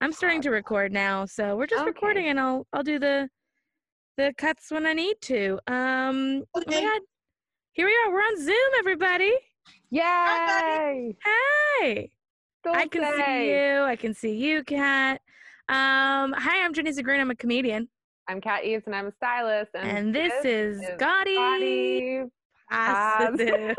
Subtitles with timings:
[0.00, 1.90] I'm starting to record now, so we're just Okay.
[1.90, 3.28] recording, and I'll I'll do the
[4.16, 5.58] the cuts when I need to.
[5.66, 6.82] Um, oh Okay.
[6.82, 7.00] God,
[7.72, 8.12] here we are.
[8.12, 9.32] We're on Zoom, everybody.
[9.90, 11.16] Yay!
[11.80, 12.10] Hey,
[12.66, 13.82] I can see you.
[13.82, 15.20] I can see you, Kat.
[15.68, 17.20] Um, hi, I'm Jenny Zigrino.
[17.20, 17.88] I'm a comedian,
[18.28, 19.70] I'm Kat Eves and I'm a stylist.
[19.74, 22.24] And, and this is is Gaudy Body
[22.70, 23.76] Positive.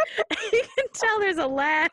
[0.52, 1.92] you can tell there's a lack.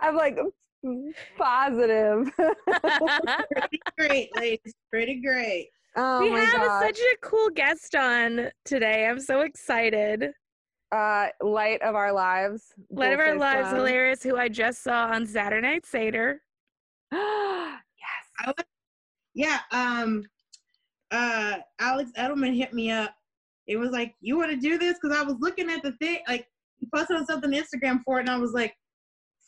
[0.00, 0.36] I'm like
[1.38, 2.30] positive.
[2.36, 4.74] Pretty great, ladies.
[4.90, 5.68] Pretty great.
[5.96, 6.82] oh we my have god.
[6.82, 9.06] such a cool guest on today.
[9.06, 10.30] I'm so excited.
[10.92, 12.72] uh, light of our lives.
[12.90, 13.76] Light of Our Dulce Lives, Sun.
[13.76, 16.40] hilarious, who I just saw on Saturday Night Seder.
[17.12, 17.20] yes.
[18.40, 18.54] I was,
[19.34, 19.60] yeah.
[19.70, 20.24] Um.
[21.10, 21.56] Uh.
[21.80, 23.14] Alex Edelman hit me up.
[23.66, 24.98] It was like, you want to do this?
[25.00, 26.18] Because I was looking at the thing.
[26.28, 26.46] Like,
[26.78, 28.76] he posted on something on Instagram for it, and I was like,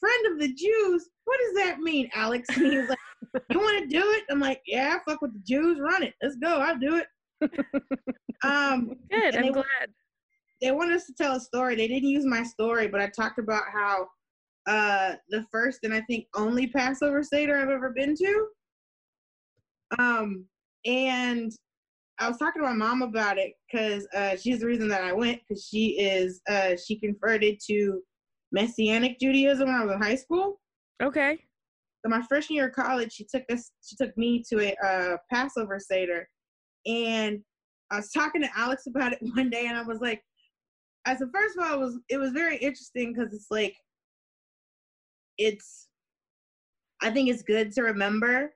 [0.01, 1.09] friend of the Jews.
[1.25, 2.49] What does that mean, Alex?
[2.57, 2.99] And he was like,
[3.51, 4.25] you want to do it?
[4.31, 4.99] I'm like, yeah.
[5.07, 5.79] Fuck with the Jews.
[5.81, 6.15] Run it.
[6.23, 6.59] Let's go.
[6.59, 7.07] I'll do it.
[8.45, 8.91] um.
[9.11, 9.65] Good, I'm they- glad.
[10.63, 11.75] they wanted us to tell a story.
[11.77, 14.07] They didn't use my story, but I talked about how
[14.67, 18.47] uh the first and I think only Passover Seder I've ever been to.
[19.99, 20.45] Um
[20.85, 21.53] and
[22.19, 25.13] I was talking to my mom about it because uh, she's the reason that I
[25.13, 28.01] went because she is uh, she converted to
[28.53, 30.61] Messianic Judaism when I was in high school.
[31.03, 31.39] Okay.
[32.05, 33.73] So my freshman year of college, she took this.
[33.85, 36.29] She took me to a uh, Passover seder,
[36.87, 37.41] and
[37.91, 40.23] I was talking to Alex about it one day, and I was like,
[41.07, 43.75] I said, first of all, it was it was very interesting because it's like,
[45.39, 45.89] it's,
[47.03, 48.55] I think it's good to remember,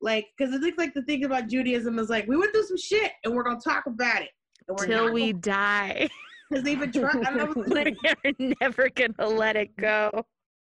[0.00, 2.78] like, because it looks like the thing about Judaism is like we went through some
[2.78, 4.30] shit, and we're gonna talk about it,
[4.68, 6.08] until we're Till not we die.
[6.52, 7.24] because they've been trying.
[7.26, 10.10] I was like, We're never gonna let it go.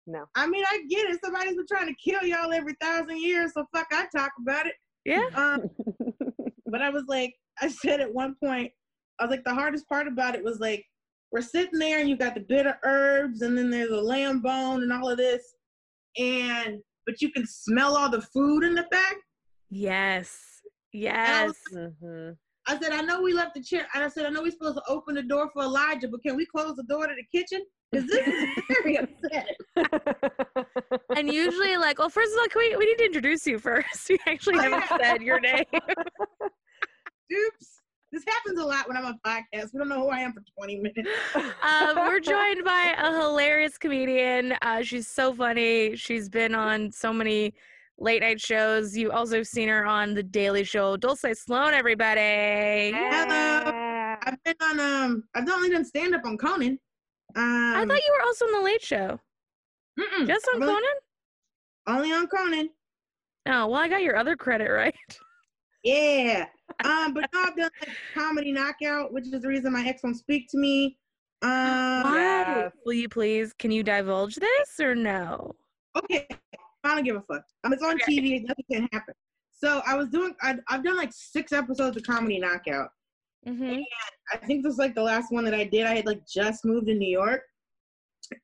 [0.07, 0.25] No.
[0.35, 1.19] I mean, I get it.
[1.23, 4.75] Somebody's been trying to kill y'all every thousand years, so fuck, I talk about it.
[5.05, 5.27] Yeah.
[5.35, 5.69] Um,
[6.67, 8.71] but I was like, I said at one point,
[9.21, 10.85] I was like, the hardest part about it was like,
[11.31, 14.83] we're sitting there and you got the bitter herbs, and then there's a lamb bone
[14.83, 15.43] and all of this,
[16.19, 19.17] and but you can smell all the food in the back.
[19.71, 20.61] Yes.
[20.95, 21.55] And I, Yes.
[21.71, 22.37] was, Mhm.
[22.69, 24.77] I said, I know we left the chair, and I said, I know we're supposed
[24.77, 27.65] to open the door for Elijah, but can we close the door to the kitchen?
[27.91, 28.49] Because this is
[28.83, 29.57] very upsetting.
[31.17, 34.09] And usually, like, well, first of all, can we, we need to introduce you first.
[34.11, 35.65] We actually haven't said your name.
[37.33, 37.81] Oops.
[38.13, 39.71] This happens a lot when I'm on podcasts.
[39.73, 41.09] We don't know who I am for 20 minutes.
[41.35, 44.55] um, we're joined by a hilarious comedian.
[44.63, 45.97] Uh, she's so funny.
[45.97, 47.55] She's been on so many
[47.99, 48.97] late night shows.
[48.97, 50.97] You also seen her on The Daily Show.
[50.97, 52.91] Dulce Sloan, everybody.
[52.95, 54.17] Yeah.
[54.23, 56.79] I've been on um I've only done stand up on Conan.
[57.37, 59.21] Um I thought you were also on The Late Show.
[59.99, 60.83] mm-mm, Just on I've Conan?
[61.87, 62.71] Only on Conan.
[63.47, 64.95] Oh, well, I got your other credit right.
[65.85, 66.47] Yeah.
[66.85, 70.17] Um, but no, I've done like comedy knockout, which is the reason my ex won't
[70.17, 70.99] speak to me.
[71.43, 72.15] Um Why?
[72.17, 72.73] yes.
[72.85, 73.53] Will you please?
[73.53, 75.55] Can you divulge this or no?
[75.97, 76.27] okay.
[76.85, 77.43] I don't give a fuck.
[77.65, 77.99] Um, it's on.
[77.99, 79.15] TV, nothing can happen.
[79.53, 82.91] So I was doing I I've done like six episodes of comedy knockout.
[83.47, 83.81] Mm-hmm.
[84.33, 85.87] I think this was like the last one that I did.
[85.87, 87.43] I had like just moved to New York.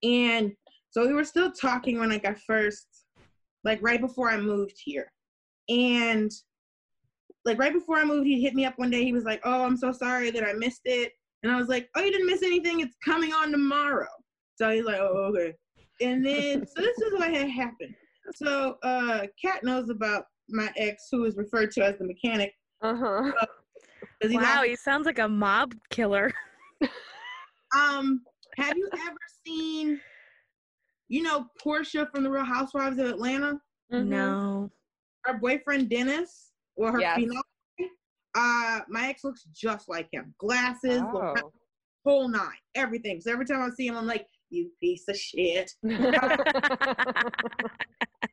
[0.03, 0.53] And
[0.91, 2.87] so we were still talking when like I first
[3.65, 5.11] like right before I moved here.
[5.69, 6.31] And
[7.45, 9.05] like right before I moved, he hit me up one day.
[9.05, 11.13] He was like, Oh, I'm so sorry that I missed it.
[11.43, 12.81] And I was like, Oh, you didn't miss anything.
[12.81, 14.09] It's coming on tomorrow.
[14.57, 15.55] So he's like, Oh, okay.
[16.01, 17.95] And then so this is what had happened.
[18.35, 22.53] So uh Kat knows about my ex who is referred to as the mechanic.
[22.83, 23.33] Uh-huh.
[24.21, 26.33] 'cause he Wow, lost he sounds like a mob killer.
[27.77, 28.21] Um,
[28.57, 30.01] have you ever seen,
[31.09, 33.61] you know, Portia from the Real Housewives of Atlanta?
[33.93, 34.07] Mhm.
[34.07, 34.71] No.
[35.25, 37.17] Her boyfriend Dennis, or her Yes.
[37.17, 37.43] fiance.
[38.37, 40.37] Uh, my ex looks just like him.
[40.39, 41.51] Glasses, Oh.
[42.05, 43.21] whole nine, everything.
[43.21, 45.71] So every time I see him, I'm like, you piece of shit.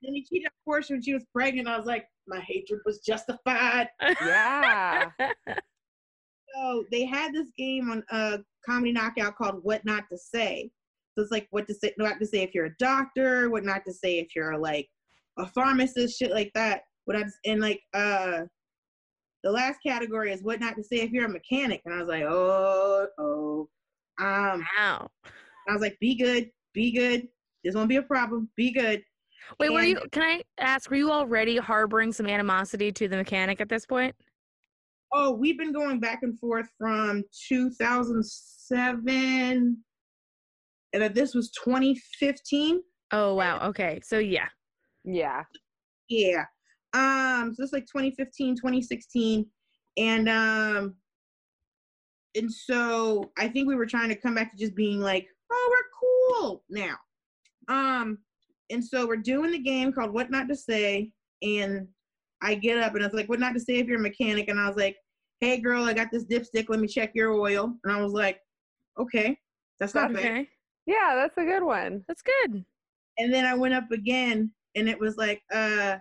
[0.02, 1.68] Then he cheated on Portia when she was pregnant.
[1.68, 3.88] I was like, my hatred was justified.
[4.22, 5.10] yeah.
[6.54, 10.70] So they had this game on uh comedy knockout called What Not to Say.
[11.16, 13.86] So it's like what to say not to say if you're a doctor, what not
[13.86, 14.90] to say if you're like
[15.40, 16.82] a pharmacist, shit like that.
[17.06, 18.42] What I and like uh
[19.44, 21.84] the last category is what not to say if you're a mechanic.
[21.86, 23.70] And I was like, oh, oh.
[24.20, 25.10] Um wow.
[25.68, 27.28] I was like, be good, be good.
[27.64, 28.50] This won't be a problem.
[28.56, 29.04] Be good.
[29.60, 30.00] Wait, were you?
[30.12, 30.90] Can I ask?
[30.90, 34.16] Were you already harboring some animosity to the mechanic at this point?
[35.14, 39.78] Oh, we've been going back and forth from 2007,
[40.94, 42.82] and that this was 2015.
[43.12, 43.68] Oh wow.
[43.68, 44.00] Okay.
[44.04, 44.48] So yeah.
[45.04, 45.44] Yeah.
[46.08, 46.46] Yeah.
[46.94, 49.46] Um, so it's like 2015, 2016.
[49.98, 50.96] And um
[52.36, 55.70] and so I think we were trying to come back to just being like, oh,
[55.72, 56.96] we're cool now.
[57.68, 58.20] Um,
[58.70, 61.12] and so we're doing the game called What Not to Say,
[61.42, 61.88] and
[62.42, 64.48] I get up and it's like, What not to say if you're a mechanic?
[64.50, 64.98] And I was like,
[65.40, 67.74] Hey girl, I got this dipstick, let me check your oil.
[67.84, 68.40] And I was like,
[69.00, 69.38] Okay,
[69.80, 70.48] that's not bad.
[70.86, 72.04] Yeah, that's a good one.
[72.08, 72.66] that's good.
[73.18, 75.98] And then I went up again and it was like, uh,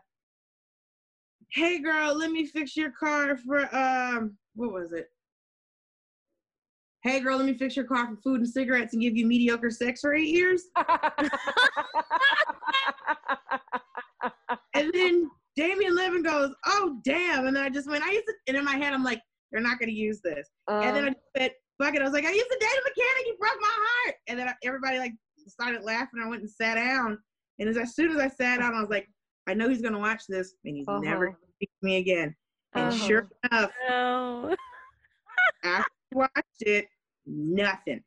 [1.53, 5.09] hey girl, let me fix your car for um what was it?
[7.03, 9.71] Hey girl, let me fix your car for food and cigarettes and give you mediocre
[9.71, 10.65] sex for eight years.
[14.73, 17.47] And then Damien Lemon goes, Oh damn.
[17.47, 19.21] And then I just went, I used to and in my head I'm like,
[19.51, 20.49] they're not gonna use this.
[20.69, 21.51] and then I Um, just said,
[21.83, 22.01] fuck it.
[22.01, 24.15] I was like, I used to date a mechanic, he broke my heart.
[24.29, 25.13] And then I, everybody like
[25.49, 26.21] started laughing.
[26.25, 27.19] I went and sat down.
[27.59, 29.09] And as, as soon as I sat down, I was like,
[29.49, 31.35] I know he's gonna watch this and he's never Uh-huh.
[31.41, 32.35] gonna speak to me again.
[32.75, 33.07] And Uh-huh.
[33.09, 34.57] sure enough, No.
[35.65, 36.87] after I watched it,
[37.27, 38.03] nothing.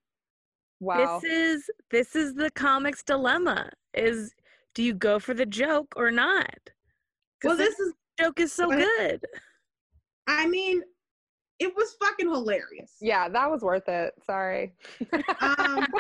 [0.80, 1.20] wow.
[1.20, 3.70] This is this is the comics dilemma.
[3.94, 4.34] Is
[4.74, 6.58] do you go for the joke or not?
[7.44, 9.26] Well, this this is joke is so Go good.
[10.28, 10.82] I mean,
[11.60, 12.96] it was fucking hilarious.
[13.02, 14.14] yeah, that was worth it.
[14.26, 14.74] Sorry.
[15.40, 15.86] Um,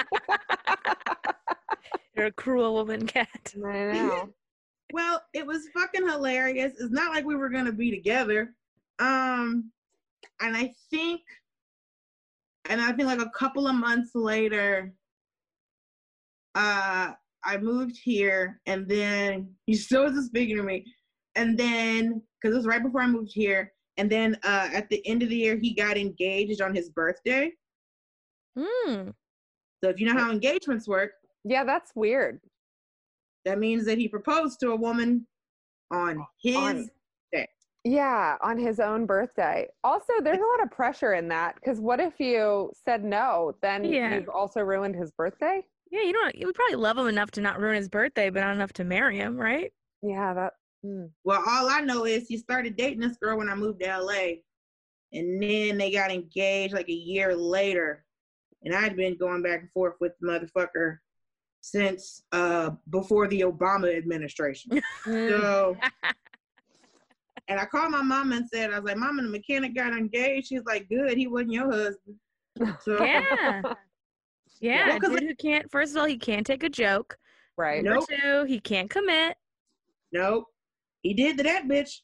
[2.15, 3.53] You're a cruel woman, Kat.
[3.55, 4.29] I know.
[4.93, 6.73] well, it was fucking hilarious.
[6.79, 8.55] It's not like we were gonna be together.
[8.99, 9.71] Um,
[10.41, 11.21] and I think,
[12.69, 14.93] and I think like a couple of months later,
[16.55, 17.11] uh,
[17.45, 20.85] I moved here, and then he still wasn't speaking to me.
[21.35, 25.05] And then, because it was right before I moved here, and then uh, at the
[25.07, 27.51] end of the year, he got engaged on his birthday.
[28.57, 29.09] Hmm.
[29.83, 31.11] So if you know how engagements work,
[31.43, 32.39] Yeah, that's weird.
[33.45, 35.27] that means that he proposed to a woman
[35.91, 36.89] on his On-
[37.83, 39.67] Yeah, on his own birthday.
[39.83, 43.53] Also, there's a lot of pressure in that because what if you said no?
[43.61, 44.15] Then Yeah.
[44.15, 45.65] you've also ruined his birthday.
[45.91, 46.33] Yeah, you don't.
[46.35, 48.83] You would probably love him enough to not ruin his birthday, but not enough to
[48.83, 49.71] marry him, right?
[50.01, 50.53] Yeah, that.
[50.85, 51.09] mm.
[51.23, 54.35] Well, all I know is he started dating this girl when I moved to LA.
[55.11, 58.05] And then they got engaged like a year later.
[58.63, 60.97] And I'd been going back and forth with the motherfucker
[61.61, 64.81] since uh before the Obama administration.
[65.05, 65.77] So
[67.47, 70.47] and I called my mom and said, I was like, Mama, the mechanic got engaged.
[70.47, 72.15] She's like, Good, he wasn't your husband.
[72.81, 73.61] So yeah.
[74.61, 75.69] Yeah, Well, a 'cause dude who can't.
[75.69, 77.17] First of all, he can't take a joke.
[77.57, 77.83] right.
[77.83, 78.05] Nope.
[78.07, 79.35] Two, he can't commit.
[80.13, 80.45] nope.
[81.01, 81.99] He did to that bitch.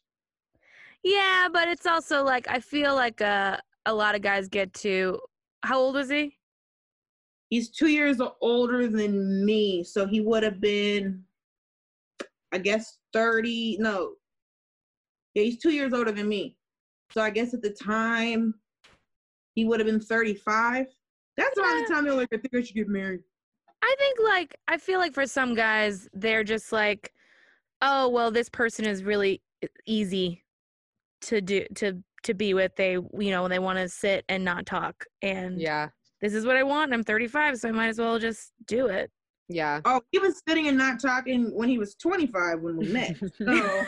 [1.03, 5.19] Yeah, but it's also like I feel like uh, a lot of guys get to.
[5.63, 6.35] How old was he?
[7.49, 11.23] He's two years older than me, so he would have been,
[12.51, 13.77] I guess, thirty.
[13.79, 14.15] No,
[15.33, 16.55] yeah, he's two years older than me,
[17.11, 18.53] so I guess at the time
[19.55, 20.87] he would have been thirty-five.
[21.37, 21.95] That's around the Yeah.
[21.95, 23.21] time they're like, I think I should get married.
[23.81, 27.13] I think like I feel like for some guys they're just like,
[27.81, 29.41] oh well, this person is really
[29.85, 30.43] easy
[31.21, 32.75] to do to to be with.
[32.75, 35.89] They you know they want to sit and not talk, and Yeah.
[36.21, 36.93] this is what I want.
[36.93, 39.09] I'm 35, so I might as well just do it.
[39.47, 39.81] Yeah.
[39.85, 43.15] Oh, he was sitting and not talking when he was twenty-five when we met.
[43.37, 43.83] So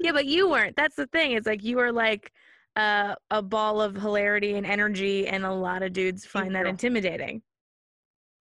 [0.00, 0.76] yeah, but you weren't.
[0.76, 1.32] That's the thing.
[1.32, 2.32] It's like you were like
[2.76, 7.42] uh, a ball of hilarity and energy, and a lot of dudes find that intimidating.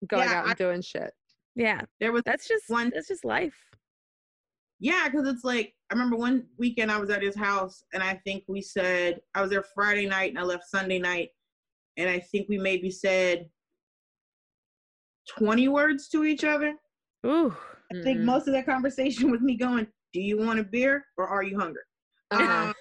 [0.07, 1.11] Going Yeah, out and doing shit.
[1.55, 3.55] Yeah, there was that's just One- that's just life.
[4.79, 8.13] Yeah, because it's like I remember one weekend I was at his house and I
[8.25, 11.29] think we said I was there Friday night and I left Sunday night
[11.97, 13.49] and I think we maybe said
[15.37, 16.75] twenty words to each other.
[17.25, 17.53] Ooh.
[17.91, 18.25] I think Mhm.
[18.25, 21.59] most of that conversation was me going, "Do you want a beer or are you
[21.59, 21.81] hungry?"
[22.31, 22.73] Uh-huh.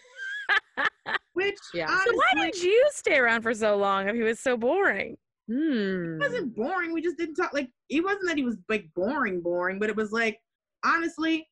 [0.79, 1.87] Um, which Yeah.
[1.87, 5.17] So why did you stay around for so long if he was so boring?
[5.49, 6.21] Hmm.
[6.21, 6.93] it wasn't boring.
[6.93, 7.55] We just didn't talk.
[7.55, 10.39] Like it wasn't that he was like boring, boring, but it was like
[10.85, 11.49] honestly,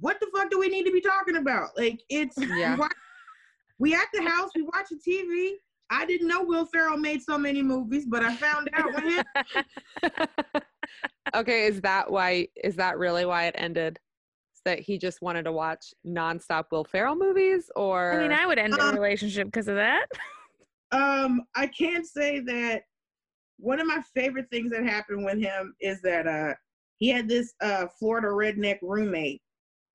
[0.00, 1.70] what the fuck do we need to be talking about?
[1.76, 2.76] Like it's Yeah.
[2.76, 2.86] we,
[3.78, 5.54] we at the house, we watching TV.
[5.90, 9.24] I didn't know Will Ferrell made so many movies, but I found out when
[11.36, 12.48] okay, is that why?
[12.62, 13.98] Is that really why it ended?
[14.66, 18.46] Is that he just wanted to watch nonstop Will Ferrell movies, or I mean, I
[18.46, 20.06] would end a Um, relationship because of that.
[20.92, 22.82] Um, I can't say that
[23.58, 26.54] one of my favorite things that happened with him is that uh
[26.98, 29.42] he had this uh Florida redneck roommate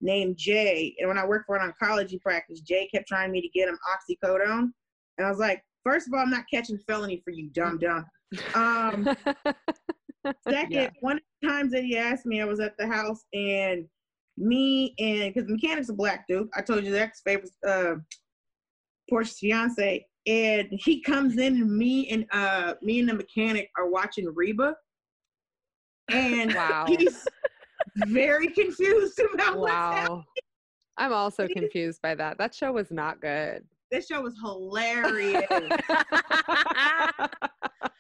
[0.02, 3.48] named Jay, and when I worked for an oncology practice, Jay kept trying me to
[3.58, 4.70] get him oxycodone,
[5.18, 8.06] and I was like, first of all, I'm not catching felony for you, dumb dumb.
[8.54, 9.16] Um,
[10.48, 10.90] Second, Yeah.
[11.00, 13.86] one of the times that he asked me, I was at the house and
[14.38, 16.50] me and because the mechanic's a black dude.
[16.56, 17.96] I told you that's favorite uh
[19.10, 20.06] Portia's fiance.
[20.28, 24.76] And he comes in and me and uh me and the mechanic are watching Reba.
[26.10, 26.86] And Wow.
[26.88, 27.28] he's
[27.96, 30.18] very confused about what's happening.
[30.18, 30.24] Wow.
[30.98, 32.38] I'm also confused by that.
[32.38, 33.64] That show was not good.
[33.92, 35.48] This show was hilarious.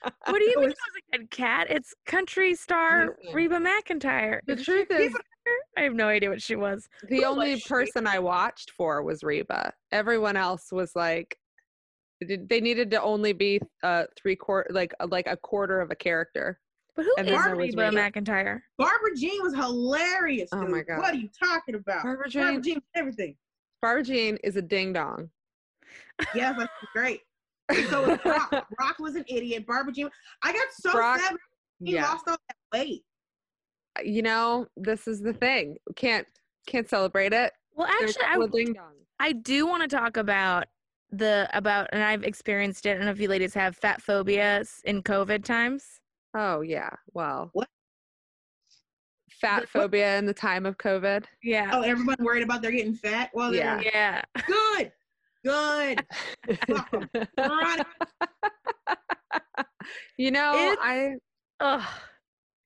[0.04, 0.76] What do you mean it was
[1.14, 1.68] a good cat?
[1.70, 3.36] It's country star Listen.
[3.36, 4.40] Reba McEntire.
[4.46, 5.16] The Isn't truth is.
[5.78, 6.88] I have no idea what she was.
[7.10, 9.74] the Who only was person I watched for was Reba.
[9.92, 11.36] Everyone else was like,
[12.22, 15.96] they needed to only be uh three quarter, like uh, like a quarter of a
[15.96, 16.60] character.
[16.96, 17.98] But who And is then there was Reba Reba.
[17.98, 18.62] McEntire?
[18.78, 20.50] Barbara Jean was hilarious.
[20.52, 21.00] Oh my God.
[21.00, 22.04] What are you talking about?
[22.04, 23.36] Barbara Barbara Jean, Jean, everything.
[23.82, 25.30] Barbara Jean is a ding dong.
[26.36, 27.22] Yes, that's great.
[27.78, 28.68] And so was Brock.
[28.78, 29.66] Brock was an idiot.
[29.66, 30.10] Barbara Jean.
[30.44, 31.36] I got so Brock- sad
[31.84, 33.04] he yeah, lost all that weight.
[33.98, 35.78] Uh, you know this is the thing.
[35.96, 36.28] Can't
[36.68, 37.52] can't celebrate it.
[37.74, 38.94] Well, actually, I, little ding dong.
[39.20, 40.66] I do want to talk about
[41.12, 42.92] the about, and I've experienced it.
[42.92, 45.84] I don't know if you ladies have fat phobia s- in COVID times.
[46.38, 47.68] Oh yeah, well, What?
[49.32, 51.26] fat phobia in the time of COVID.
[51.44, 51.72] Yeah.
[51.74, 53.32] Oh, everyone worried about they're getting fat.
[53.34, 53.78] Well, Yeah.
[53.82, 54.22] they're Yeah.
[54.46, 54.92] good,
[55.46, 56.06] good.
[56.68, 57.10] Fuck 'em.
[57.38, 57.80] Run.
[60.18, 61.16] you know, It's- I
[61.60, 61.88] Ugh.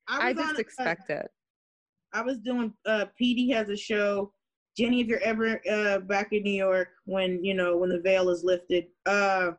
[0.08, 1.28] I on just a- expect it.
[2.14, 2.74] I was doing.
[2.86, 4.32] Uh, PD has a show.
[4.78, 8.30] Jenny, if you're ever uh, back in New York when you know when the veil
[8.30, 9.52] is lifted, uh,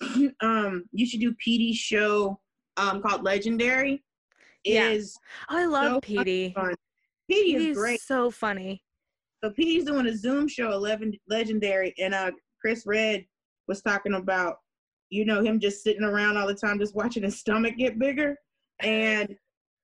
[0.40, 2.40] um, you should do PD's show
[2.76, 4.02] um, called Legendary.
[4.64, 4.88] Yeah.
[4.90, 5.18] Is
[5.48, 6.54] I love So PD.
[7.30, 8.00] PD is great.
[8.00, 8.82] so funny.
[9.44, 13.26] So PD's doing a Zoom show, Eleven Legendary, and uh, Chris Redd
[13.68, 14.56] was talking about,
[15.10, 18.38] you know, him just sitting around all the time, just watching his stomach get bigger.
[18.80, 19.36] And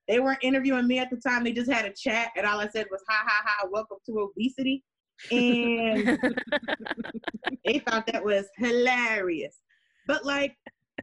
[0.09, 2.69] they weren't interviewing me at the time; they just had a chat, and all I
[2.69, 3.69] said was, "Ha ha ha!
[3.71, 4.83] Welcome to obesity."
[5.31, 6.19] And
[7.67, 9.59] they thought that was hilarious.
[10.07, 10.57] But like,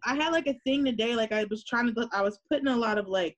[0.03, 1.15] I had like a thing today.
[1.15, 3.37] Like, I was trying to, I was putting a lot of like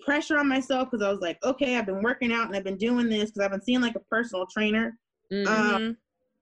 [0.00, 2.76] pressure on myself because I was like, okay, I've been working out and I've been
[2.78, 4.98] doing this because I've been seeing like a personal trainer.
[5.32, 5.96] Um, Mhm.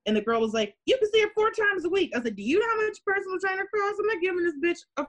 [0.06, 2.10] And the girl was like, you can see her four times a week.
[2.16, 4.00] I said, do you know how much personal trainer costs?
[4.00, 4.78] I'm not giving this bitch.
[4.96, 5.06] A-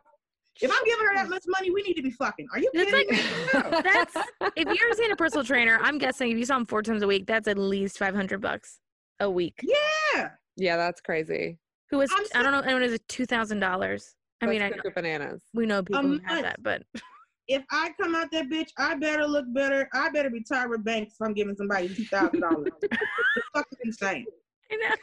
[0.61, 2.45] if I'm giving her that much money, we need to be fucking.
[2.53, 3.71] Are you It's kidding like- me?
[3.71, 3.81] No.
[3.91, 4.15] That's
[4.55, 7.01] if you're ever seeing a personal trainer, I'm guessing if you saw him four times
[7.01, 8.79] a week, that's at least five hundred bucks
[9.19, 9.59] a week.
[9.63, 10.29] Yeah.
[10.57, 11.57] yeah, that's crazy.
[11.89, 14.15] Who is I'm I don't know anyone is two thousand dollars.
[14.41, 15.41] I mean, I know, bananas.
[15.55, 16.83] we know people who have that, but
[17.47, 19.89] If I come out that bitch, I better look better.
[19.93, 22.69] I better be Tyra Banks if I'm giving somebody two thousand dollars.
[23.53, 24.25] fucking insane.
[24.71, 24.95] I know.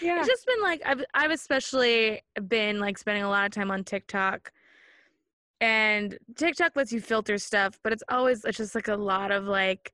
[0.00, 0.18] Yeah.
[0.18, 3.84] It's just been like I've I've especially been like spending a lot of time on
[3.84, 4.52] TikTok.
[5.60, 9.44] And TikTok lets you filter stuff, but it's always it's just like a lot of
[9.44, 9.92] like,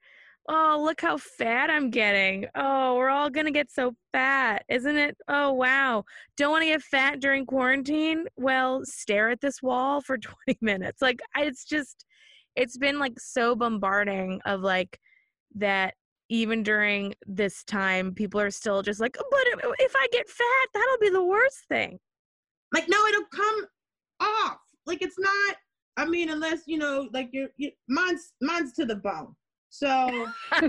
[0.49, 2.47] oh, look how fat I'm getting.
[2.55, 5.17] Oh, we're all gonna get so fat, isn't it?
[5.29, 6.05] Oh wow.
[6.37, 8.27] Don't want to get fat during quarantine?
[8.37, 11.03] Well, stare at this wall for 20 minutes.
[11.03, 12.05] Like it's just
[12.57, 14.99] it's been like so bombarding of like
[15.57, 15.95] that
[16.29, 20.99] even during this time, people are still just like, but if, I get fat, that'll
[21.01, 21.99] be the worst thing.
[22.73, 23.67] Like, no, it'll come
[24.21, 24.59] off.
[24.87, 25.57] Like, it's not.
[25.97, 29.35] I mean, unless you know, like you're, you, mine's mine's to the bone.
[29.71, 30.61] So I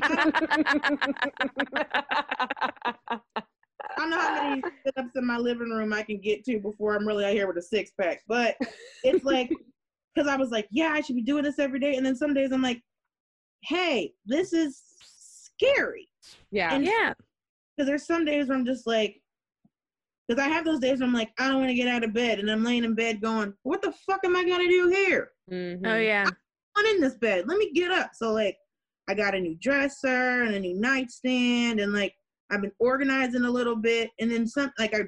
[3.98, 7.08] don't know how many sit-ups in my living room I can get to before I'm
[7.08, 8.22] really out here with a six pack.
[8.28, 8.56] But
[9.04, 9.50] it's like,
[10.16, 12.34] because I was like, yeah, I should be doing this every day, and then some
[12.34, 12.82] days I'm like,
[13.64, 16.08] hey, this is scary.
[16.52, 16.74] yeah.
[16.74, 17.14] And- yeah.
[17.78, 19.22] Because there's some days where I'm just like,
[20.28, 22.14] because I have those days where I'm like, I don't want to get out of
[22.14, 25.32] bed, and I'm laying in bed going, what the fuck am I gonna do here?
[25.50, 25.80] Mhm.
[25.86, 26.26] Oh yeah.
[26.76, 27.46] I'm in this bed.
[27.48, 28.12] Let me get up.
[28.14, 28.58] So like,
[29.10, 32.14] I got a new dresser and a new nightstand, and like
[32.52, 35.02] I've been organizing a little bit, and then some like I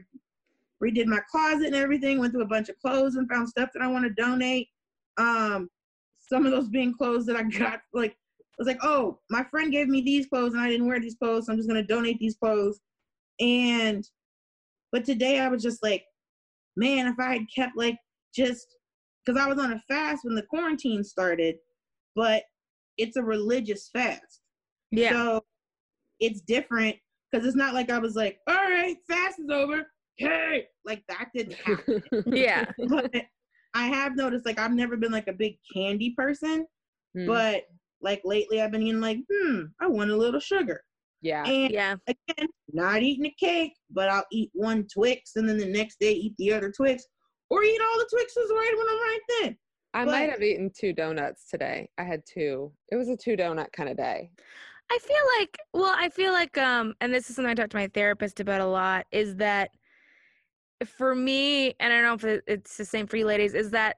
[0.83, 2.19] redid my closet and everything.
[2.19, 4.69] Went through a bunch of clothes and found stuff that I want to donate.
[5.17, 5.69] Um,
[6.19, 9.71] some of those being clothes that I got like I was like, oh, my friend
[9.71, 12.17] gave me these clothes and I didn't wear these clothes, so I'm just gonna donate
[12.17, 12.79] these clothes.
[13.39, 14.03] And
[14.91, 16.03] but today I was just like,
[16.75, 17.97] man, if I had kept like
[18.35, 18.65] just
[19.23, 21.57] because I was on a fast when the quarantine started,
[22.15, 22.43] but
[22.97, 24.41] it's a religious fast.
[24.91, 25.11] Yeah.
[25.11, 25.43] So
[26.19, 26.95] it's different
[27.31, 29.83] because it's not like I was like, all right, fast is over.
[30.17, 32.03] Hey, like that didn't happen.
[32.27, 32.65] yeah.
[32.89, 33.11] but
[33.73, 36.65] I have noticed like I've never been like a big candy person,
[37.17, 37.27] Mm.
[37.27, 37.63] but
[38.01, 40.81] like lately I've been eating like, hmm, I want a little sugar.
[41.21, 41.43] yeah.
[41.45, 41.95] And Yeah.
[42.07, 46.13] again, not eating a cake, but I'll eat one Twix and then the next day
[46.13, 47.03] eat the other Twix,
[47.49, 49.57] or eat all the Twixes right when I'm right then.
[49.93, 51.89] I But- might have eaten two donuts today.
[51.97, 52.71] I had two.
[52.89, 54.31] It was a two donut kind of day.
[54.89, 57.77] I feel like, well, I feel like, um, and this is something I talk to
[57.77, 59.71] my therapist about a lot, is that
[60.85, 63.97] for me, and I don't know if it's the same for you ladies, is that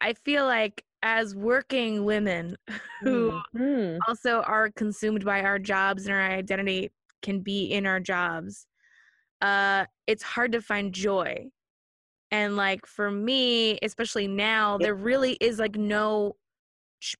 [0.00, 2.56] I feel like as working women
[3.00, 3.98] who Mhm.
[4.08, 6.90] also are consumed by our jobs and our identity
[7.22, 8.66] can be in our jobs,
[9.40, 11.50] uh, it's hard to find joy.
[12.30, 16.36] And like for me, especially now, there really is like no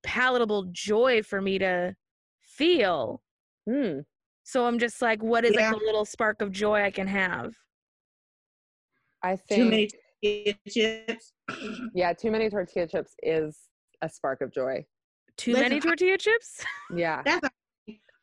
[0.03, 1.95] palatable joy for me to
[2.41, 3.23] feel.
[3.69, 4.05] Mm.
[4.45, 5.71] So I'm just like, what is Yeah.
[5.73, 7.55] like a little spark of joy I can have?
[9.23, 9.89] I think Too many
[10.23, 11.33] tortilla chips.
[11.95, 13.59] yeah, too many tortilla chips is
[14.03, 14.85] a spark of joy.
[15.37, 16.65] Too Listen, many I- tortilla chips?
[16.95, 17.23] Yeah.
[17.25, 17.49] That's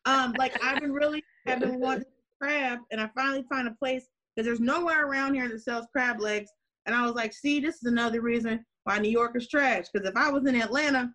[0.06, 2.06] um like I've been really have been wanting
[2.42, 6.20] crab, and I finally found a place because there's nowhere around here that sells crab
[6.22, 6.50] legs.
[6.88, 9.86] And I was like, see, this is another reason why New York is trash.
[9.94, 11.12] Because if I was in Atlanta,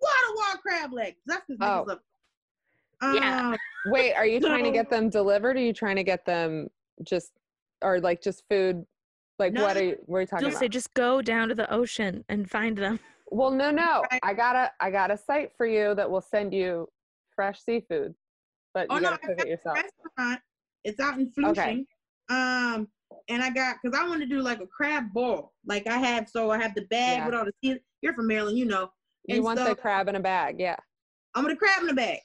[0.00, 1.18] wall wall crab legs.
[1.26, 1.84] That's because Oh.
[1.84, 1.98] niggas love.
[3.14, 3.50] Yeah.
[3.52, 5.56] Um, Wait, are you trying to get them delivered?
[5.56, 6.68] Or are you trying to get them
[7.02, 7.32] just
[7.82, 8.86] or like just food?
[9.38, 10.60] Like No, what are you what are you talking Just about?
[10.64, 12.98] say, just go down to the ocean and find them.
[13.34, 14.04] Well, no, no.
[14.10, 14.20] Right.
[14.22, 16.86] I got a I got a site for you that will send you
[17.34, 18.14] fresh seafood.
[18.74, 19.78] But Oh, you no, gotta I cook it yourself.
[20.18, 20.40] restaurant.
[20.84, 21.86] It's out in Flushing.
[22.28, 22.34] Okay.
[22.36, 22.88] Um,
[23.28, 25.52] and I got because I want to do like a crab ball.
[25.66, 27.26] Like I have, so I have the bag Yeah.
[27.26, 27.80] with all the season.
[28.00, 28.90] You're from Maryland, you know.
[29.26, 30.76] You and want so- the crab in a bag, yeah.
[31.34, 32.18] I'm gonna crab in a bag.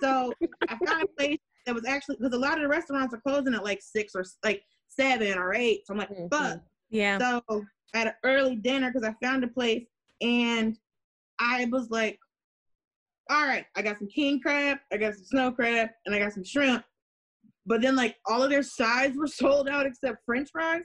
[0.00, 0.32] So
[0.68, 3.54] I found a place that was actually because a lot of the restaurants are closing
[3.54, 5.86] at like six or like seven or eight.
[5.86, 6.30] So I'm like, Mhm.
[6.30, 6.60] fuck.
[6.90, 7.18] Yeah.
[7.18, 7.42] So
[7.94, 9.86] I had an early dinner because I found a place
[10.20, 10.76] and
[11.38, 12.18] I was like,
[13.30, 16.32] all right, I got some king crab, I got some snow crab, and I got
[16.32, 16.84] some shrimp.
[17.66, 20.84] But then like all of their sides were sold out except French fries.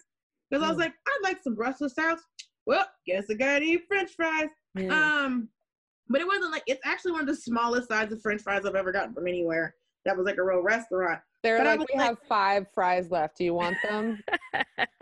[0.50, 0.82] Because I was Mm.
[0.82, 2.24] like, I'd like some Brussels sprouts.
[2.68, 4.50] Well, guess I gotta eat French fries.
[4.78, 4.92] Mm.
[4.92, 5.50] Um,
[6.10, 8.76] but it wasn't like it's actually one of the smallest sides of French fries I've
[8.76, 9.76] ever gotten from anywhere.
[10.06, 11.20] That was like a real restaurant.
[11.44, 13.38] They're but like, we like- have five fries left.
[13.38, 14.20] Do you want them?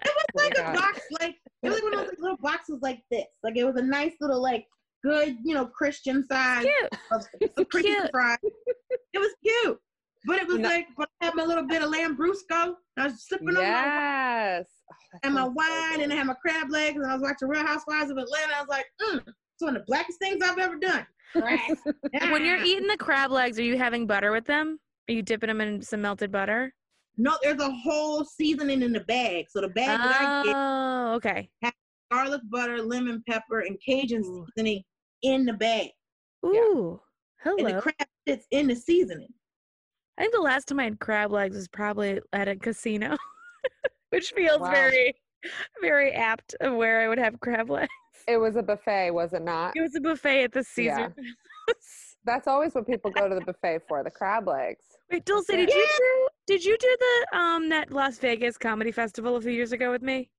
[0.06, 0.76] It was Oh like a God.
[0.76, 3.24] box, like it was like one of those like, little boxes like this.
[3.44, 4.66] Like it was a nice little like
[5.04, 6.90] good, you know, Christian size Cute.
[7.12, 7.26] of,
[7.58, 8.12] of Christian Cute.
[8.12, 8.38] fries.
[9.14, 9.80] It was cute,
[10.26, 12.76] but it was No- like but I had my little bit of Lambrusco.
[12.98, 14.66] I was sipping on my yes.
[14.92, 17.14] Oh, that and my sounds so wine, and I had my crab legs, and I
[17.14, 18.54] was watching Real Housewives of Atlanta.
[18.56, 21.06] I was like, mm, it's one of the blackest things I've ever done.
[22.32, 24.80] when you're eating the crab legs, are you having butter with them?
[25.10, 26.74] Are you dipping them in some melted butter?
[27.18, 29.46] No, there's a whole seasoning in the bag.
[29.50, 31.50] So the bag that I get, Oh, okay.
[32.12, 34.24] garlic butter, lemon pepper, and Cajun
[34.56, 34.84] seasoning
[35.24, 35.90] in the bag.
[36.46, 37.00] Ooh,
[37.46, 37.76] And hello.
[37.76, 39.30] the crab sits in the seasoning.
[40.18, 43.18] I think the last time I had crab legs was probably at a casino,
[44.12, 44.72] which feels Wow.
[44.72, 45.16] very,
[45.82, 47.90] very apt of where I would have crab legs.
[48.28, 49.76] It was a buffet, was it not?
[49.76, 51.14] It was a buffet at the Caesar.
[51.18, 51.34] Yeah.
[52.26, 54.86] That's always what people go to the buffet for, the crab legs.
[55.12, 55.74] Wait, Dulce, did it.
[55.74, 59.74] you do did you do the um that Las Vegas comedy festival a few years
[59.74, 60.30] ago with me?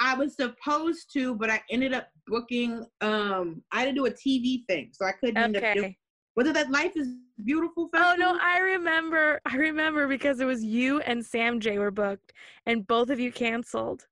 [0.00, 2.86] I was supposed to, but I ended up booking.
[3.02, 5.94] Um, I had to do a TV thing, so I couldn't end up doing.
[6.38, 6.48] Okay.
[6.50, 7.08] Was it that Life is
[7.44, 9.40] Beautiful Oh no, I remember.
[9.46, 12.32] I remember because it was you and Sam Jay were booked,
[12.66, 14.06] and both of you canceled,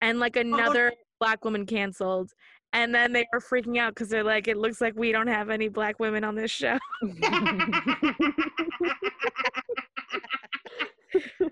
[0.00, 2.32] and like oh, another black woman canceled,
[2.72, 5.50] and then they were freaking out because they're like, "It looks like we don't have
[5.50, 6.78] any black women on this show."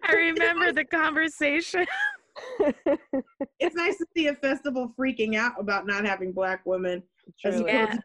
[0.02, 1.84] I remember the conversation.
[3.60, 7.02] it's nice to see a festival freaking out about not having black women
[7.44, 7.86] as opposed, Yeah.
[7.94, 8.00] to,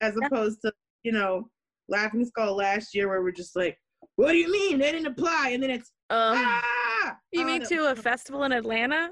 [0.00, 0.72] as opposed to
[1.02, 1.48] you know
[1.88, 3.76] laughing skull last year where we're just like
[4.16, 7.60] what do you mean they didn't apply and then it's Um, ah you Oh, mean
[7.60, 9.10] that to a festival in Atlanta?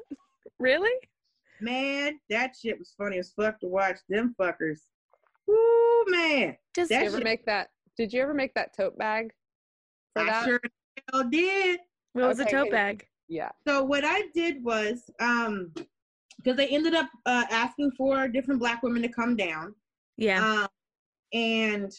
[0.58, 0.92] Really?
[1.60, 4.80] man that shit was funny as fuck to watch them fuckers
[5.50, 7.68] Ooh man Just That Did you ever shit- make that?
[7.96, 9.32] Did you ever make that tote bag
[10.14, 10.44] for I that?
[10.44, 10.70] sure the
[11.12, 11.80] hell did
[12.12, 13.06] what was a tote bag?
[13.28, 13.50] Yeah.
[13.66, 15.72] so what I did was um
[16.36, 19.74] because they ended up uh, asking for different black women to come down
[20.16, 20.44] Yeah.
[20.62, 20.68] Um,
[21.32, 21.92] and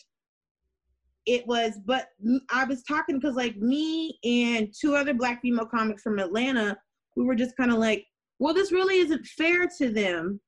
[1.25, 2.07] it was, but
[2.49, 6.77] i was talking because like me and two other black female comics from Atlanta,
[7.15, 8.05] we were just kind of like,
[8.39, 10.39] well, this really isn't fair to them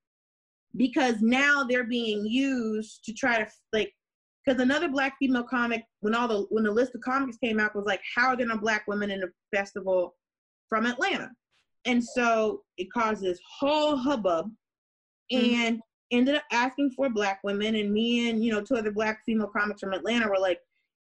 [0.77, 3.91] because now they're being used to try to like,
[4.45, 7.75] because another black female comic, when all the when the list of comics came out,
[7.75, 10.15] was like, how are there no black women in a festival
[10.69, 11.29] from Atlanta?
[11.85, 14.49] And so it caused this whole hubbub,
[15.31, 15.53] Mhm.
[15.53, 15.81] and
[16.11, 19.47] ended up asking for black women and me and you know two other black female
[19.47, 20.59] comics from atlanta were like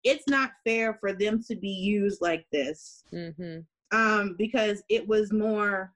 [0.03, 3.61] it's not fair for them to be used like this Mm-hmm.
[3.97, 5.93] um because it was more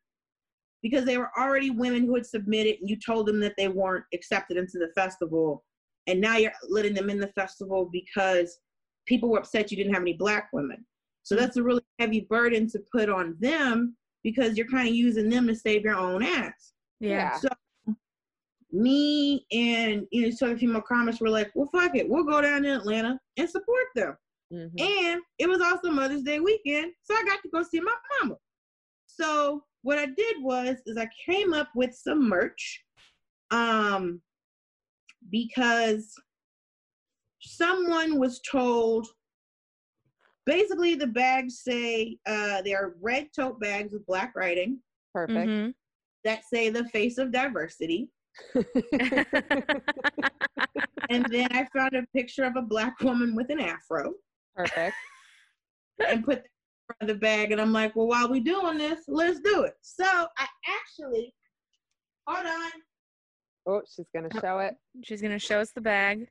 [0.82, 4.04] because they were already women who had submitted and you told them that they weren't
[4.14, 5.64] accepted into the festival
[6.06, 8.58] and now you're letting them in the festival because
[9.06, 10.84] people were upset you didn't have any black women
[11.22, 11.40] so Mm.
[11.40, 15.46] that's a really heavy burden to put on them because you're kind of using them
[15.46, 17.36] to save your own ass Yeah.
[17.38, 17.48] so
[18.70, 22.62] me and you know some female comics were like well fuck it we'll go down
[22.62, 24.14] to atlanta and support them
[24.52, 24.80] Mhm.
[24.80, 28.36] and it was also Mother's Day weekend, so I got to go see my mama.
[29.06, 32.82] So what I did was is I came up with some merch,
[33.50, 34.22] um,
[35.30, 36.14] because
[37.42, 39.06] someone was told.
[40.46, 44.80] Basically, the bags say uh, they are red tote bags with black writing
[45.12, 45.46] Perfect.
[45.46, 45.74] Mhm.
[46.24, 48.08] that say the face of diversity.
[51.10, 54.12] And then I found a picture of a black woman with an afro.
[54.54, 54.94] Perfect.
[56.06, 56.42] And put
[57.00, 59.74] the bag, and I'm like, well, while we're doing this, let's do it.
[59.82, 61.32] So I actually,
[62.26, 62.70] hold on.
[63.66, 64.74] Oh, she's gonna show it.
[65.04, 66.28] She's gonna show us the bag.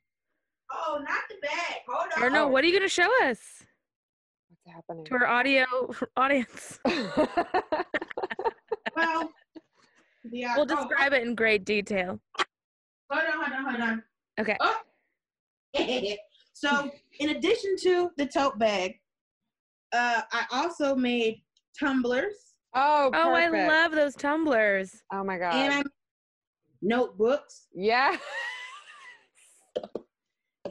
[0.71, 1.81] Oh, not the bag.
[1.87, 2.23] Hold on.
[2.23, 3.39] Or no, what are you gonna show us
[4.49, 5.05] What's happening?
[5.05, 5.65] to our audio
[6.17, 6.79] audience?
[8.95, 9.29] Well,
[10.31, 10.55] yeah.
[10.55, 12.19] We'll oh, describe it in great detail.
[13.09, 14.03] Hold on, hold on, hold on.
[14.39, 14.57] Okay.
[14.59, 14.79] Oh.
[16.53, 18.95] so, in addition to the tote bag,
[19.93, 21.41] uh, I also made
[21.79, 23.55] tumblers oh, perfect.
[23.55, 25.03] Oh, I love those tumblers.
[25.11, 25.53] Oh my god.
[25.55, 25.85] and I made
[26.81, 28.15] notebooks yeah.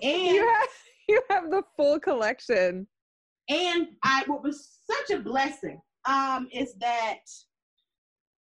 [0.02, 0.68] and you have
[1.08, 2.86] you have the full collection.
[3.48, 7.20] And I what was such a blessing um is that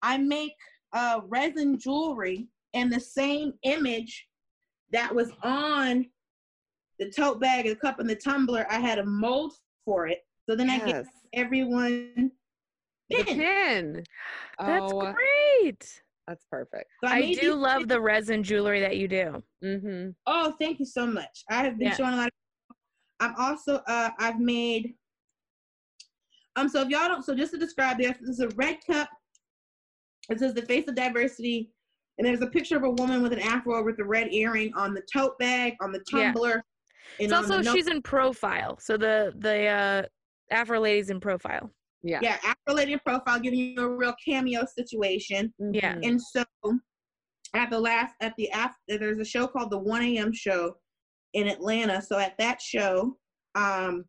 [0.02, 0.56] I make
[0.92, 4.26] uh resin jewelry and the same image
[4.92, 6.06] that was on
[6.98, 9.52] the tote bag, the cup, and the tumbler, I had a mold
[9.84, 10.20] for it.
[10.48, 10.86] So then I Yes.
[10.86, 12.30] get everyone
[13.10, 13.36] The pin.
[13.38, 14.04] pin.
[14.58, 16.02] That's oh, great.
[16.26, 16.90] that's perfect.
[17.04, 17.88] So I made do love pins.
[17.88, 19.42] the resin jewelry that you do.
[19.64, 20.10] Mm-hmm.
[20.26, 21.44] Oh, thank you so much.
[21.50, 21.94] I have been Yeah.
[21.96, 22.26] showing a lot.
[22.26, 22.76] Of,
[23.20, 24.94] I'm also uh I've made
[26.56, 29.08] um so if y'all don't so just to describe this, this is a red cup.
[30.28, 31.70] It says the face of diversity,
[32.18, 34.94] and there's a picture of a woman with an afro with a red earring on
[34.94, 36.32] the tote bag, on the Yeah.
[36.32, 36.64] tumbler.
[37.18, 38.78] It's and on also the note- she's in profile.
[38.80, 40.02] So the the uh
[40.50, 41.72] Afro lady's in profile.
[42.04, 42.20] Yeah.
[42.22, 45.52] yeah, afro lady in profile, giving you a real cameo situation.
[45.58, 45.96] Yeah.
[45.96, 46.06] Mhm.
[46.08, 46.44] And so
[47.54, 50.32] at the last at the after there's a show called the 1 a.m.
[50.32, 50.76] show
[51.32, 52.00] in Atlanta.
[52.00, 53.18] So at that show,
[53.56, 54.04] um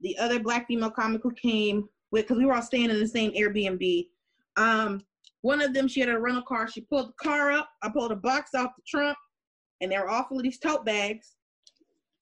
[0.00, 3.06] the other black female comic who came with because we were all staying in the
[3.08, 4.08] same Airbnb.
[4.56, 5.04] Um
[5.42, 6.68] one of them she had a rental car.
[6.68, 7.68] She pulled the car up.
[7.82, 9.16] I pulled a box off the trunk
[9.80, 11.36] and they were all full of these tote bags.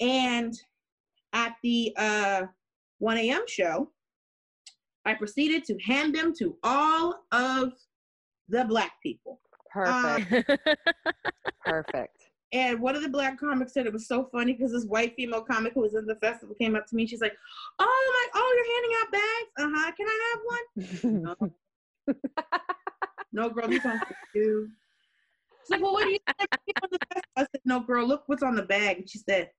[0.01, 0.53] And
[1.33, 2.43] at the uh
[2.99, 3.43] 1 a.m.
[3.47, 3.91] show,
[5.05, 7.73] I proceeded to hand them to all of
[8.49, 9.41] the black people.
[9.71, 10.51] Perfect.
[11.65, 12.19] Perfect.
[12.53, 15.43] And one of the black comics said it was so funny because this white female
[15.43, 17.05] comic who was in the festival came up to me.
[17.05, 17.35] She's like,
[17.81, 19.51] "Oh my, oh, you're handing out bags?
[19.59, 19.93] Uh huh.
[19.97, 21.55] Can I have one?
[22.07, 22.15] No,
[23.33, 24.69] no, girl, these aren't for you."
[25.63, 26.51] She's like, "Well, what do you think
[26.83, 29.51] on the festival?" I said, "No, girl, look what's on the bag." And she said,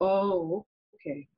[0.00, 1.28] "Oh, okay."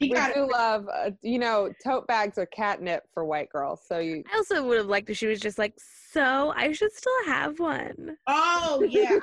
[0.00, 3.80] You we do love, uh, you know, tote bags are catnip for white girls.
[3.84, 6.92] So you, I also would have liked if she was just like, so I should
[6.92, 8.16] still have one.
[8.28, 9.18] Oh yeah,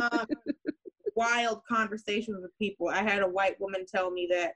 [0.00, 0.26] um,
[1.14, 2.88] wild conversations with people.
[2.88, 4.54] I had a white woman tell me that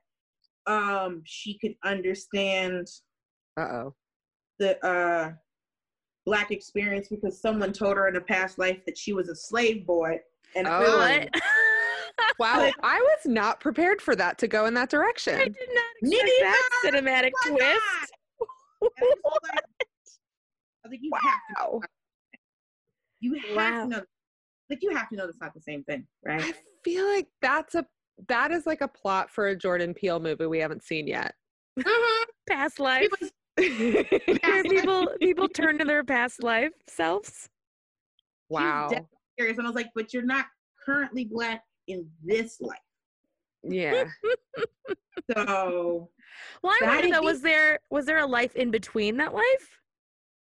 [0.67, 2.89] um she could understand
[3.59, 3.95] uh oh.
[4.59, 5.33] the uh
[6.27, 9.87] black experience because someone told her in a past life that she was a slave
[9.87, 10.19] boy
[10.57, 10.97] and Oh.
[10.99, 11.29] What?
[12.39, 15.35] Wow, I was not prepared for that to go in that direction.
[15.35, 18.13] I did not Neither expect that cinematic was twist.
[18.41, 18.47] I.
[18.83, 19.65] I was like,
[20.85, 21.81] I was like, you have to, Wow.
[23.21, 23.83] you have Wow.
[23.85, 24.03] to know,
[24.71, 26.43] like you have to know that's not the same thing, right?
[26.43, 27.87] I feel like that's a
[28.29, 31.35] that is like a plot for a Jordan Peele movie we haven't seen yet.
[31.79, 32.25] Mhm.
[32.49, 33.09] Past life.
[33.57, 34.09] People-
[34.69, 37.49] people people turn to their past life selves.
[38.49, 38.89] wow.
[38.91, 39.07] dead
[39.39, 39.59] serious.
[39.59, 40.47] And I was like, but you're not
[40.85, 42.79] currently black in this life.
[43.63, 44.05] Yeah.
[45.37, 46.11] So
[46.63, 49.79] Well, I wonder though, was there was there a life in between that life?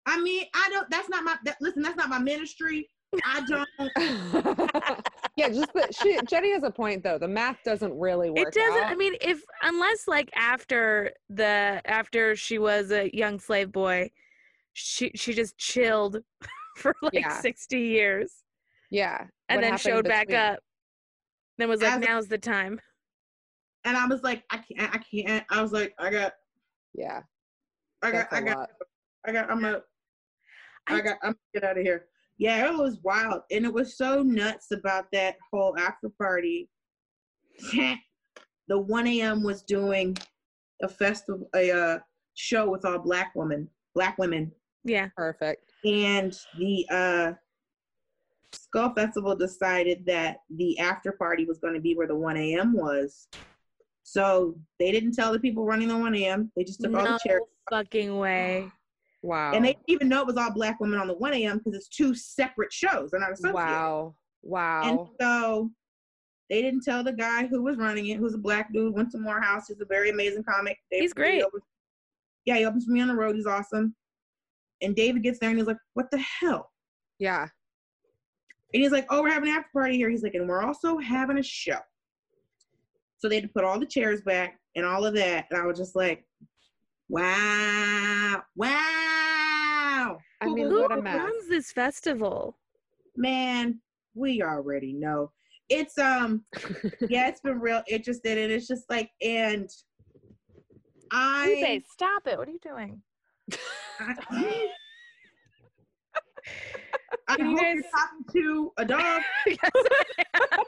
[0.05, 2.89] I mean, I don't that's not my that, listen, that's not my ministry.
[3.25, 3.69] I don't
[5.35, 7.17] yeah, just that she Jenny has a point though.
[7.17, 8.47] The math doesn't really work.
[8.47, 8.83] It doesn't.
[8.83, 8.91] out.
[8.91, 14.09] I mean, if unless like after the after she was a young slave boy,
[14.73, 16.17] she she just chilled
[16.77, 17.39] for like Yeah.
[17.39, 18.43] sixty years
[18.89, 19.25] yeah.
[19.49, 20.59] and what then showed back up.
[21.57, 22.79] Then was like, As a- now's the time.
[23.85, 25.45] and I was like, I can't I can't.
[25.49, 26.33] I was like, I got
[26.93, 27.21] Yeah.
[28.01, 28.69] I got, That's a I got.
[29.25, 29.81] I got, I'm a,
[30.87, 32.07] I I got, I'm get out of here.
[32.37, 36.69] Yeah, it was wild, and it was so nuts about that whole after party.
[38.67, 39.43] the 1 a.m.
[39.43, 40.17] was doing
[40.81, 41.99] a festival, a uh,
[42.33, 44.51] show with all black women, black women,
[44.83, 45.09] Yeah.
[45.15, 45.71] Perfect.
[45.85, 47.31] and the uh,
[48.51, 52.73] Skull Festival decided that the after party was going to be where the 1 a.m.
[52.73, 53.27] was.
[54.03, 56.51] So they didn't tell the people running the 1 a.m.
[56.55, 57.41] They just took all the chairs.
[57.69, 58.71] fucking way.
[59.23, 59.53] Wow.
[59.53, 61.57] And they didn't even know it was all black women on the 1 a.m.
[61.57, 63.09] because it's two separate shows.
[63.11, 63.55] They're not associated.
[63.55, 64.15] wow.
[64.43, 64.81] Wow.
[64.83, 65.71] And so
[66.49, 69.17] they didn't tell the guy who was running it, who's a black dude, went to
[69.17, 69.67] Morehouse.
[69.69, 70.77] He's a very amazing comic.
[70.91, 71.41] He's great.
[71.41, 71.63] opens-
[72.45, 73.35] yeah, he opens for me on the road.
[73.37, 73.95] He's awesome.
[74.81, 76.69] And David gets there and he's like, What the hell?
[77.17, 77.47] yeah.
[78.73, 80.09] And he's like, Oh, we're having an after party here.
[80.09, 81.79] He's like, And we're also having a show.
[83.19, 85.45] So they had to put all the chairs back and all of that.
[85.49, 86.25] And I was just like,
[87.13, 88.41] Wow.
[88.55, 90.17] Wow.
[90.41, 91.15] I mean, Who what a mess.
[91.15, 92.57] runs this festival?
[93.15, 93.79] Man,
[94.15, 95.31] we already know.
[95.69, 96.43] It's um
[97.09, 98.39] yeah, it's been real interesting.
[98.39, 99.69] And it's just like, and
[101.11, 102.35] I, Lupe, stop it.
[102.35, 102.99] What are you doing?
[103.99, 104.15] I,
[107.27, 109.21] I Can you hope you're talking to a dog.
[109.45, 110.63] Yes, I am.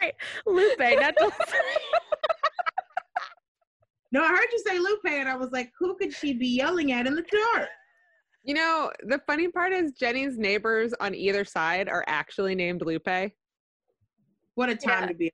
[0.00, 0.12] Sorry.
[0.46, 1.30] Lupe, not the
[4.14, 6.92] No, I heard you say Lupe, and I was like, who could she be yelling
[6.92, 7.22] at in the
[7.52, 7.68] dark?
[8.44, 13.32] You know, the funny part is Jenny's neighbors on either side are actually named Lupe.
[14.54, 15.06] What a time Yeah.
[15.08, 15.32] to be.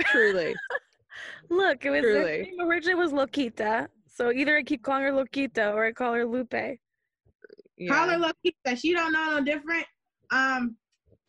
[0.00, 0.54] Truly.
[1.48, 2.42] Look, it was Truly.
[2.42, 3.88] name originally was Loquita.
[4.06, 6.52] So either I keep calling her Loquita or I call her Lupe.
[6.52, 7.88] Yeah.
[7.88, 9.86] Call her lucky that she don't know no different.
[10.30, 10.76] Um,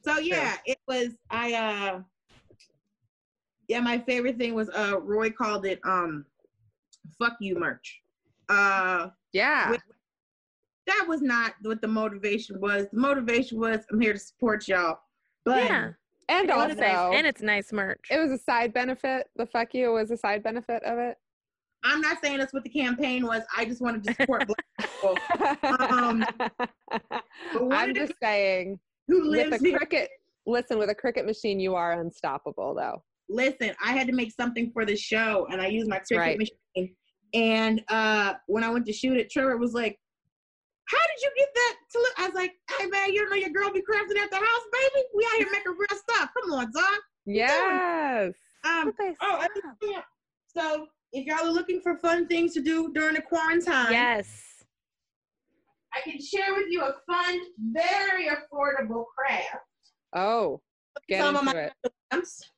[0.04, 2.02] so yeah, it was I uh
[3.70, 6.26] yeah, my favorite thing was uh Roy called it um
[7.18, 8.02] fuck you merch.
[8.50, 9.72] Uh yeah.
[9.72, 9.82] With-
[10.88, 12.88] that was not what the motivation was.
[12.92, 14.98] The motivation was I'm here to support y'all.
[15.46, 15.90] But yeah.
[16.30, 17.16] And also, nice.
[17.16, 18.06] And it's nice merch.
[18.12, 19.28] it was a side benefit.
[19.36, 21.18] The fuck you was a side benefit of it.
[21.84, 23.42] I'm not saying that's what the campaign was.
[23.56, 26.26] I just wanted to support black people Um,
[27.72, 29.80] I'm just saying, who with lives a here.
[29.80, 30.08] Cricut,
[30.46, 33.02] listen, with a Cricut machine, you are unstoppable, though.
[33.30, 36.38] Listen, I had to make something for the show, and I used my Cricut Right.
[36.38, 36.96] machine.
[37.34, 40.00] And uh, when I went to shoot it, Trevor was like,
[40.90, 43.36] "How did you get that to look?" I was like, "Hey man, you don't know
[43.36, 45.06] your girl be crafting at the house, baby.
[45.16, 46.32] We out here making real stuff.
[46.42, 48.34] Come on, dog." Yes.
[48.66, 49.46] Um, oh,
[49.84, 50.02] yeah.
[50.48, 54.44] so if y'all are looking for fun things to do during the quarantine, Yes.
[55.94, 57.40] I can share with you a fun,
[57.72, 59.66] very affordable craft.
[60.16, 60.62] Oh,
[61.08, 61.74] get Some of into my it.
[62.12, 62.52] items.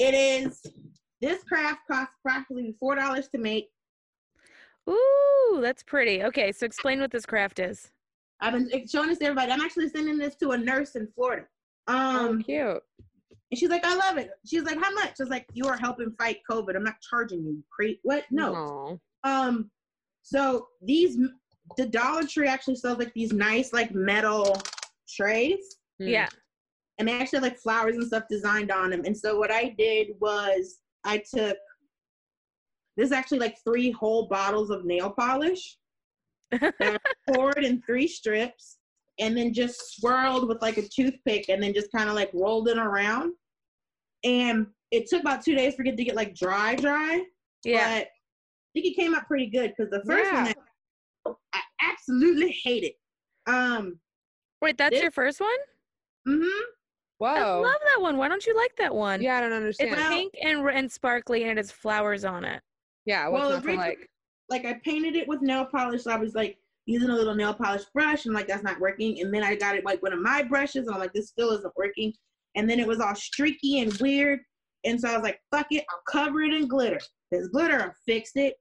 [0.00, 0.62] It is
[1.20, 3.68] this craft costs approximately four dollars to make.
[4.88, 6.24] Ooh, that's pretty.
[6.24, 7.90] Okay, so explain what this craft is.
[8.40, 9.52] I've been showing this to everybody.
[9.52, 11.44] I'm actually sending this to a nurse in Florida.
[11.88, 12.82] Oh, Um, cute.
[13.50, 14.30] and she's like, I love it.
[14.46, 15.10] She's like, how much?
[15.20, 16.74] I was like, you are helping fight COVID.
[16.74, 17.62] I'm not charging you.
[17.70, 18.24] Cre- what?
[18.30, 18.98] No.
[19.24, 19.30] Aw.
[19.30, 19.70] Um,
[20.22, 21.18] so these,
[21.76, 24.60] the Dollar Tree actually sells like these nice like metal
[25.08, 25.76] trays.
[25.98, 26.28] Yeah.
[27.00, 29.02] And they actually have like flowers and stuff designed on them.
[29.06, 31.56] And so what I did was I took
[32.96, 35.78] this is actually like three whole bottles of nail polish,
[37.34, 38.76] poured in three strips,
[39.18, 42.68] and then just swirled with like a toothpick, and then just kind of like rolled
[42.68, 43.32] it around.
[44.22, 47.24] And it took about two days for it to get like dry, dry.
[47.64, 48.00] Yeah.
[48.00, 50.52] But I think it came out pretty good because the first one Yeah.
[51.26, 51.60] I, I
[51.90, 52.94] absolutely hate it.
[53.46, 53.98] Um.
[54.60, 55.58] Wait, that's this- your first one?
[56.28, 56.64] Mm-hmm.
[57.22, 58.16] I love that one.
[58.16, 59.20] Why don't you like that one?
[59.22, 59.90] Yeah, I don't It's understand.
[59.92, 62.62] Well- pink and and sparkly and it has flowers on it.
[63.04, 64.10] yeah, what's well, not originally- like?
[64.48, 66.02] like I painted it with nail polish.
[66.04, 69.20] So I was like using a little nail polish brush and like that's not working.
[69.20, 71.52] And then I got it like one of my brushes and I'm like, this still
[71.52, 72.12] isn't working.
[72.56, 74.40] And then it was all streaky and weird.
[74.84, 76.98] And so I was like, fuck it, I'll cover it in glitter.
[77.30, 78.54] There's glitter, I fixed it.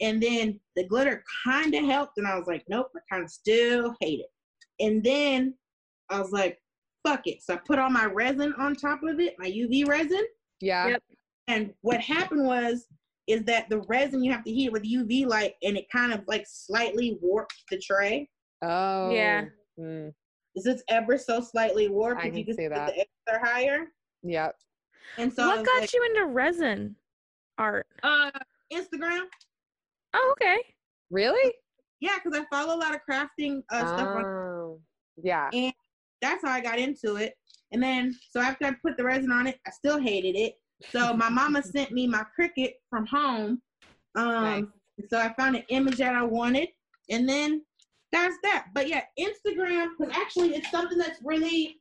[0.00, 2.16] And then the glitter kind of helped.
[2.16, 4.30] And I was like, nope, I kind of still hate it.
[4.84, 5.54] And then
[6.10, 6.58] I was like,
[7.04, 7.42] fuck it.
[7.42, 10.24] So I put all my resin on top of it, my UV resin.
[10.60, 10.88] Yeah.
[10.88, 11.02] Yep.
[11.48, 12.86] And what happened was
[13.26, 16.22] is that the resin you have to heat with UV light and it kind of
[16.26, 18.28] like slightly warped the tray.
[18.62, 19.10] Oh.
[19.10, 19.44] Yeah.
[19.78, 20.12] Mm.
[20.54, 22.86] Is this ever so slightly warped I if you can can see see that.
[22.88, 23.86] the edges are higher?
[24.22, 24.54] Yep.
[25.18, 26.96] And so what got like, you into resin
[27.58, 27.86] art?
[28.02, 28.30] uh
[28.72, 29.24] Instagram?
[30.14, 30.58] Oh, okay.
[31.10, 31.52] Really?
[32.00, 34.80] Yeah, because I follow a lot of crafting uh, stuff on Oh.
[35.22, 35.50] Yeah.
[36.24, 37.34] That's how I got into it.
[37.72, 40.54] And then, so after I put the resin on it, I still hated it.
[40.90, 43.60] So my mama sent me my Cricut from home,
[44.16, 44.72] Um,
[45.08, 46.68] so I found an image that I wanted,
[47.10, 47.62] and then
[48.12, 48.66] that's that.
[48.74, 51.80] But yeah, Instagram, because actually it's something that's really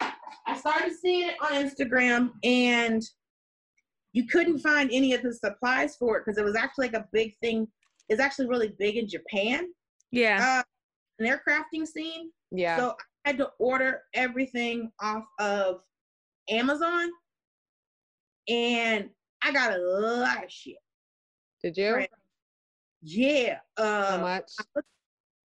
[0.00, 3.02] I started seeing it on Instagram and
[4.12, 7.06] you couldn't find any of the supplies for it because it was actually like a
[7.12, 7.68] big thing.
[8.08, 9.66] It's actually really big in Japan,
[10.10, 10.60] Yeah.
[10.60, 10.62] uh,
[11.18, 12.30] an air crafting scene.
[12.50, 12.78] Yeah.
[12.78, 15.82] So I had to order everything off of
[16.48, 17.10] Amazon,
[18.48, 19.10] and
[19.44, 20.78] I got a lot of shit.
[21.62, 21.92] Did you?
[21.94, 22.10] Right.
[23.02, 23.58] Yeah.
[23.76, 23.84] How
[24.16, 24.50] Uh, much?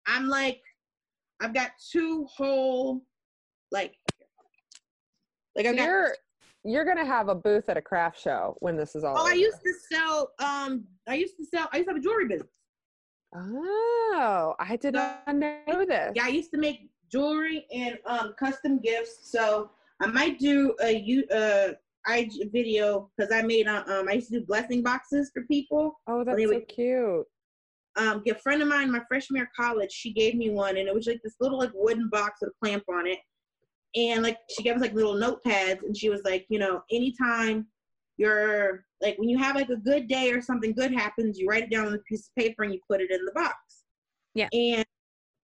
[0.08, 0.62] I'm like,
[1.42, 3.02] I've got two whole,
[3.72, 3.96] like,
[5.56, 5.84] like I've got.
[5.84, 6.16] you're
[6.64, 9.18] you're gonna have a booth at a craft show when this is all.
[9.18, 10.32] Oh, I used to sell.
[10.38, 11.68] Um, I used to sell.
[11.74, 12.52] I used to have a jewelry business.
[13.36, 16.12] Oh, I did not know this.
[16.16, 19.32] Yeah, I used to make jewelry and um custom gifts.
[19.32, 19.72] So
[20.02, 21.74] I might do a you uh
[22.08, 26.00] IG video because I made uh, um I used to do blessing boxes for people.
[26.08, 27.26] Oh, that's they so cute.
[27.98, 30.88] um, a friend of mine, my freshman year of college, she gave me one, and
[30.88, 33.20] it was like this little like wooden box with a clamp on it,
[33.96, 37.68] and like she gave us like little notepads, and she was like, you know, anytime
[38.18, 41.64] you're like when you have like a good day or something good happens, you write
[41.64, 43.56] it down on a piece of paper and you put it in the box.
[44.36, 44.48] Yeah.
[44.54, 44.86] And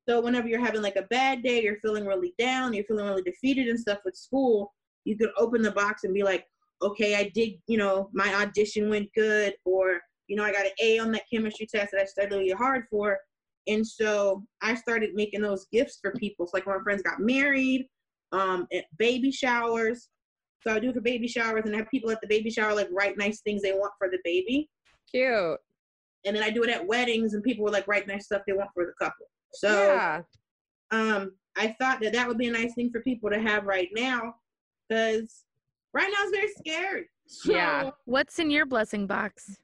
[0.07, 3.23] so whenever you're having like a bad day, you're feeling really down, you're feeling really
[3.23, 6.45] defeated and stuff with school, you could open the box and be like,
[6.81, 10.71] okay, I did, you know, my audition went good, or you know, I got an
[10.81, 13.17] A on that chemistry test that I studied really hard for.
[13.67, 16.45] And so I started making those gifts for people.
[16.45, 17.87] So like when my friends got married,
[18.31, 20.09] um, at baby showers.
[20.61, 22.89] So I do it for baby showers and have people at the baby shower like
[22.91, 24.69] write nice things they want for the baby.
[25.09, 25.59] Cute.
[26.25, 28.53] And then I do it at weddings and people will like write nice stuff they
[28.53, 29.27] want for the couple.
[29.53, 30.21] So yeah.
[30.91, 33.89] um, I thought that that would be a nice thing for people to have right
[33.95, 34.35] now
[34.87, 35.43] because
[35.93, 37.05] right now it's very scary.
[37.27, 37.89] So, Yeah.
[38.05, 39.57] What's in your blessing box?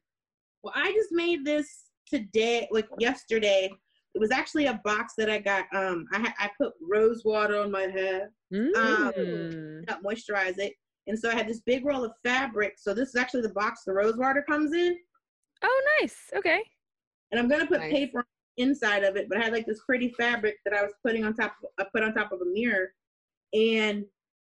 [0.63, 3.69] Well, I just made this today, like yesterday.
[4.15, 5.65] It was actually a box that I got.
[5.73, 9.87] Um, I I put rose water on my hair, Mm.
[9.87, 10.73] not moisturize it,
[11.07, 12.73] and so I had this big roll of fabric.
[12.77, 14.95] So this is actually the box the rose water comes in,
[15.63, 16.29] Oh, nice.
[16.35, 16.61] Okay.
[17.31, 17.91] and I'm gonna put Nice.
[17.91, 18.25] paper
[18.57, 19.27] inside of it.
[19.29, 21.55] But I had like this pretty fabric that I was putting on top.
[21.63, 22.89] Of, I put on top of a mirror,
[23.53, 24.05] and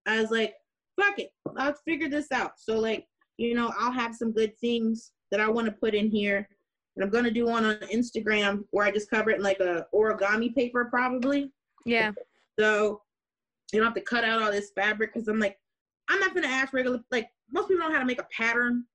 [0.05, 0.53] I was like,
[0.99, 3.05] "Fuck it, let's figure this out." So like,
[3.37, 6.47] you know, I'll have some good things that I want to put in here.
[6.95, 9.85] And I'm gonna do one on Instagram where I just cover it in like a
[9.93, 11.51] origami paper probably.
[11.85, 12.11] Yeah.
[12.57, 13.01] So
[13.73, 15.57] you don't have to cut out all this fabric because I'm like,
[16.07, 18.85] I'm not gonna ask regular like most people don't know how to make a pattern,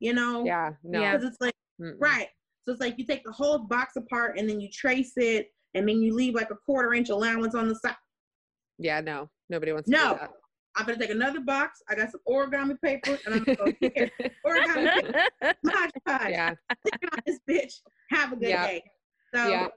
[0.00, 0.44] you know?
[0.44, 0.72] Yeah.
[0.84, 1.00] No.
[1.00, 1.94] Because it's like Mm-mm.
[1.98, 2.28] right.
[2.66, 5.88] So it's like you take the whole box apart and then you trace it and
[5.88, 7.94] then you leave like a quarter inch allowance on the side.
[8.78, 9.00] Yeah.
[9.00, 9.30] No.
[9.48, 10.14] Nobody wants to No.
[10.20, 10.26] do
[10.78, 11.80] I'm gonna take another box.
[11.88, 14.10] I got some origami paper and I'm gonna go here.
[14.44, 16.20] Origami paper, Hodge that.
[16.20, 16.30] Podge.
[16.30, 16.54] yeah.
[16.86, 17.72] Stick on this bitch.
[18.10, 18.66] Have a good Yeah.
[18.66, 18.84] day.
[19.34, 19.68] So Yeah.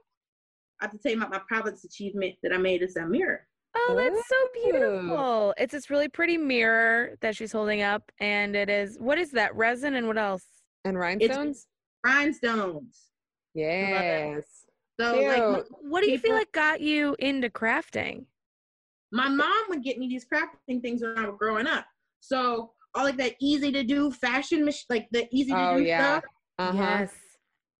[0.80, 3.46] I have to tell you about my proudest achievement that I made is a mirror.
[3.76, 5.54] Oh, that's so beautiful.
[5.56, 9.54] It's this really pretty mirror that she's holding up, and it is what is that?
[9.54, 10.44] Resin and what else?
[10.84, 11.66] And rhinestones.
[12.04, 13.08] Rhinestones.
[13.54, 14.64] Yes.
[15.00, 18.26] So like my, What do you feel like got you into crafting?
[19.12, 21.84] my mom would get me these crafting things when I was growing up.
[22.20, 25.84] So all like that easy to do fashion mach- like the easy to Oh, do
[25.84, 26.18] yeah.
[26.20, 26.24] stuff.
[26.58, 26.76] Uh huh.
[26.76, 27.14] Yes.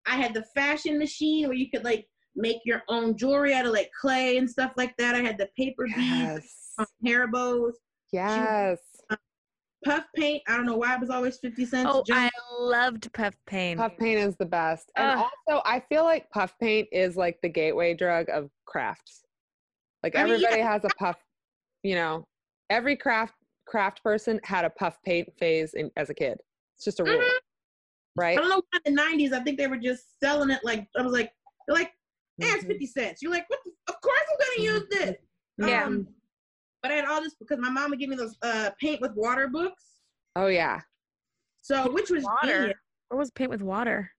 [0.07, 3.73] I had the fashion machine where you could like make your own jewelry out of
[3.73, 5.15] like clay and stuff like that.
[5.15, 6.73] I had the paper beads, Yes.
[6.79, 7.77] um, hair bows,
[8.13, 8.79] Yes.
[9.85, 10.43] Puff paint.
[10.49, 11.91] I don't know why it was always 50 cents.
[11.93, 13.79] Oh, Just- I loved puff paint.
[13.81, 14.91] Puff paint is the best.
[14.97, 15.27] And Ugh.
[15.49, 19.23] also, I feel like puff paint is like the gateway drug of crafts.
[20.03, 20.49] Like I mean, yeah.
[20.49, 21.17] everybody has a puff,
[21.83, 22.27] you know,
[22.71, 23.35] every craft
[23.67, 26.39] craft person had a puff paint phase in, as a kid.
[26.77, 27.31] It's just a rule, Mhm.
[28.17, 28.37] right?
[28.37, 30.89] I don't know why in the 90s, I think they were just selling it like,
[30.97, 31.33] I was like,
[31.69, 31.93] they're like,
[32.43, 32.69] eh, it's Mhm.
[32.69, 33.23] 50 cents.
[33.23, 35.17] You're like, what the, of course I'm going to use this.
[35.59, 35.85] Yeah.
[35.85, 36.09] Um,
[36.83, 39.13] but I had all this because my mom would give me those uh, paint with
[39.15, 39.85] water books.
[40.37, 40.81] Oh yeah.
[41.63, 42.61] So, which was Water.
[42.61, 42.77] genius.
[43.11, 44.11] Or was paint with water?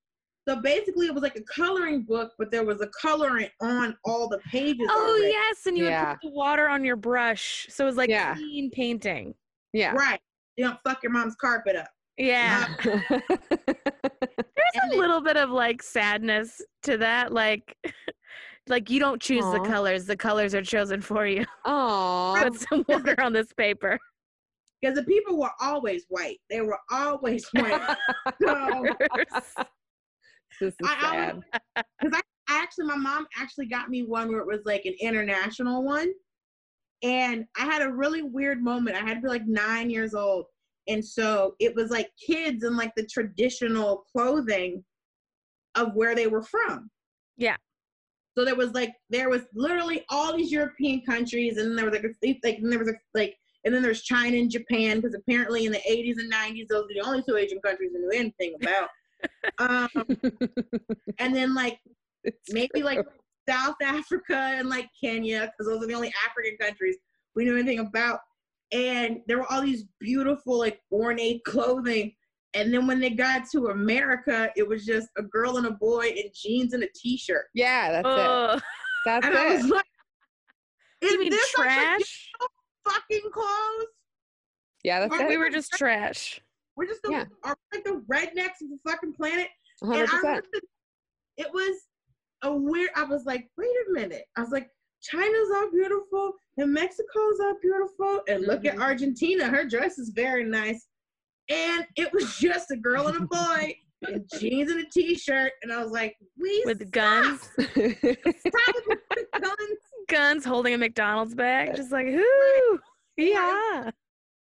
[0.48, 4.28] So basically, it was like a coloring book, but there was a colorant on all
[4.28, 4.88] the pages.
[4.90, 5.32] Oh already.
[5.32, 6.10] yes, and you Yeah.
[6.12, 8.36] would put the water on your brush, so it was like Yeah.
[8.36, 9.34] clean painting.
[9.74, 9.94] Yeah.
[9.94, 10.20] Right.
[10.58, 11.88] You don't fuck your mom's carpet up.
[12.18, 17.76] Yeah, there's And a then- little bit of like sadness to that, like.
[18.68, 21.46] Like you don't choose the colors; the colors are chosen for you.
[21.66, 22.44] Aw.
[22.44, 24.00] Put some water on this paper.
[24.82, 26.40] Because the people were always white.
[26.50, 27.82] They were always white.
[28.42, 28.88] so,
[30.60, 31.34] This is I-
[31.74, 32.22] I sad.
[32.50, 36.12] actually, my mom actually got me one where it was like an international one.
[37.04, 38.96] And I had a really weird moment.
[38.96, 40.46] I had to be like nine years old.
[40.88, 44.84] and so it was like kids in like the traditional clothing
[45.76, 46.90] of where they were from.
[47.38, 47.58] Yeah.
[48.38, 51.94] So there was like there was literally all these European countries, and then there was
[51.94, 55.16] like a, like and there was a, like and then there's China and Japan because
[55.16, 58.12] apparently in the 80s and 90s those are the only two Asian countries I knew
[58.12, 58.90] anything about.
[59.60, 60.06] um,
[61.20, 61.80] and then like
[62.24, 63.06] It's maybe like.
[63.50, 66.98] South Africa and like Kenya because those are the only African countries
[67.36, 68.20] we knew anything about.
[68.72, 72.14] And there were all these beautiful like ornate clothing.
[72.54, 76.08] And then when they got to America, it was just a girl and a boy
[76.08, 77.46] in jeans and a t-shirt.
[77.54, 78.08] yeah, that's
[78.60, 78.64] it.
[79.06, 79.72] That's And I was it.
[79.72, 79.86] like,
[81.02, 82.30] "Is you mean this trash?
[82.88, 83.88] fucking clothes?
[84.84, 85.30] Yeah, that's Are it.
[85.30, 86.42] We were just trash.
[86.76, 87.26] We're just the, Yeah.
[87.44, 89.48] are we like the rednecks of the fucking planet."
[89.82, 90.46] And hundred I percent.
[90.52, 90.70] listened-
[91.38, 91.78] it was
[92.44, 92.90] a weird.
[92.96, 94.26] I was like, wait a minute.
[94.36, 94.70] I was like,
[95.02, 98.82] China's all beautiful and Mexico's all beautiful, and look at Mhm.
[98.84, 99.48] Argentina.
[99.48, 100.86] Her dress is very nice,
[101.52, 103.76] and it was just a girl and a boy
[104.08, 106.92] in jeans and a t-shirt, and I was like, we With suck.
[106.92, 109.80] guns, Probably with guns,
[110.10, 112.80] guns holding a McDonald's bag, just like whoo,
[113.18, 113.92] yeah.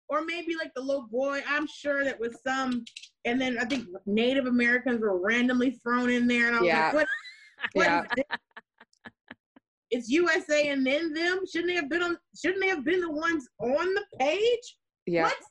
[0.10, 1.42] or maybe like the little boy.
[1.48, 2.84] I'm sure that was some,
[3.26, 6.86] and then I think Native Americans were randomly thrown in there, and I was Yeah.
[6.86, 7.08] like, what?
[7.74, 8.04] what Yeah.
[8.18, 8.24] is?
[9.92, 11.40] It's USA and then them.
[11.52, 12.16] Shouldn't they have been on?
[12.40, 14.78] Shouldn't they have been the ones on the page?
[15.08, 15.24] yeah.
[15.24, 15.46] What's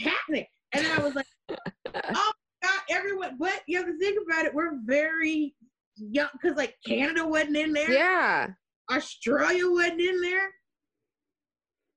[0.00, 0.46] happening?
[0.74, 1.60] And then I was like, oh
[1.94, 3.36] my God, everyone.
[3.38, 4.54] But you have to think about it.
[4.54, 5.54] We're very
[5.96, 7.90] young because like Canada wasn't in there.
[7.90, 8.48] Yeah.
[8.90, 10.50] Australia wasn't in there.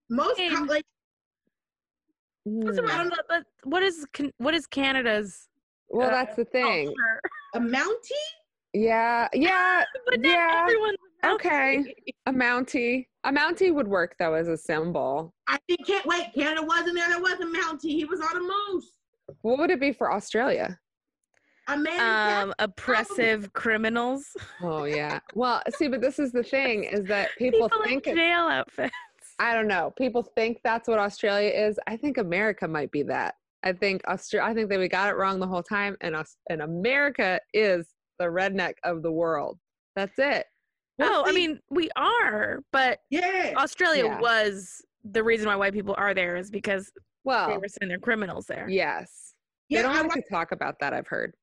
[0.10, 0.84] Most co- And- like
[2.50, 2.90] What's the Mm.
[2.90, 5.50] I don't but, but what is Can- what is Canada's
[5.90, 6.86] Well, uh, that's the thing.
[6.86, 7.20] culture?
[7.56, 8.28] a Mountie.
[8.74, 9.28] Yeah.
[9.34, 9.84] Yeah.
[10.06, 11.96] But not Yeah, everyone's a okay.
[12.26, 13.08] A Mountie.
[13.28, 15.34] A Mountie would work though as a symbol.
[15.48, 16.28] I think can't wait.
[16.34, 17.10] Canada wasn't there.
[17.10, 17.92] There was a Mountie.
[17.92, 18.90] He was on a moose.
[19.42, 20.80] What would it be for Australia?
[21.68, 21.96] A man.
[22.00, 24.26] in Um, oppressive criminals.
[24.62, 25.20] Oh yeah.
[25.36, 28.96] Well, see, but this is the thing is that people, People think it's, jail outfits.
[29.40, 29.94] I don't know.
[29.98, 31.78] People think that's what Australia is.
[31.86, 33.36] I think America might be that.
[33.64, 34.50] I think Australia.
[34.50, 37.88] I think that we got it wrong the whole time, and us and America is
[38.20, 39.60] the redneck of the world.
[39.98, 40.46] That's it.
[41.00, 43.54] Well, oh, I mean, we are, but yeah.
[43.58, 44.20] Australia Yeah.
[44.20, 48.00] was the reason why white people are there is because they Well, were sending their
[48.00, 48.68] criminals there.
[48.70, 49.34] yes.
[49.70, 50.94] Yeah, they don't I like wa- to talk about that.
[50.94, 51.34] I've heard.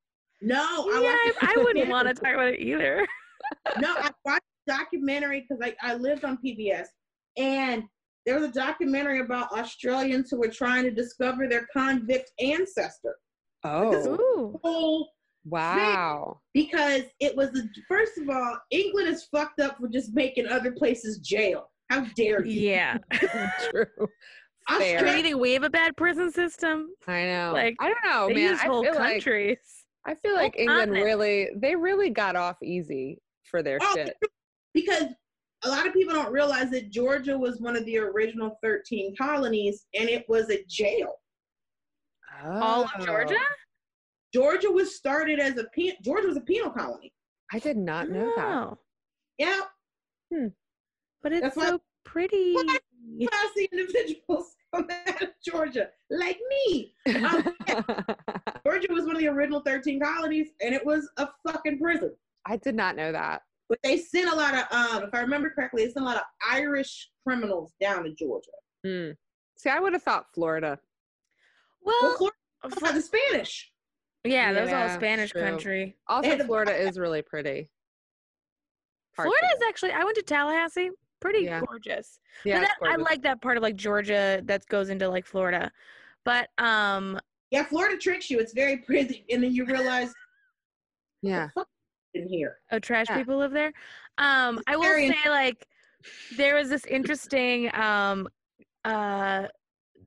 [0.41, 3.07] no, Yeah, I, I, watched- I wouldn't want to talk about it either.
[3.81, 6.87] no, I watched a documentary because I, I lived on PBS,
[7.37, 7.85] and
[8.27, 13.15] there was a documentary about Australians who were trying to discover their convict ancestor.
[13.63, 14.61] Oh, Ooh.
[14.65, 15.11] Whole
[15.45, 16.41] wow.
[16.53, 20.73] because it was the first of all, England is fucked up for just making other
[20.73, 21.71] places jail.
[21.91, 22.71] How dare you?
[22.71, 22.99] Yeah.
[23.71, 23.87] True.
[24.69, 25.17] Do Fair.
[25.17, 26.89] you think we have a bad prison system?
[27.07, 27.51] I know.
[27.53, 28.51] Like, I don't know, they man.
[28.53, 29.59] use I whole feel like countries.
[30.07, 31.05] I feel like England continent.
[31.05, 34.17] really they really got off easy for their Oh, shit.
[34.73, 35.05] Because
[35.65, 39.87] a lot of people don't realize that Georgia was one of the original 13 colonies
[39.95, 41.15] and it was a jail.
[42.45, 43.37] All of Georgia?
[43.39, 43.64] Oh.
[44.35, 47.13] Georgia was started as a pen- Georgia was a penal colony.
[47.53, 48.77] I did not know that.
[49.39, 49.61] Yeah,
[51.23, 52.55] But it's That's why- so pretty.
[53.29, 56.95] classy individuals come out of Georgia, like me.
[57.15, 57.83] Um, yeah,
[58.67, 62.13] Georgia was one of the original 13 colonies, and it was a fucking prison.
[62.47, 63.43] I did not know that.
[63.69, 66.17] But they sent a lot of, um, if I remember correctly, they sent a lot
[66.17, 68.51] of Irish criminals down to Georgia.
[68.85, 69.17] Mm.
[69.57, 70.79] See, I would have thought Florida.
[71.83, 72.37] Well, Well, Florida
[72.81, 73.71] for the Spanish.
[74.25, 75.43] Yeah, that was all Yeah, Spanish true.
[75.43, 75.97] country.
[76.09, 77.69] Also, And- Florida is really pretty.
[79.17, 79.69] Parts of Florida is it.
[79.69, 79.93] actually.
[79.93, 80.91] I went to Tallahassee.
[81.21, 81.61] Pretty Yeah.
[81.67, 82.19] gorgeous.
[82.45, 83.11] yeah, but it's that, I gorgeous.
[83.11, 85.71] like that part of like Georgia that goes into like Florida.
[86.25, 87.19] But um,
[87.51, 88.39] Yeah, Florida tricks you.
[88.41, 90.13] It's very pretty, and then you realize
[91.23, 91.49] yeah.
[91.55, 92.59] what the fuck in here.
[92.73, 93.19] oh, trash Yeah.
[93.19, 93.73] people live there.
[94.19, 95.67] Um, I will Very- say like
[96.37, 98.29] there was this interesting um
[98.85, 99.47] uh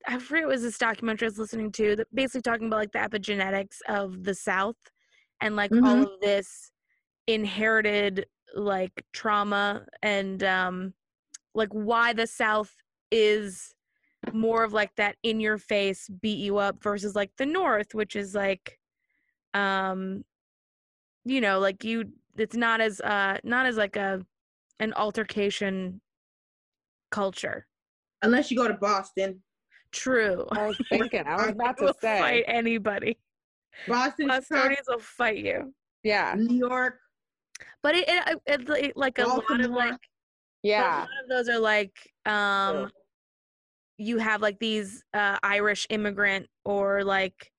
[0.07, 2.91] I forget it was this documentary I was listening to that basically talking about like
[2.91, 4.75] the epigenetics of the South
[5.41, 6.03] and like all Mhm.
[6.03, 6.71] of this
[7.27, 10.93] inherited like trauma and um
[11.53, 12.75] like why the South
[13.11, 13.73] is
[14.33, 18.15] more of like that in your face beat you up versus like the North, which
[18.15, 18.79] is like
[19.53, 20.23] um
[21.25, 22.05] you know like you
[22.37, 24.25] it's not as uh not as like a
[24.79, 26.01] an altercation
[27.11, 27.65] culture
[28.23, 29.43] Unless you go to Boston.
[29.91, 31.23] True I was thinking.
[31.25, 32.19] I was about to will say.
[32.19, 33.17] fight anybody
[33.87, 35.73] Boston, Chicago, Bostonians will fight you
[36.03, 36.35] Yeah.
[36.37, 36.99] New York.
[37.83, 39.77] but it, it, it, it like a lot of Baltimore.
[39.77, 39.97] like a
[40.63, 40.99] Yeah.
[40.99, 42.89] lot of those are like um
[43.97, 47.51] you have like these uh, Irish immigrant or like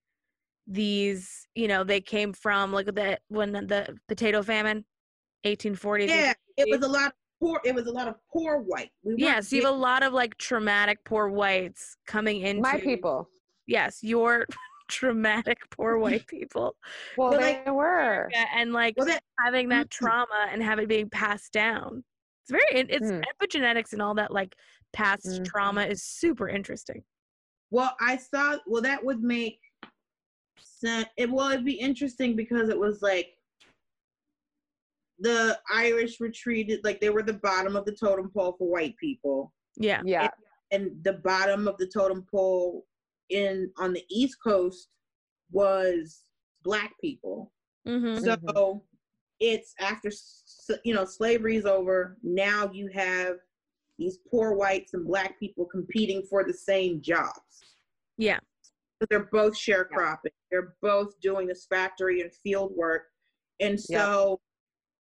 [0.66, 4.84] these, you know, they came from like the when the potato famine,
[5.44, 6.08] 1840s.
[6.08, 7.60] Yeah, it was a lot of poor.
[7.64, 8.90] It was a lot of poor white.
[9.02, 12.78] We weren't Yes, you have a lot of like traumatic poor whites coming into My
[12.80, 13.28] people.
[13.66, 14.46] Yes, your
[14.88, 16.76] traumatic poor white people.
[17.16, 18.30] Well, Well, they like- were.
[18.54, 19.90] And like Well, that having that Mhm.
[19.90, 22.04] trauma and having it being passed down.
[22.42, 23.22] It's very it's Mm.
[23.40, 24.54] epigenetics and all that like
[24.92, 25.44] past Mhm.
[25.44, 27.04] trauma is super interesting.
[27.70, 28.56] Well, I saw.
[28.66, 29.60] Well, that would make
[30.60, 31.08] sense.
[31.18, 33.36] It well, it'd be interesting because it was like
[35.18, 39.52] the Irish retreated, like they were the bottom of the totem pole for white people,
[39.76, 40.02] Yeah.
[40.04, 40.30] Yeah.
[40.70, 42.86] and the bottom of the totem pole
[43.30, 44.88] in on the East Coast
[45.50, 46.24] was
[46.62, 47.52] black people.
[47.86, 48.24] Mm-hmm.
[48.24, 48.82] So Mhm.
[49.40, 50.10] it's after
[50.84, 52.18] you know slavery's over.
[52.22, 53.36] Now you have
[53.98, 57.76] these poor whites and black people competing for the same jobs.
[58.16, 58.38] Yeah.
[59.00, 60.32] But they're both sharecropping.
[60.50, 63.06] They're both doing this factory and field work,
[63.60, 64.40] and so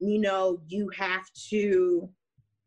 [0.01, 2.09] you know you have to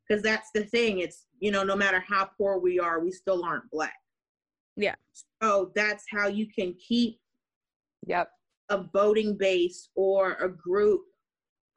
[0.07, 0.99] because that's the thing.
[0.99, 3.95] It's you know no matter how poor we are, we still aren't black.
[4.75, 4.95] Yeah.
[5.41, 7.19] So that's how you can keep
[8.05, 8.29] Yep.
[8.69, 11.01] a voting base or a group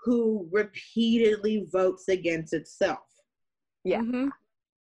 [0.05, 3.01] who repeatedly votes against itself.
[3.85, 4.01] Yeah.
[4.01, 4.29] Mm-hmm.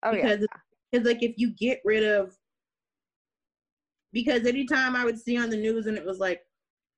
[0.04, 0.22] Oh yeah.
[0.22, 0.46] because
[0.90, 2.34] because like if you get rid of
[4.12, 6.42] because anytime I would see on the news and it was like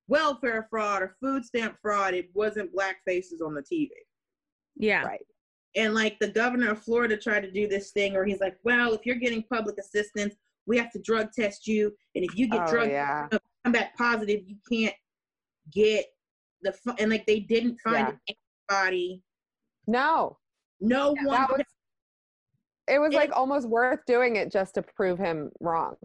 [0.07, 3.89] welfare fraud or food stamp fraud, it wasn't black faces on the TV.
[4.75, 5.03] Yeah.
[5.03, 5.25] Right.
[5.75, 8.93] And like the governor of Florida tried to do this thing where he's like, well,
[8.93, 10.35] if you're getting public assistance,
[10.67, 13.27] we have to drug test you, and if you get Oh, drug yeah.
[13.65, 14.95] come back positive, you can't
[15.73, 16.05] get
[16.61, 18.17] the fu- and like they didn't find
[18.71, 19.21] anybody.
[19.87, 20.37] No.
[20.79, 21.25] No one.
[21.49, 21.61] Was
[22.87, 25.95] it was It- like almost worth doing it just to prove him wrong.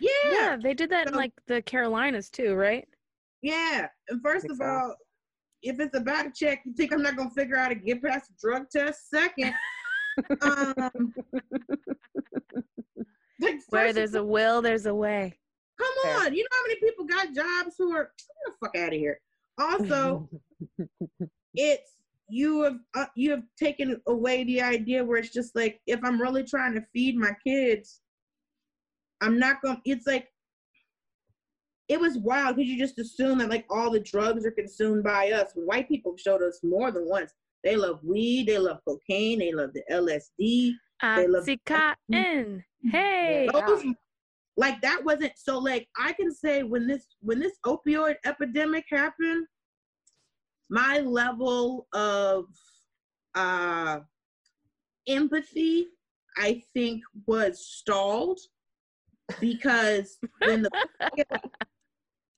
[0.00, 2.86] yeah, Yeah, they did that in like the Carolinas too, right?
[3.44, 4.64] Yeah, and first of so.
[4.64, 4.94] all,
[5.62, 8.02] if it's a back check, you think I'm not gonna figure out how to get
[8.02, 9.10] past the drug test?
[9.10, 9.52] Second,
[10.40, 11.12] um,
[13.38, 15.34] like Where there's a will, there's a way.
[15.78, 16.26] all, come Fair.
[16.26, 18.98] on, you know how many people got jobs who are get the fuck out of
[18.98, 19.20] here.
[19.58, 20.26] Also,
[21.54, 21.90] it's
[22.30, 26.18] you have uh, you have taken away the idea where it's just like if I'm
[26.18, 28.00] really trying to feed my kids,
[29.20, 29.82] I'm not gonna.
[29.84, 30.28] It's like
[31.88, 35.30] it was wild because you just assume that like all the drugs are consumed by
[35.32, 35.52] us.
[35.54, 37.32] White people showed us more than once.
[37.62, 40.72] They love weed, they love cocaine, they love the LSD.
[41.16, 42.62] They love- Oxycontin.
[42.90, 43.48] Hey.
[43.52, 43.84] Those,
[44.56, 45.58] like that wasn't so.
[45.58, 49.46] Like I can say when this when this opioid epidemic happened,
[50.70, 52.46] my level of
[53.34, 54.00] uh
[55.08, 55.88] empathy,
[56.36, 58.38] I think, was stalled
[59.40, 60.70] because when the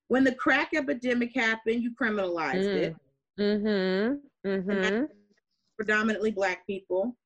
[0.09, 2.76] when the crack epidemic happened, you criminalized Mm.
[2.76, 2.96] it.
[3.38, 4.48] Mm-hmm.
[4.48, 5.04] Mm-hmm.
[5.76, 7.16] Predominantly black people.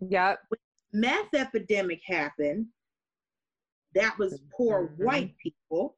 [0.00, 0.38] Yep.
[0.92, 2.66] Meth epidemic happened.
[3.94, 5.04] That was poor Mhm.
[5.04, 5.96] white people.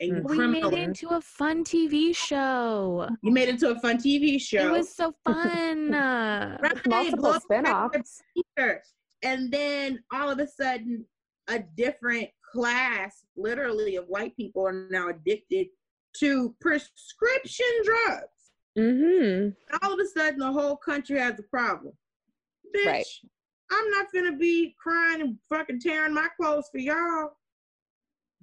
[0.00, 0.30] And you Mhm.
[0.30, 3.08] We made it into a fun TV show.
[3.22, 4.68] You made it into a fun TV show.
[4.68, 5.92] It was so fun.
[5.92, 8.22] Uh, Right, multiple blow spin-offs.
[9.22, 11.04] And then all of a sudden,
[11.48, 15.66] a different class, literally, of white people are now addicted
[16.18, 18.26] to prescription drugs.
[18.78, 19.50] Mm-hmm.
[19.84, 21.92] All of a sudden, the whole country has a problem.
[22.76, 23.06] Bitch, Right.
[23.72, 27.30] I'm not gonna be crying and fucking tearing my clothes for y'all.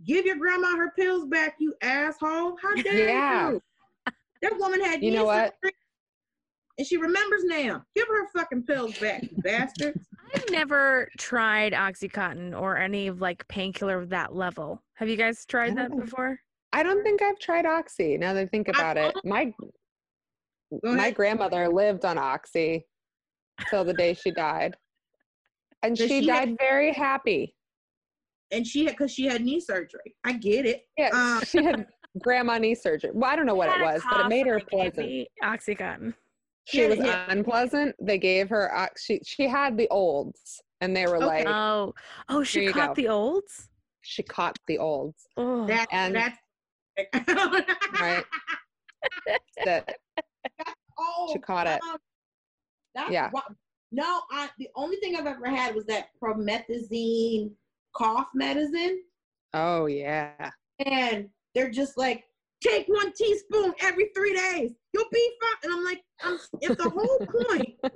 [0.05, 2.57] Give your grandma her pills back, you asshole.
[2.61, 3.49] How dare Yeah.
[3.51, 3.61] you?
[4.41, 5.55] That woman had You know what?
[6.77, 7.83] And she remembers now.
[7.95, 9.99] Give her fucking pills back, you bastard.
[10.35, 14.83] I've never tried Oxycontin or any of like painkiller of that level.
[14.95, 16.39] Have you guys tried that before?
[16.73, 18.17] I don't think I've tried Oxy.
[18.17, 19.53] Now that I think about it, my
[20.83, 22.85] my grandmother lived on Oxy
[23.69, 24.75] till the day she died,
[25.83, 27.53] and she she have- died very happy.
[28.51, 30.15] And she had because she had knee surgery.
[30.23, 30.83] I get it.
[30.97, 31.85] Yeah, Um, she had
[32.21, 33.11] grandma knee surgery.
[33.13, 35.27] Well, I don't know what it was, but it made her they gave pleasant.
[35.43, 36.13] Oxycontin.
[36.65, 37.25] She Yeah, was yeah.
[37.29, 37.95] unpleasant.
[38.01, 41.25] They gave her ox- she she had the olds, and they were Okay.
[41.25, 41.93] like Oh,
[42.29, 42.93] oh, she caught go.
[43.01, 43.69] the olds.
[44.01, 45.27] she caught the olds.
[45.35, 46.37] Oh, That And- that's
[46.97, 48.23] Right.
[49.65, 49.95] That
[50.99, 51.79] Oh, She caught it.
[51.83, 51.97] um,
[52.95, 53.29] that's Yeah.
[53.31, 53.41] why-
[53.91, 57.51] no, I the only thing I've ever had was that promethazine
[57.95, 59.03] cough medicine,
[59.53, 60.49] oh yeah.
[60.79, 62.23] and they're just like,
[62.61, 65.55] take one teaspoon every three days, you'll be fine.
[65.63, 67.75] And I'm like, I'm, if the whole point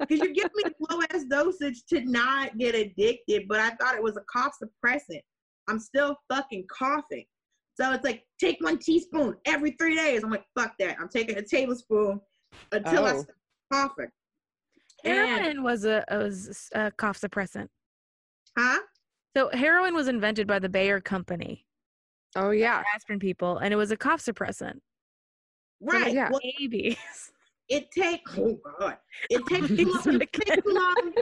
[0.00, 4.02] Because you give me low ass dosage to not get addicted, but I thought it
[4.02, 5.20] was a cough suppressant.
[5.68, 7.26] I'm still fucking coughing.
[7.78, 10.24] So it's like, take one teaspoon every three days.
[10.24, 10.96] I'm like, fuck that.
[10.98, 12.20] I'm taking a tablespoon
[12.72, 13.22] until I Oh.
[13.22, 13.36] stop
[13.72, 14.10] coughing.
[15.04, 17.68] And- Heroin was a was a cough suppressant.
[18.58, 18.78] Huh?
[19.36, 21.66] So heroin was invented by the Bayer Company,
[22.34, 22.82] Oh yeah.
[22.94, 24.80] aspirin people, and it was a cough suppressant
[25.84, 26.14] for Right.
[26.14, 26.30] yeah.
[26.30, 26.96] Well, babies.
[27.68, 28.96] it takes oh god
[29.28, 31.12] it takes too long, it takes too long.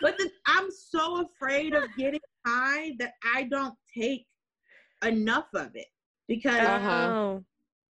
[0.00, 4.24] but the, i'm so afraid of getting high that i don't take
[5.04, 5.86] enough of it
[6.28, 7.08] because Uh-huh.
[7.12, 7.44] Oh,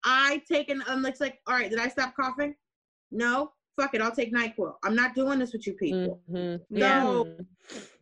[0.05, 2.55] i take an i'm like, it's like all right did i stop coughing
[3.11, 6.61] no fuck it i'll take nyquil i'm not doing this with you people Mhm.
[6.70, 7.22] Yeah.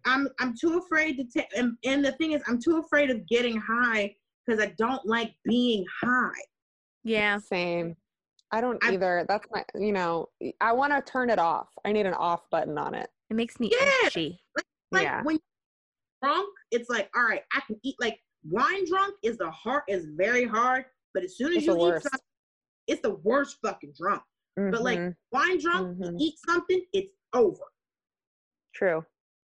[0.05, 3.27] I'm i'm too afraid to take and, and the thing is i'm too afraid of
[3.27, 4.15] getting high
[4.47, 6.41] because i don't like being high
[7.03, 7.39] yeah.
[7.39, 7.97] Same.
[8.53, 9.25] I don't I- either.
[9.27, 10.29] That's my, you know,
[10.61, 11.69] I want to turn it off.
[11.87, 13.09] I need an off button on it.
[13.31, 13.91] It makes me Yeah.
[14.05, 14.39] itchy.
[14.93, 15.23] like Yeah.
[15.23, 19.51] when you're drunk, it's like, all right, I can eat like wine drunk is the
[19.51, 20.85] hard is very hard,
[21.15, 22.03] but as soon as It's you eat worst.
[22.05, 22.21] something,
[22.87, 24.23] it's the worst fucking drunk.
[24.57, 25.17] But like Mhm.
[25.33, 26.21] wine drunk, you Mhm.
[26.21, 27.65] eat something, it's over.
[28.75, 29.05] true.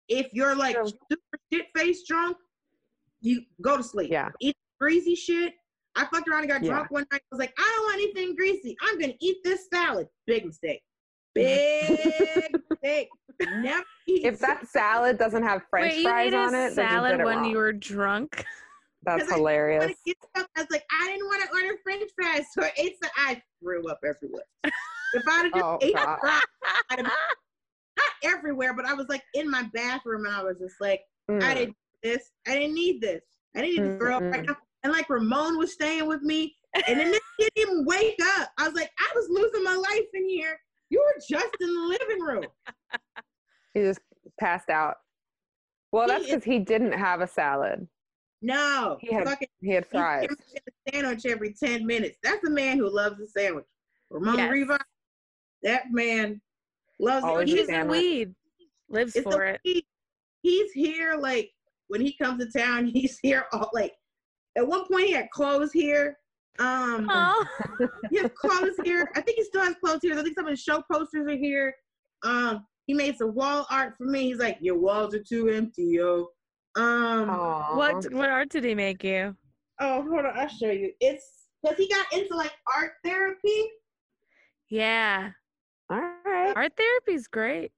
[0.08, 0.88] If you're like True.
[0.88, 2.38] super shit face drunk,
[3.22, 4.10] you go to sleep.
[4.12, 4.30] Yeah.
[4.40, 5.54] Eat greasy shit.
[5.96, 6.70] I fucked around and got Yeah.
[6.70, 7.22] drunk one night.
[7.22, 8.76] I was like, I don't want anything greasy.
[8.82, 10.08] I'm gonna eat this salad.
[10.26, 10.82] Big mistake.
[11.36, 13.10] Big mistake.
[13.40, 16.76] Never eat If that salad doesn't have French Wait, fries ate on it, then you
[16.76, 17.50] salad did it when wrong.
[17.52, 18.46] you were drunk?
[19.04, 19.93] That's I- hilarious.
[20.06, 20.47] stuff.
[20.56, 23.12] I was like, I didn't want to order French fries, so I ate some.
[23.18, 24.43] I threw up everywhere.
[25.16, 26.18] If I'd have just Oh, ate God.
[26.18, 26.39] a fry,
[26.91, 30.76] I'd have, not everywhere, but I was like in my bathroom, and I was just
[30.80, 31.54] like, I Mm.
[31.56, 32.32] didn't need this.
[32.47, 33.22] I didn't need this.
[33.56, 34.56] I didn't need to throw up right now.
[34.84, 36.56] And like Ramon was staying with me,
[36.88, 38.52] and then this didn't even wake up.
[38.60, 40.60] I was like, I was losing my life in here.
[40.91, 42.45] You were just in the living room.
[43.74, 44.00] He just
[44.39, 44.97] passed out.
[45.91, 47.88] Well, He that's because he didn't have a salad.
[48.42, 50.28] No, He had fucking He had fries.
[50.32, 52.18] a sandwich every 10 minutes.
[52.24, 53.66] That's a man who loves a sandwich.
[54.10, 54.80] Ramon Yes.
[55.64, 56.42] That man
[57.00, 57.54] loves Always it.
[57.54, 58.36] a He's He's, in weed.
[58.90, 59.60] Lives it's for it.
[59.64, 59.86] he-
[60.42, 61.52] he's here like
[61.90, 63.94] when he comes to town, he's here all like
[64.58, 66.18] at one point he had clothes here.
[66.60, 67.10] Um
[68.12, 69.10] he has clothes here.
[69.16, 70.18] I think he still has clothes here.
[70.18, 71.74] I think some of his show posters are here.
[72.24, 74.24] Um he made some wall art for me.
[74.30, 76.30] He's like, Your walls are too empty, yo.
[76.76, 77.76] Um Aw.
[77.78, 79.36] what what art did he make you?
[79.80, 80.91] oh hold on, I'll show you.
[80.99, 83.63] It's because he got into like art therapy.
[84.70, 85.32] Yeah,
[85.89, 86.53] All right.
[86.55, 87.72] art therapy's great.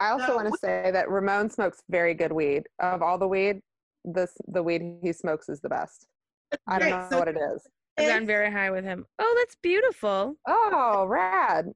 [0.00, 2.64] I also So want to say that Ramon smokes very good weed.
[2.80, 3.60] Of all the weed,
[4.04, 6.06] this the weed he smokes is the best.
[6.68, 6.90] I don't Great.
[6.90, 7.66] know So what it is.
[7.98, 9.06] I've gotten very high with him.
[9.18, 10.36] Oh, that's beautiful.
[10.48, 11.66] Oh, rad.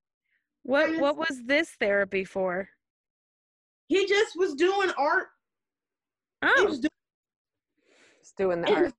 [0.64, 2.68] What what was this therapy for?
[3.88, 5.28] he just was doing art.
[6.42, 6.90] He, Oh, was doing,
[8.22, 8.92] Just doing the art.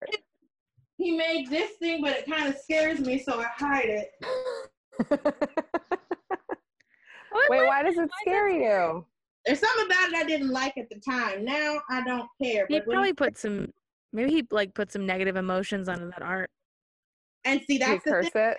[0.97, 4.09] he made this thing, but it kind of scares me, so I hide it.
[7.49, 9.05] Wait, why does it scare you?
[9.45, 11.45] There's something about it I didn't like at the time.
[11.45, 12.65] Now I don't care.
[12.67, 13.71] he probably put some.
[14.11, 16.49] Maybe he like put some negative emotions onto that art.
[17.45, 18.41] and see He that's the curse thing.
[18.51, 18.57] it.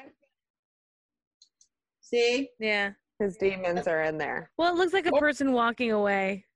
[2.01, 2.93] See, Yeah.
[3.19, 4.51] His demons are in there.
[4.57, 6.47] Well, it looks like a person walking away.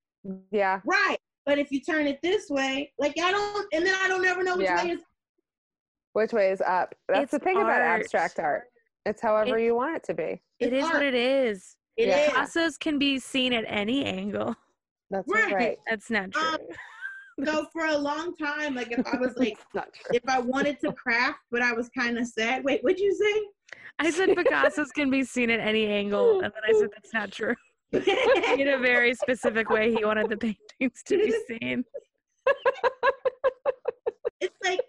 [0.53, 0.81] Yeah.
[0.87, 1.19] right.
[1.45, 4.43] But if you turn it this way, like I don't, and then I don't ever
[4.43, 4.85] know which Yeah.
[4.85, 5.01] way is.
[6.13, 6.95] Which way is up?
[7.09, 8.65] That's the It's thing about abstract art.
[9.07, 10.43] It's however It- you want it to be.
[10.61, 11.77] It It's is what it is.
[11.97, 12.19] It Yeah.
[12.19, 12.29] is.
[12.31, 14.55] Picasso's can be seen at any angle.
[15.11, 15.53] That's Right.
[15.53, 15.79] right.
[15.89, 16.43] That's not true.
[16.43, 16.59] Um,
[17.47, 20.11] So for a long time, like if I was like, not true.
[20.15, 22.63] if I wanted to craft, but I was kind of sad.
[22.63, 23.79] Wait, what'd you say?
[23.99, 27.33] I said Picasso's can be seen at any angle, and then I said that's not
[27.33, 27.57] true.
[28.59, 31.85] In a very specific way, he wanted the paintings to be seen.
[34.41, 34.81] it's like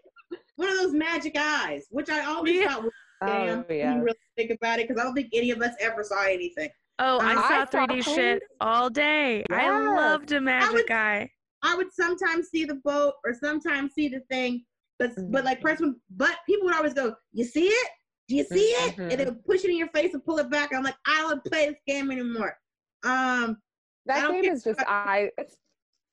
[0.56, 2.68] one of those magic eyes, which I always Yeah.
[2.70, 2.92] thought was
[3.22, 3.68] Oh, scam.
[3.70, 3.96] when yeah.
[3.96, 6.70] you really think about it, because I don't think any of us ever saw anything.
[7.00, 9.44] Oh, I I saw saw 3D shit all day.
[9.52, 11.30] I loved a magic would- eye.
[11.66, 14.66] I would sometimes see the boat or sometimes see the thing,
[15.00, 17.90] but but like person, but people would always go, "You see it?
[18.28, 19.10] Do you see it?" Mhm.
[19.12, 20.74] And they would push it in your face and pull it back.
[20.74, 22.58] I'm like, I don't play this game anymore.
[23.04, 23.58] Um,
[24.06, 25.30] That game is just about- eye.
[25.38, 25.56] It's,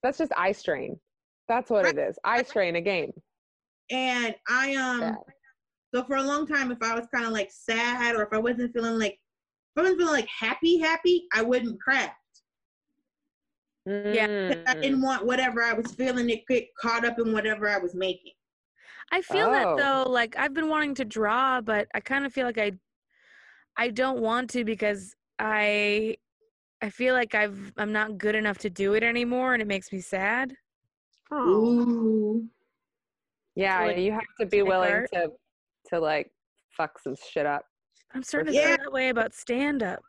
[0.03, 0.99] that's just eye strain.
[1.49, 2.18] That's what it is.
[2.24, 3.12] Eye strain a game.
[3.91, 5.14] and I um, Yeah.
[5.95, 8.38] so for a long time, if I was kind of like sad or if I
[8.38, 12.14] wasn't feeling like, if I wasn't feeling like happy, happy, I wouldn't craft.
[13.86, 14.82] Yeah, I Mm.
[14.82, 18.34] didn't want whatever I was feeling to get caught up in whatever I was making.
[19.11, 19.53] I feel Oh.
[19.53, 20.09] that though.
[20.11, 22.72] Like I've been wanting to draw, but I kind of feel like I,
[23.76, 26.16] I don't want to because I
[26.82, 29.92] I feel like I've I'm not good enough to do it anymore and it makes
[29.92, 30.54] me sad.
[31.30, 31.48] Oh.
[31.48, 32.48] Ooh.
[33.54, 35.10] Yeah, like, you have to be willing art.
[35.12, 35.30] to
[35.88, 36.30] to like
[36.76, 37.62] fuck some shit up.
[38.14, 38.68] I'm starting to Yeah.
[38.68, 40.00] feel that way about stand up.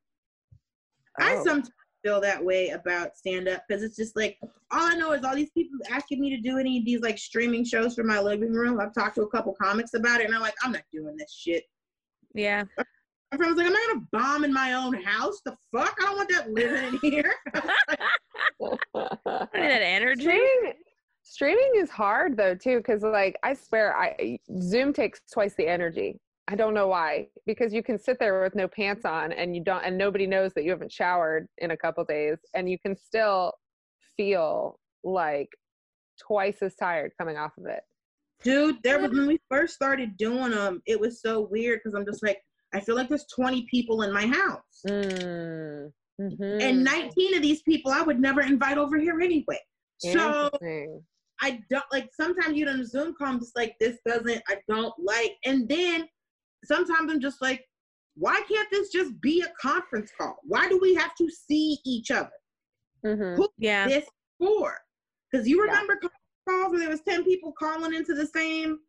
[1.19, 1.43] I Oh.
[1.43, 1.69] sometimes
[2.03, 4.37] feel that way about stand up because it's just like
[4.71, 7.17] all I know is all these people asking me to do any of these like
[7.17, 8.79] streaming shows from my living room.
[8.79, 11.33] I've talked to a couple comics about it, and I'm like, I'm not doing this
[11.33, 11.63] shit.
[12.33, 12.63] Yeah.
[13.31, 15.41] My friend was like, I'm not gonna bomb in my own house.
[15.45, 15.95] The fuck?
[16.01, 17.33] I don't want that living in here.
[17.55, 18.77] I
[19.53, 20.23] need that energy.
[20.23, 20.73] streaming
[21.23, 26.19] streaming is hard though too because like i swear i zoom takes twice the energy
[26.47, 29.63] i don't know why because you can sit there with no pants on and you
[29.63, 32.97] don't and nobody knows that you haven't showered in a couple days and you can
[32.97, 33.53] still
[34.17, 35.47] feel like
[36.19, 37.83] twice as tired coming off of it
[38.43, 42.05] Dude, there was when we first started doing them, it was so weird because I'm
[42.05, 42.39] just like,
[42.73, 44.81] I feel like there's 20 people in my house.
[44.87, 45.91] mm.
[46.19, 46.63] mhm.
[46.63, 49.59] And 19 of these people I would never invite over here anyway.
[49.97, 50.49] So
[51.41, 54.57] I don't like sometimes you on a Zoom call, I'm just like, this doesn't, I
[54.67, 55.33] don't like.
[55.45, 56.07] And then
[56.65, 57.63] sometimes I'm just like,
[58.15, 60.37] why can't this just be a conference call?
[60.43, 62.31] Why do we have to see each other?
[63.05, 63.35] Mm-hmm.
[63.41, 63.87] Who Yeah.
[63.87, 64.05] this
[64.39, 64.77] for?
[65.31, 65.71] Because you Yeah.
[65.71, 66.15] remember conference
[66.47, 68.79] calls where there was 10 people calling into the same.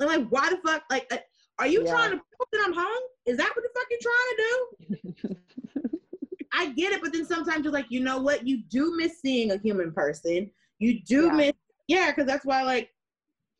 [0.00, 0.84] And like, why the fuck?
[0.90, 1.18] Like, uh,
[1.58, 1.90] are you Yeah.
[1.92, 3.02] trying to prove that I'm home?
[3.26, 5.36] Is that what the fuck you're trying to do?
[6.52, 8.46] I get it, but then sometimes you're like, you know what?
[8.46, 10.50] You do miss seeing a human person.
[10.78, 11.32] You do Yeah.
[11.32, 11.52] miss,
[11.88, 12.90] yeah, because that's why, like,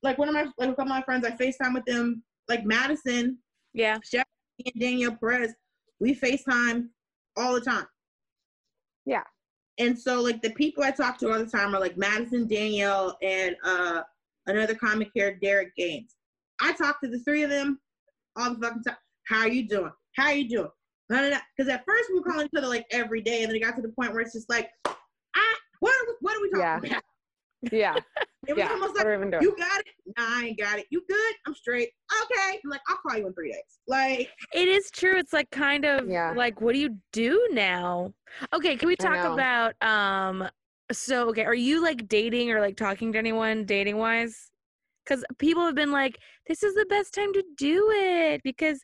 [0.02, 2.64] like one of my like a couple of my friends, I Facetime with them, like
[2.64, 3.38] Madison
[3.72, 3.98] Yeah.
[4.14, 4.24] and
[4.78, 5.54] Danielle Perez.
[6.00, 6.90] We Facetime
[7.36, 7.86] all the time.
[9.04, 9.24] Yeah.
[9.78, 13.16] And so, like, the people I talk to all the time are like Madison, Danielle,
[13.22, 14.02] and uh
[14.46, 16.16] another comic here, Derek Gaines.
[16.60, 17.80] I talk to the three of them
[18.36, 18.96] all the fucking time.
[19.26, 19.90] How are you doing?
[20.16, 20.68] How are you doing?
[21.08, 23.76] Because at first we were calling each other like every day, and then it got
[23.76, 26.60] to the point where it's just like, ah, what are we, what are we talking
[26.60, 26.78] Yeah.
[26.78, 27.02] about?
[27.72, 28.00] yeah
[28.46, 29.86] It was yeah almost what like, are we even doing you got it?
[30.18, 30.86] Nah, I ain't got it.
[30.90, 31.34] You good?
[31.46, 31.88] I'm straight.
[32.22, 32.60] Okay.
[32.64, 33.62] I'm like, I'll call you in three days.
[33.88, 35.16] Like, It is true.
[35.16, 36.32] It's like kind of Yeah.
[36.36, 38.12] like what do you do now?
[38.52, 40.48] Okay, can we talk about um
[40.92, 44.50] so okay, are you like dating or like talking to anyone dating wise?
[45.06, 48.80] Cuz people have been like this is the best time to do it because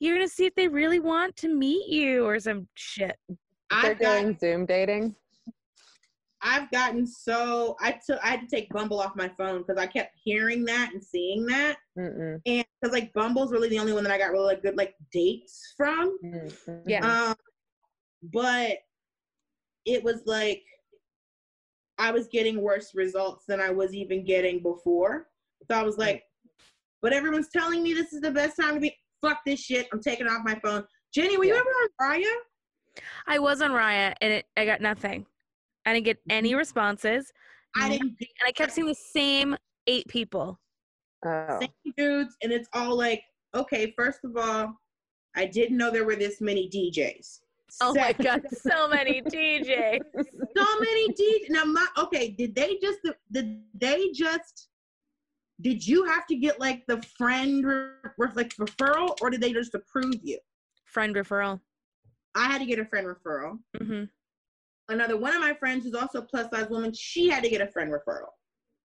[0.00, 3.16] you're going to see if they really want to meet you or some shit.
[3.28, 3.36] they're
[3.70, 5.16] I've got, doing zoom dating
[6.44, 9.86] I've gotten so I took I had to take Bumble off my phone because I
[9.86, 12.38] kept hearing that and seeing that, Mm-mm.
[12.44, 14.94] and because like Bumble's really the only one that I got really like, good like
[15.10, 16.18] dates from.
[16.22, 16.82] Mm-mm.
[16.86, 17.30] Yeah.
[17.30, 17.34] Um,
[18.22, 18.76] but
[19.86, 20.62] it was like
[21.96, 25.28] I was getting worse results than I was even getting before.
[25.70, 26.22] So I was like,
[27.02, 28.96] but everyone's telling me this is the best time to be.
[29.22, 29.86] Fuck this shit.
[29.92, 30.84] I'm taking off my phone.
[31.14, 33.02] Jenny, were you ever on Raya?
[33.26, 35.24] I was on Raya and it, I got nothing.
[35.86, 36.58] I didn't get any mm-hmm.
[36.58, 37.32] responses
[37.76, 39.56] I didn't get and I kept seeing the same
[39.86, 40.58] eight people.
[41.24, 43.22] oh same dudes, and it's all like,
[43.54, 44.74] okay, first of all,
[45.36, 47.40] I didn't know there were this many DJs.
[47.80, 50.00] Oh my god, so many DJs.
[50.56, 51.50] so many DJs.
[51.50, 53.00] Now, my okay, did they just
[53.32, 54.68] did they just
[55.60, 59.52] did you have to get like the friend re- re- like referral, or did they
[59.52, 60.38] just approve you?
[60.84, 61.60] Friend referral.
[62.34, 63.58] I had to get a friend referral.
[63.80, 64.04] hmm
[64.88, 67.60] Another one of my friends who's also a plus size woman, she had to get
[67.62, 68.28] a friend referral,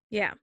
[0.09, 0.33] Yeah.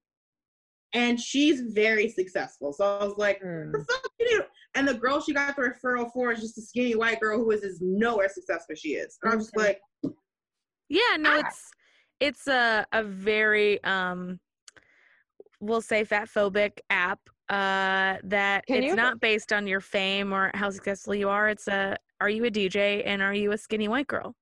[0.92, 2.72] and she's very successful.
[2.74, 3.72] So I was like, Hmm.
[3.72, 4.42] the fuck you do?
[4.74, 7.50] And the girl she got the referral for is just a skinny white girl who
[7.52, 9.16] is as nowhere successful as she is.
[9.22, 9.80] And I'm just like,
[10.88, 11.46] Yeah, no, Ah.
[11.46, 11.70] it's
[12.20, 14.38] it's a a very um
[15.60, 20.32] we'll say fat phobic app uh that Can it's you- not based on your fame
[20.32, 21.48] or how successful you are.
[21.48, 24.34] It's a are you a DJ and are you a skinny white girl?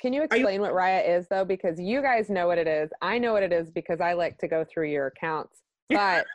[0.00, 1.44] Can you you- explain what Raya is though?
[1.44, 2.88] Because you guys know what it is.
[3.02, 5.60] I know what it is because I like to go through your accounts.
[5.90, 6.26] But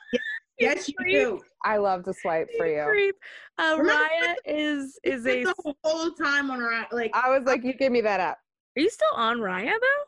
[0.60, 1.14] yes, you creep.
[1.16, 1.42] do.
[1.66, 2.84] I love to swipe for you.
[2.88, 3.16] Creep.
[3.58, 5.42] Uh, Remember- Raya is is a.
[5.44, 8.38] Spent the whole time on her like I was like, you give me that up.
[8.78, 10.04] Are you still on Raya though?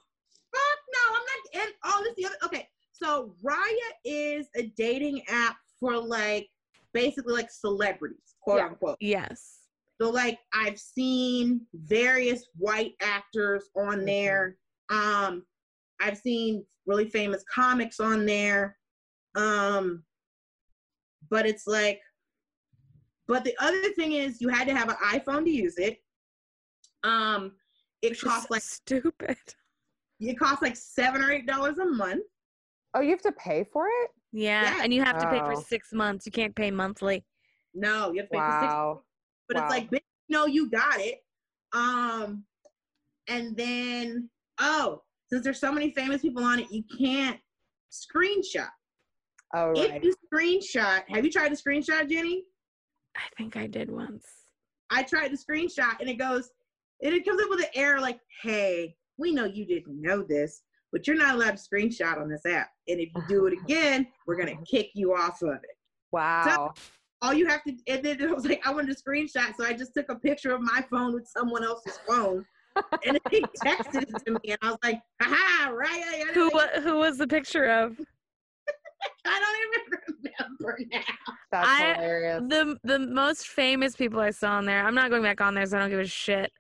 [0.54, 1.64] Fuck no, I'm not.
[1.66, 2.36] And oh, this the other.
[2.46, 2.68] Okay,
[3.02, 6.48] so Raya is a dating app for like
[6.94, 8.68] basically like celebrities, quote Yeah.
[8.68, 8.98] unquote.
[9.02, 9.60] Yes.
[10.02, 14.06] So like I've seen various white actors on Mhm.
[14.06, 14.58] there.
[14.90, 15.46] Um,
[16.00, 18.78] I've seen really famous comics on there.
[19.36, 20.06] Um,
[21.30, 22.00] but it's like,
[23.28, 26.02] but the other thing is you had to have an iPhone to use it.
[27.04, 27.58] Um,
[28.02, 29.38] it costs like stupid.
[30.22, 32.24] it costs like seven or eight dollars a month.
[32.96, 34.12] Oh, you have to pay for it?
[34.32, 34.84] Yeah, Yeah.
[34.84, 36.26] and you have to pay for six months.
[36.26, 37.24] You can't pay monthly.
[37.74, 39.04] No, you have to pay for six Wow.
[39.48, 39.64] but Wow.
[39.64, 41.20] it's like, bitch, no, you got it.
[41.74, 42.46] Um,
[43.28, 44.30] and then
[44.60, 47.40] oh, since there's so many famous people on it, you can't
[47.92, 48.70] screenshot.
[49.54, 49.78] Oh right.
[49.78, 50.04] If right.
[50.04, 52.44] you screenshot, have you tried to screenshot, Jenny?
[53.18, 54.26] I think I did once.
[54.90, 56.50] I tried to screenshot and it goes,
[57.04, 60.62] and it comes up with an error like, hey, we know you didn't know this,
[60.96, 62.70] but you're not allowed to screenshot on this app.
[62.88, 65.78] And if you do it again, we're gonna kick you off of it.
[66.14, 66.74] Wow.
[67.22, 69.74] All you have to and then it was like I wanted to screenshot, so I
[69.74, 72.46] just took a picture of my phone with someone else's phone.
[73.06, 75.90] and he texted it to me and I was like, haha, right.
[75.92, 76.50] I, I, Who
[76.82, 78.00] who was the picture of?
[79.26, 80.00] I don't even
[80.62, 81.34] remember now.
[81.52, 82.44] That's I- hilarious.
[82.48, 84.86] The the most famous people I saw on there.
[84.86, 86.54] I'm not going back on there, so I don't give a shit.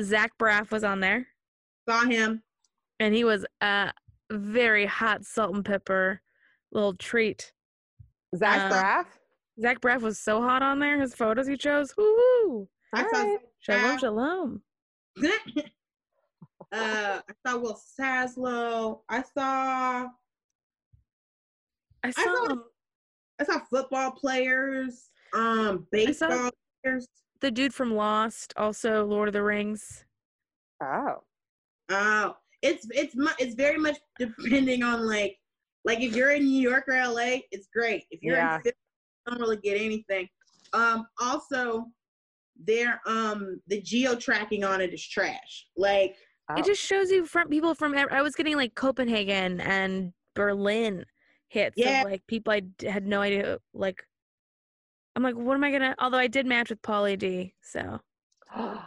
[0.00, 1.26] Zach Braff was on there,
[1.86, 2.42] Saw him.
[3.04, 3.92] And he was a
[4.32, 6.22] very hot salt and pepper
[6.72, 7.52] little treat.
[8.34, 9.04] Zach uh, Braff.
[9.60, 10.98] Zach Braff was so hot on there.
[10.98, 11.92] His photos he chose.
[11.98, 12.66] Woo!
[12.94, 14.62] I saw Shalom, shalom.
[15.24, 15.28] uh,
[16.72, 19.00] I saw Will Saslow.
[19.10, 20.08] I saw
[22.02, 22.50] I saw saw him.
[22.52, 22.62] him.
[23.38, 26.50] I saw football players, um, baseball
[26.82, 27.06] players.
[27.40, 30.04] the dude from Lost, also Lord of the Rings.
[30.82, 31.16] Oh.
[31.90, 35.36] Oh, it's it's mu- it's very much depending on like
[35.84, 38.04] like if you're in New York or LA, it's great.
[38.10, 38.56] If you're Yeah.
[38.56, 38.74] in Philly,
[39.26, 40.26] you don't really get anything.
[40.72, 41.86] Um, also,
[42.56, 45.66] their um the geo tracking on it is trash.
[45.76, 46.16] Like
[46.50, 46.56] Oh.
[46.58, 47.94] It just shows you from people from.
[47.94, 51.06] I was getting like Copenhagen and Berlin
[51.48, 52.02] hits Yeah.
[52.02, 53.58] of like people I had no idea.
[53.72, 54.02] Like,
[55.16, 55.94] I'm like, what am I gonna?
[55.98, 57.98] Although I did match with Pauly D, so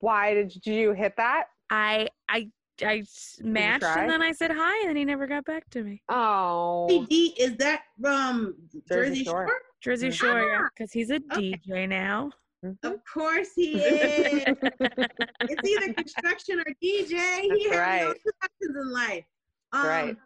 [0.00, 1.44] Why did you, did you hit that?
[1.70, 2.50] I I
[2.82, 5.82] I s- matched and then I said hi and then he never got back to
[5.82, 6.02] me.
[6.08, 6.86] Oh.
[6.88, 8.54] CD is that from
[8.88, 9.46] Jersey Jersey, Shore.
[9.46, 9.58] Shore?
[9.82, 10.12] Jersey Mhm.
[10.12, 11.52] Shore, yeah, Ah, because he's a okay.
[11.64, 12.30] DJ now.
[12.64, 12.76] Mhm.
[12.82, 14.44] Of course he is.
[14.46, 17.40] it's either construction or DJ.
[17.56, 18.02] He has right.
[18.02, 19.24] no two options in life.
[19.72, 20.16] Um, right.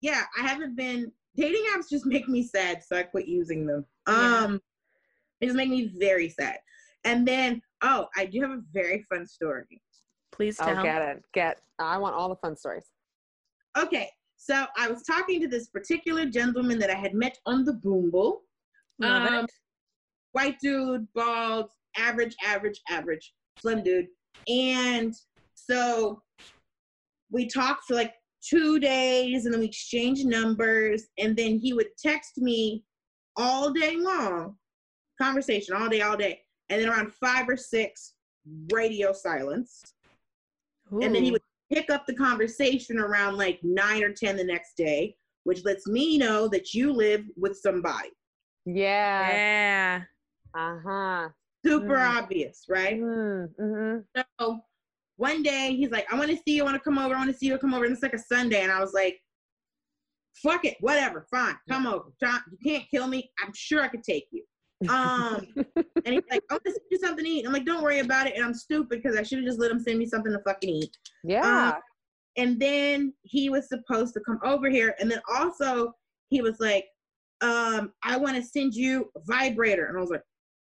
[0.00, 1.88] Yeah, I haven't been dating apps.
[1.90, 3.84] Just make me sad, so I quit using them.
[4.08, 4.14] Yeah.
[4.44, 4.60] Um,
[5.40, 6.58] it just make me very sad.
[7.04, 9.82] And then, oh, I do have a very fun story.
[10.34, 10.68] Please tell.
[10.70, 10.82] Oh, tell.
[10.82, 11.22] get it.
[11.32, 11.60] Get.
[11.78, 12.84] I want all the fun stories.
[13.78, 17.72] Okay, so I was talking to this particular gentleman that I had met on the
[17.74, 18.38] Boomble.
[19.00, 19.50] Love Um, it.
[20.32, 24.06] white dude, bald, average, average, average, slim dude.
[24.48, 25.14] And
[25.54, 26.22] so
[27.30, 28.14] we talked for like
[28.48, 31.04] two days and then we exchanged numbers.
[31.18, 32.84] And then he would text me
[33.36, 34.56] all day long,
[35.20, 36.40] conversation all day, all day.
[36.68, 38.14] And then around five or six,
[38.72, 39.93] radio silence.
[41.02, 41.42] And then he would
[41.72, 46.18] pick up the conversation around like nine or 10 the next day, which lets me
[46.18, 48.10] know that you live with somebody.
[48.66, 49.30] Yeah.
[49.30, 50.02] Yeah.
[50.54, 51.28] Uh huh.
[51.64, 52.22] Super Mm.
[52.22, 53.00] obvious, right?
[53.00, 54.20] Mm-hmm.
[54.40, 54.60] So
[55.16, 57.18] one day he's like, I want to see you, I want to come over, I
[57.18, 57.84] want to see you, come over.
[57.84, 58.62] And it's like a Sunday.
[58.62, 59.18] And I was like,
[60.42, 62.12] fuck it, whatever, fine, come over.
[62.20, 63.30] John, you can't kill me.
[63.42, 64.44] I'm sure I could take you.
[64.88, 65.46] Um,
[66.04, 67.46] and he's like, I want to send you something to eat.
[67.46, 68.34] I'm like, don't worry about it.
[68.36, 70.68] And I'm stupid because I should have just let him send me something to fucking
[70.68, 70.96] eat.
[71.22, 71.76] Yeah.
[72.36, 74.94] And then he was supposed to come over here.
[75.00, 75.92] And then also
[76.28, 76.84] he was like,
[77.40, 79.86] um, I want to send you a vibrator.
[79.86, 80.22] And I was like,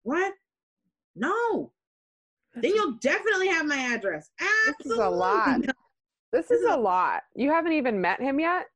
[0.02, 0.32] what?
[1.14, 1.72] No.
[2.54, 4.30] Then you'll definitely have my address.
[4.68, 4.84] Absolutely.
[4.84, 5.60] This is a lot.
[5.60, 5.72] No.
[6.32, 7.22] this is a lot.
[7.34, 8.66] You haven't even met him yet.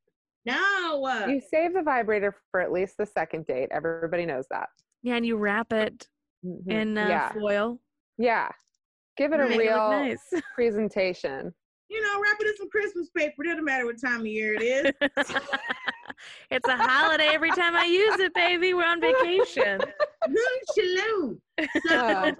[0.46, 0.98] no.
[1.28, 3.68] You save the vibrator for at least the second date.
[3.70, 4.68] Everybody knows that.
[5.02, 6.08] Yeah, and you wrap it
[6.44, 6.70] Mhm.
[6.70, 7.32] in uh, yeah.
[7.32, 7.80] foil.
[8.18, 8.50] Yeah.
[9.16, 10.32] Give it a Make Make it real nice.
[10.54, 11.54] presentation.
[11.88, 13.42] You know, wrap it in some Christmas paper.
[13.42, 14.92] Doesn't matter what time of year it is.
[16.50, 18.74] it's a holiday every time I use it, baby.
[18.74, 19.80] We're on vacation.
[21.86, 22.32] So, Uh,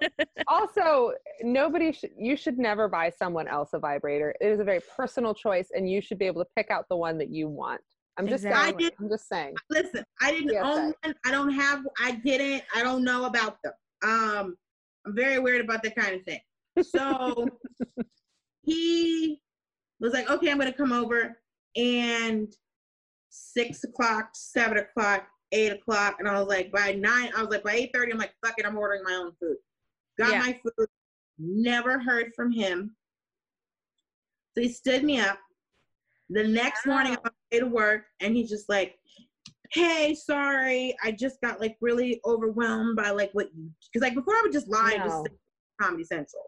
[0.47, 2.11] also, nobody should.
[2.17, 4.33] You should never buy someone else a vibrator.
[4.39, 6.95] It is a very personal choice, and you should be able to pick out the
[6.95, 7.81] one that you want.
[8.17, 8.61] I'm just Exactly.
[8.61, 8.75] saying.
[8.75, 9.55] I did- I'm just saying.
[9.69, 10.59] listen, I didn't PSA.
[10.63, 11.15] own one.
[11.25, 11.85] I don't have.
[11.99, 12.63] I didn't.
[12.75, 13.73] I don't know about them.
[14.03, 14.57] Um,
[15.05, 16.39] I'm very weird about that kind of thing.
[16.83, 17.47] So
[18.63, 19.41] he
[19.99, 21.37] was like, "Okay, I'm gonna come over,"
[21.75, 22.53] and
[23.29, 27.63] six o'clock, seven o'clock, eight o'clock, and I was like, by nine, I was like,
[27.63, 29.57] by eight thirty, I'm like, "Fuck it, I'm ordering my own food."
[30.19, 30.39] Got Yeah.
[30.39, 30.87] my food.
[31.39, 32.95] Never heard from him.
[34.53, 35.39] So he stood me up.
[36.33, 38.95] The next morning, I'm on my way to work, and he's just like,
[39.73, 44.35] "Hey, sorry, I just got like really overwhelmed by like what you." Because like before,
[44.35, 45.09] I would just lie and No.
[45.23, 45.27] just
[45.81, 46.43] Comedy Central,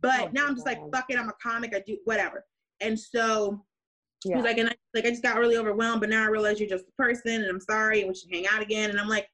[0.00, 0.78] but Oh, now I'm just like.
[0.92, 1.74] "Fuck it, I'm a comic.
[1.74, 2.44] I do whatever."
[2.80, 3.64] And so
[4.24, 4.36] Yeah.
[4.36, 6.68] he's like, "And I, like I just got really overwhelmed, but now I realize you're
[6.68, 9.26] just a person, and I'm sorry, and we should hang out again." And I'm like,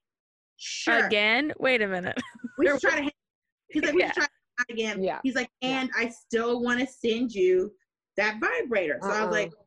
[0.55, 1.51] "Sure." Again?
[1.59, 2.17] Wait a minute.
[2.57, 3.11] We should try to hang.
[3.71, 4.11] He's like, we Yeah.
[4.13, 4.27] should try
[4.69, 5.03] again.
[5.03, 5.19] Yeah.
[5.23, 5.81] He's like, Yeah.
[5.81, 7.73] and I still want to send you
[8.17, 8.99] that vibrator.
[9.01, 9.31] So I was uh-uh.
[9.31, 9.63] like, Uh-uh.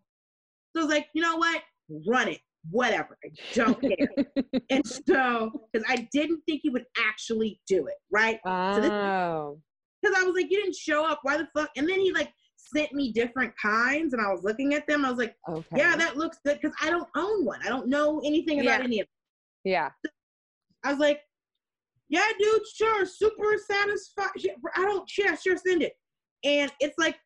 [0.74, 1.62] So I was like, you know what?
[2.06, 2.40] Run it.
[2.70, 3.16] Whatever.
[3.24, 4.08] I don't care.
[4.70, 8.38] and so, because I didn't think he would actually do it, right?
[8.46, 9.58] oh.
[10.02, 11.20] Because I was like, you didn't show up.
[11.22, 11.70] Why the fuck?
[11.76, 15.04] And then he like sent me different kinds, and I was looking at them.
[15.04, 15.66] I was like, Okay.
[15.76, 16.58] yeah, that looks good.
[16.60, 17.60] Because I don't own one.
[17.64, 18.84] I don't know anything about Yeah.
[18.84, 19.06] any of.
[19.06, 19.10] Them.
[19.64, 19.90] Yeah.
[20.84, 21.20] I was like,
[22.10, 24.28] yeah, dude, sure, super satisfied.
[24.76, 25.94] I don't, yeah, sure, send it.
[26.44, 27.16] And it's like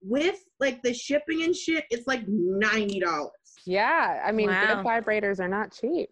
[0.00, 3.30] with like the shipping and shit, it's like ninety dollars.
[3.66, 4.22] Yeah.
[4.24, 4.82] I mean, Wow.
[4.82, 6.08] good vibrators are not cheap.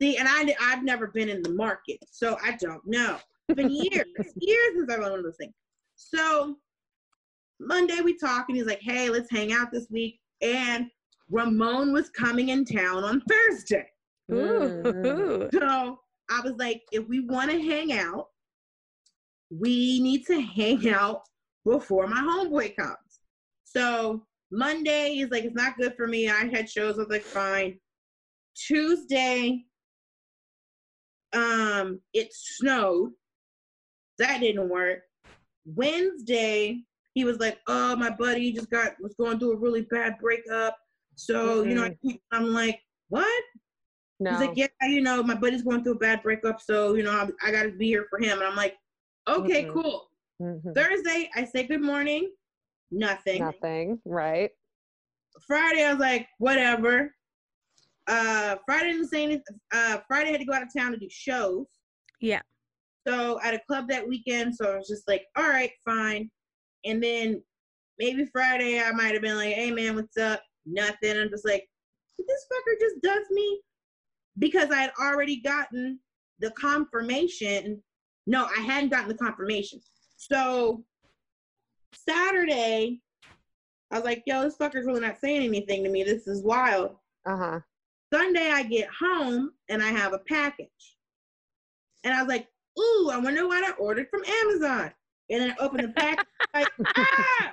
[0.00, 3.18] See, and I I've never been in the market, so I don't know.
[3.48, 5.52] It's been years, years since I've owned one of those things.
[5.96, 6.56] So
[7.60, 10.86] Monday we talk, and he's like, "Hey, let's hang out this week." And
[11.30, 13.86] Ramon was coming in town on Thursday.
[14.32, 15.48] Ooh.
[15.52, 15.98] so
[16.30, 18.28] I was like, "If we want to hang out,
[19.50, 21.22] we need to hang out
[21.64, 23.20] before my homeboy comes."
[23.64, 26.96] So Monday is like, "It's not good for me." I had shows.
[26.96, 27.80] I was like, "Fine."
[28.54, 29.64] Tuesday,
[31.32, 33.12] um, it snowed.
[34.18, 35.02] That didn't work.
[35.64, 36.84] Wednesday,
[37.14, 40.78] he was like, "Oh, my buddy just got was going through a really bad breakup."
[41.16, 41.94] So you know,
[42.32, 43.44] I'm like, "What?"
[44.20, 44.30] No.
[44.30, 47.12] He's like, "Yeah, you know, my buddy's going through a bad breakup, so you know,
[47.12, 48.76] I, I got to be here for him." And I'm like,
[49.28, 49.72] "Okay, Mhm.
[49.74, 50.09] cool."
[50.40, 50.74] Mhm.
[50.74, 52.32] Thursday, I say good morning,
[52.90, 53.40] nothing.
[53.40, 54.00] Nothing.
[54.04, 54.50] Right.
[55.46, 57.14] Friday, I was like, whatever.
[58.06, 59.60] Uh, Friday didn't say anything.
[59.72, 61.66] Uh, Friday I had to go out of town to do shows.
[62.20, 62.40] Yeah.
[63.06, 66.30] So at a club that weekend, so I was just like, all right, fine.
[66.84, 67.42] And then
[67.98, 70.42] maybe Friday I might have been like, hey man, what's up?
[70.66, 71.18] Nothing.
[71.18, 71.68] I'm just like,
[72.18, 73.60] this fucker just does me
[74.38, 76.00] because I had already gotten
[76.38, 77.82] the confirmation.
[78.26, 79.80] No, I hadn't gotten the confirmation.
[80.20, 80.84] So
[81.94, 83.00] Saturday,
[83.90, 86.04] I was like, yo, this fucker's really not saying anything to me.
[86.04, 86.96] This is wild.
[87.24, 87.60] Uh huh.
[88.12, 90.96] Sunday, I get home and I have a package.
[92.04, 92.48] And I was like,
[92.78, 94.92] ooh, I wonder what I ordered from Amazon.
[95.30, 97.52] And then I opened the package, like, ah!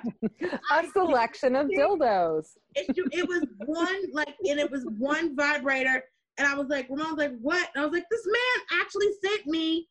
[0.72, 2.48] A selection of dildos.
[2.74, 6.02] It, it was one, like, and it was one vibrator.
[6.36, 7.68] And I was like, Ramon was like, what?
[7.74, 9.88] And I was like, this man actually sent me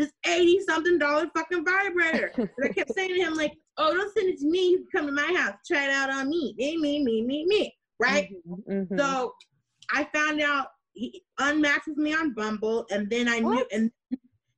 [0.00, 2.32] this 80 something dollar fucking vibrator.
[2.36, 4.70] And I kept saying to him, like, oh, don't send it to me.
[4.70, 6.54] You come to my house, try it out on me.
[6.58, 7.74] Me, me, me, me, me.
[7.98, 8.28] Right?
[8.68, 8.98] Mhm.
[8.98, 9.34] So
[9.92, 13.90] I found out he unmatched with me on Bumble, and then I knew, and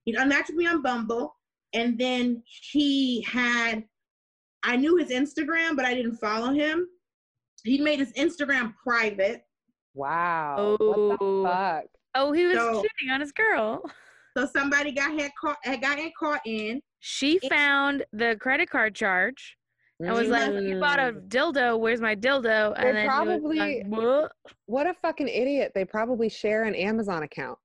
[0.04, 1.34] he unmatched with me on Bumble,
[1.72, 3.84] and then he had,
[4.62, 6.86] I knew his Instagram, but I didn't follow him.
[7.64, 9.44] He made his Instagram private,
[9.94, 10.76] Wow.
[10.80, 11.08] Oh.
[11.08, 11.84] What the fuck?
[12.14, 13.82] Oh, he was So- cheating on his girl.
[14.36, 16.80] so somebody got had caught, had gotten caught in.
[17.00, 19.56] She It- found the credit card charge
[20.00, 21.28] and was like, "You bought a Mm.
[21.28, 21.78] dildo.
[21.78, 24.32] Where's my dildo?" And They then he like, probably- "What?"
[24.66, 25.72] What a fucking idiot.
[25.74, 27.58] They probably share an Amazon account.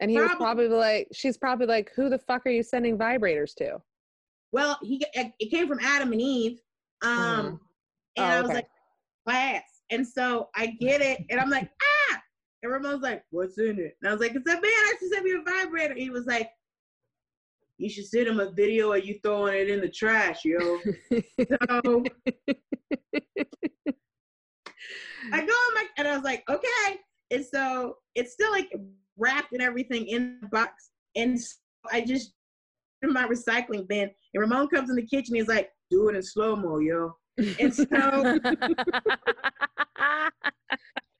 [0.00, 0.66] And he was Probably.
[0.66, 3.80] probably like, she's probably like, who the fuck are you sending vibrators to?
[4.50, 6.60] Well, he it came from Adam and Eve,
[7.02, 7.46] um, Mhm.
[7.46, 7.60] and
[8.18, 8.54] Oh, I was okay.
[8.54, 8.68] like,
[9.24, 9.62] class.
[9.90, 12.22] And so I get it, and I'm like, ah.
[12.62, 13.96] And Ramon's like, what's in it?
[14.00, 15.94] And I was like, it's a man actually sent me a vibrator.
[15.94, 16.48] He was like,
[17.78, 20.78] you should send him a video of you throwing it in the trash, yo.
[20.78, 20.92] so
[25.32, 27.00] I go on my, and I was like, okay.
[27.32, 28.72] And so it's still like
[29.16, 30.90] wrapped and everything in the box.
[31.16, 31.56] And so
[31.90, 32.34] I just
[33.02, 34.10] in my recycling bin.
[34.34, 35.34] And Ramon comes in the kitchen.
[35.34, 37.16] He's like, do it in slow mo, yo.
[37.58, 37.84] And so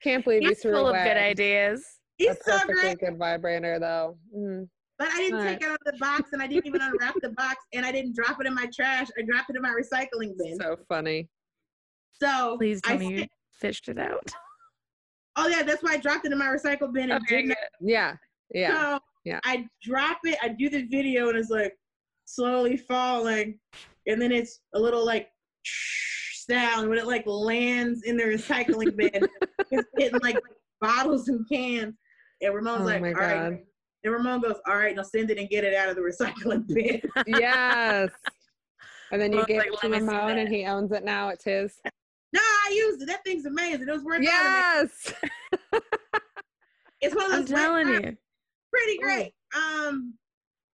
[0.03, 1.83] Can't believe you He's threw full of good ideas.
[2.17, 2.99] he's a so perfectly great.
[2.99, 4.17] good vibrator, though.
[4.35, 4.67] Mm.
[4.99, 5.59] But I didn't Alright.
[5.59, 7.91] take it out of the box, and I didn't even unwrap the box, and I
[7.91, 9.07] didn't drop it in my trash.
[9.17, 10.57] I dropped it in my recycling bin.
[10.59, 11.29] So funny.
[12.21, 13.25] So Please I tell me you
[13.59, 14.31] fished it out.
[15.37, 17.57] oh yeah, that's why I dropped it in my recycle bin and Okay, didn't.
[17.81, 18.15] Yeah.
[18.53, 18.93] Yeah.
[18.93, 19.39] So Yeah.
[19.45, 21.73] I drop it, I do the video, and it's like
[22.25, 23.57] slowly falling,
[24.07, 25.29] and then it's a little like
[26.45, 29.27] sound when it like lands in the recycling bin.
[29.71, 30.37] it's hitting like
[30.81, 31.95] bottles and cans.
[32.41, 33.49] And Ramon's Oh like, my all right.
[33.51, 33.59] God.
[34.05, 36.67] And Ramon goes, all right, now send it and get it out of the recycling
[36.67, 37.01] bin.
[37.39, 38.09] yes.
[39.11, 41.29] And then you Well, gave like, it to me Ramon and he owns it now.
[41.29, 41.77] It's his.
[42.33, 43.05] no, I used it.
[43.07, 43.87] That thing's amazing.
[43.87, 45.13] It was worth all the Yes.
[47.01, 47.39] It's one of those.
[47.51, 48.05] I'm telling wipes.
[48.05, 48.17] you.
[48.71, 49.31] pretty great.
[49.55, 50.15] Um,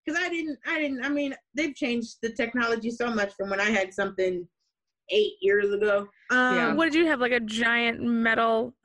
[0.06, 1.04] because I didn't, I didn't.
[1.04, 4.46] I mean, they've changed the technology so much from when I had something
[5.10, 6.06] eight years ago.
[6.30, 6.74] Um, Yeah.
[6.74, 7.20] What did you have?
[7.20, 8.74] Like a giant metal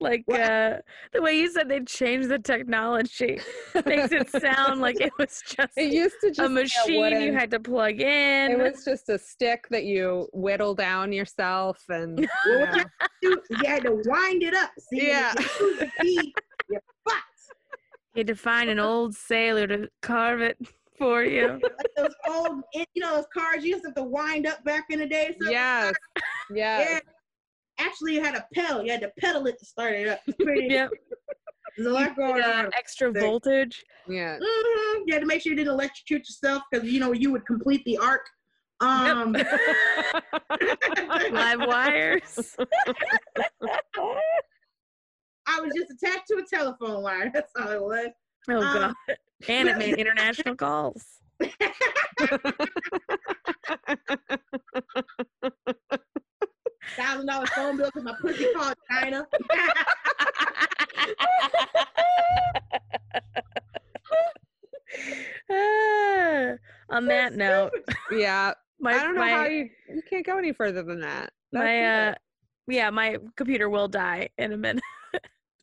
[0.00, 0.78] Like uh,
[1.12, 3.40] the way you said they changed the technology
[3.86, 7.50] makes it sound like it was just It used to just a machine you had
[7.52, 8.50] to plug in.
[8.52, 12.84] It was just a stick that you whittle down yourself, and you Well, what know.
[13.22, 14.72] you, had to wind it up.
[14.78, 15.32] See, Yeah.
[15.60, 16.34] You the key,
[16.68, 16.80] you're
[18.14, 20.58] you had to find an old sailor to carve it
[20.98, 21.48] for you.
[21.62, 24.86] Like those old, you know, those cars you used to have to wind up back
[24.90, 25.34] in the day.
[25.40, 25.94] So yes,
[26.50, 26.98] Yeah.
[27.78, 28.84] Actually, you had a pedal.
[28.84, 30.20] You had to pedal it to start it up.
[30.28, 30.90] It's Pretty, yep.
[31.76, 32.70] There's a lot going Uh, on.
[32.76, 33.20] extra Thing.
[33.20, 33.84] voltage.
[34.08, 34.38] Yeah.
[34.40, 37.44] hmm You had to make sure you didn't electrocute yourself because you know you would
[37.46, 38.20] complete the arc.
[38.80, 39.32] Um,
[41.32, 42.56] Live wires.
[45.46, 47.30] I was just attached to a telephone wire.
[47.34, 48.08] That's all it was.
[48.50, 49.16] Oh Um, god.
[49.48, 51.04] And it made international calls.
[56.96, 59.26] Thousand dollar phone bill because my pussy called China.
[65.50, 66.54] Ah,
[66.90, 67.72] on that note,
[68.12, 68.52] yeah.
[68.78, 71.32] my I don't know my, how you you can't go any further than that.
[71.52, 72.10] That's my it.
[72.10, 72.14] uh
[72.66, 74.82] yeah, my computer will die in a minute.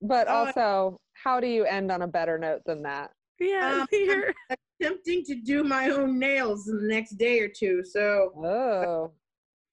[0.02, 3.12] but uh, also, how do you end on a better note than that?
[3.42, 4.34] Yeah, Um, here.
[4.82, 7.84] Attempting to do my own nails in the next day or two.
[7.84, 9.12] So Oh,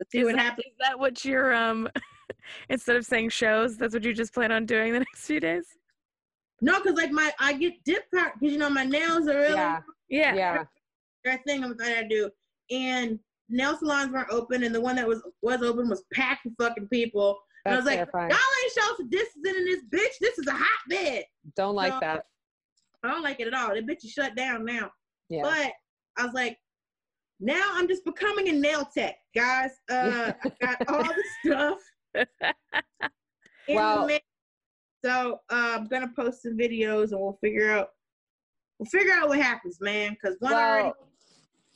[0.00, 0.66] let's see Is what that, happens.
[0.66, 1.88] is that what you're um
[2.68, 5.66] instead of saying shows, that's what you just plan on doing the next few days?
[6.60, 9.54] No, because like my I get dip part because you know my nails are really
[9.54, 10.34] yeah, Yeah.
[10.34, 10.64] yeah.
[11.24, 12.30] that thing I'm trying to do.
[12.70, 16.54] And nail salons weren't open, and the one that was was open was packed with
[16.60, 17.38] fucking people.
[17.64, 18.30] That's And I That's was like, terrifying.
[18.30, 20.14] y'all ain't social distancing in this bitch.
[20.20, 21.24] This is a hotbed.
[21.56, 22.00] Don't like no.
[22.00, 22.24] that.
[23.04, 23.74] I don't like it at all.
[23.74, 24.90] The bitch is shut down now.
[25.28, 25.42] Yeah.
[25.42, 25.72] But
[26.16, 26.58] I was like,
[27.40, 29.70] now I'm just becoming a nail tech, guys.
[29.90, 31.78] Uh, I got all the stuff.
[33.68, 34.20] in the
[35.04, 37.90] so uh, I'm gonna post some videos, and we'll figure out.
[38.78, 40.12] We'll figure out what happens, man.
[40.12, 40.84] Because one already.
[40.84, 41.08] Well,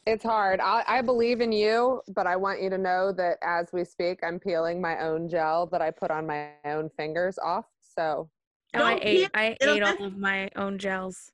[0.06, 0.60] it's hard.
[0.60, 4.18] I, I believe in you, but I want you to know that as we speak,
[4.24, 7.66] I'm peeling my own gel that I put on my own fingers off.
[7.80, 8.28] So
[8.74, 11.30] Oh, I ate I ate all of my own gels.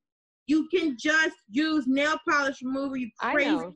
[0.47, 2.97] You can just use nail polish remover.
[2.97, 3.75] You I crazy know.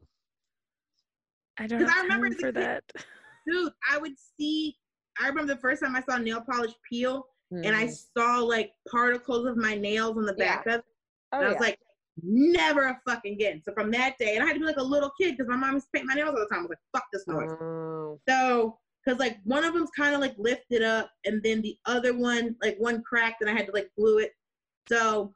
[1.58, 2.84] I don't 'Cause I have remember time for kid- that.
[3.46, 3.72] dude.
[3.90, 4.76] I would see.
[5.20, 8.06] I remember the first time I saw nail polish peel, and I Mhm.
[8.16, 10.56] saw like particles of my nails on the Yeah.
[10.56, 10.74] back of.
[10.80, 10.84] it.
[11.32, 11.54] oh, and I yeah.
[11.54, 11.78] was like,
[12.22, 13.62] never a fucking again.
[13.62, 15.56] So from that day, and I had to be like a little kid because my
[15.56, 16.60] mom used to paint my nails all the time.
[16.60, 17.50] I was like, fuck this noise.
[17.50, 21.76] Oh, So, because like one of them's kind of like lifted up, and then the
[21.86, 24.32] other one, like one cracked, and I had to like glue it.
[24.88, 25.34] So,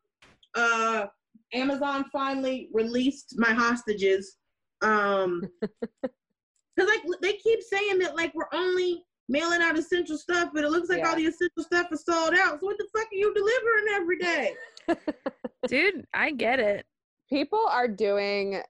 [0.54, 1.06] uh,
[1.52, 4.36] Amazon finally released my hostages.
[4.82, 5.42] Um,
[6.02, 10.70] because like they keep saying that like we're only mailing out essential stuff, but it
[10.70, 11.08] looks like Yeah.
[11.10, 12.60] all the essential stuff is sold out.
[12.60, 14.54] So what the fuck are you delivering every day?
[15.68, 16.84] Dude, I get it.
[17.28, 18.60] people are doing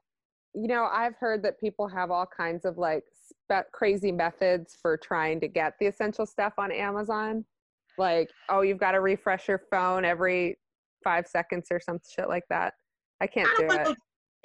[0.54, 3.25] you know i've heard that people have all kinds of like spe-
[3.72, 7.44] crazy methods for trying to get the essential stuff on amazon
[7.98, 10.56] like oh you've got to refresh your phone every
[11.04, 12.74] five seconds or some shit like that
[13.20, 13.94] i can't I do it no,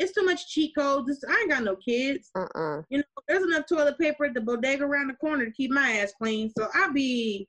[0.01, 1.07] it's too much cheat codes.
[1.07, 2.31] This- I ain't got no kids.
[2.35, 5.71] uh-uh You know, there's enough toilet paper at the bodega around the corner to keep
[5.71, 6.51] my ass clean.
[6.57, 7.47] So I'll be,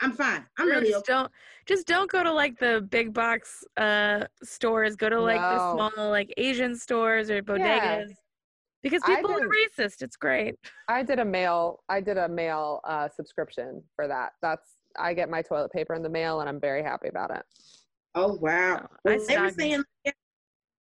[0.00, 0.46] I'm fine.
[0.58, 1.12] I'm really just okay.
[1.12, 1.32] don't
[1.66, 4.96] just don't go to like the big box uh stores.
[4.96, 8.08] Go to like the small like Asian stores or bodegas.
[8.82, 10.02] Because people are didn't- racist.
[10.02, 10.54] It's great.
[10.88, 15.28] i did a mail i did a mail uh, subscription for that that's i get
[15.28, 17.42] my toilet paper in the mail and i'm very happy about it
[18.16, 18.88] Oh wow.
[19.06, 19.84] I Well, they were saying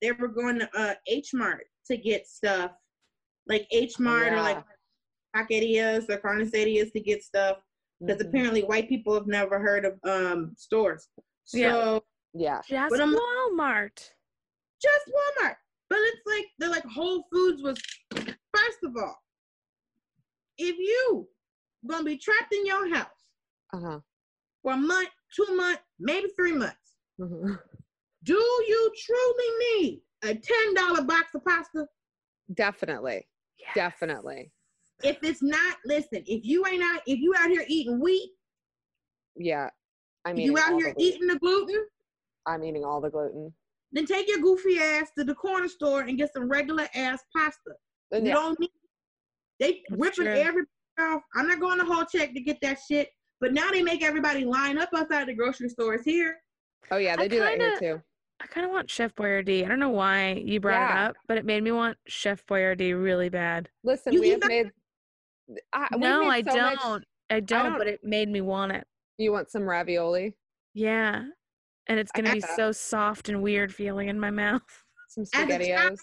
[0.03, 2.73] they were going to uh, H Mart to get stuff,
[3.49, 4.63] like H Mart or like
[5.35, 7.57] Taquerias or Carnicerias to get stuff
[7.99, 8.29] because Mhm.
[8.29, 11.09] apparently white people have never heard of um stores.
[11.45, 11.99] So Yeah.
[12.35, 13.97] yeah Just But I'm- Walmart.
[14.83, 15.57] just Walmart.
[15.91, 17.79] But it's like they're like Whole Foods was
[18.13, 19.17] first of all,
[20.59, 21.29] if you
[21.87, 23.07] gonna be trapped in your house
[23.73, 24.01] uh-huh
[24.63, 27.59] for a month, two months, maybe three months, Mhm.
[28.25, 29.51] do you truly
[29.83, 31.87] need a ten dollar box of pasta?
[32.55, 33.27] definitely
[33.59, 33.75] Yes.
[33.75, 34.53] definitely
[35.03, 38.31] If it's not, listen, if you ain't out, if you out here eating wheat,
[39.37, 39.69] yeah
[40.25, 41.87] i mean you out here eating the gluten,
[42.47, 43.53] i'm eating all the gluten
[43.95, 47.73] then take your goofy ass to the corner store and get some regular ass pasta.
[48.13, 48.71] And You yeah, don't need
[49.61, 50.35] they That's ripping true.
[50.35, 50.69] everybody
[51.01, 51.23] off.
[51.35, 53.09] I'm not going to whole check to get that shit.
[53.41, 56.37] But now they make everybody line up outside the grocery stores here.
[56.91, 58.03] oh yeah they I do that here too
[58.41, 59.65] I kind of want Chef Boyardee.
[59.65, 61.05] I don't know why you brought Yeah.
[61.07, 63.69] it up, but it made me want Chef Boyardee really bad.
[63.85, 64.71] Listen, You we have that- made.
[65.73, 67.05] I, we've no, made I so much- don't.
[67.31, 68.85] I don't, don't- but it made me want it.
[69.19, 70.35] You want some ravioli?
[70.75, 71.25] Yeah.
[71.87, 74.63] And it's gonna be so soft and weird feeling in my mouth.
[75.09, 75.77] Some As a spaghettios?
[75.77, 75.99] child,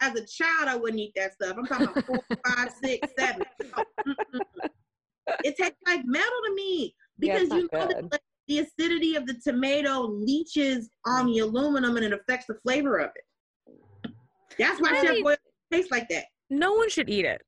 [0.00, 1.56] as a child, I wouldn't eat that stuff.
[1.56, 3.42] I'm talking about four, five, six, seven.
[3.76, 4.68] Oh, mm, mm, mm.
[5.44, 9.26] It tastes like metal to me because it's you know that like, the acidity of
[9.26, 14.12] the tomato leaches on the aluminum and it affects the flavor of it.
[14.58, 15.06] That's why Really?
[15.06, 16.24] Chef Boyardee tastes like that.
[16.50, 17.42] No one should eat it.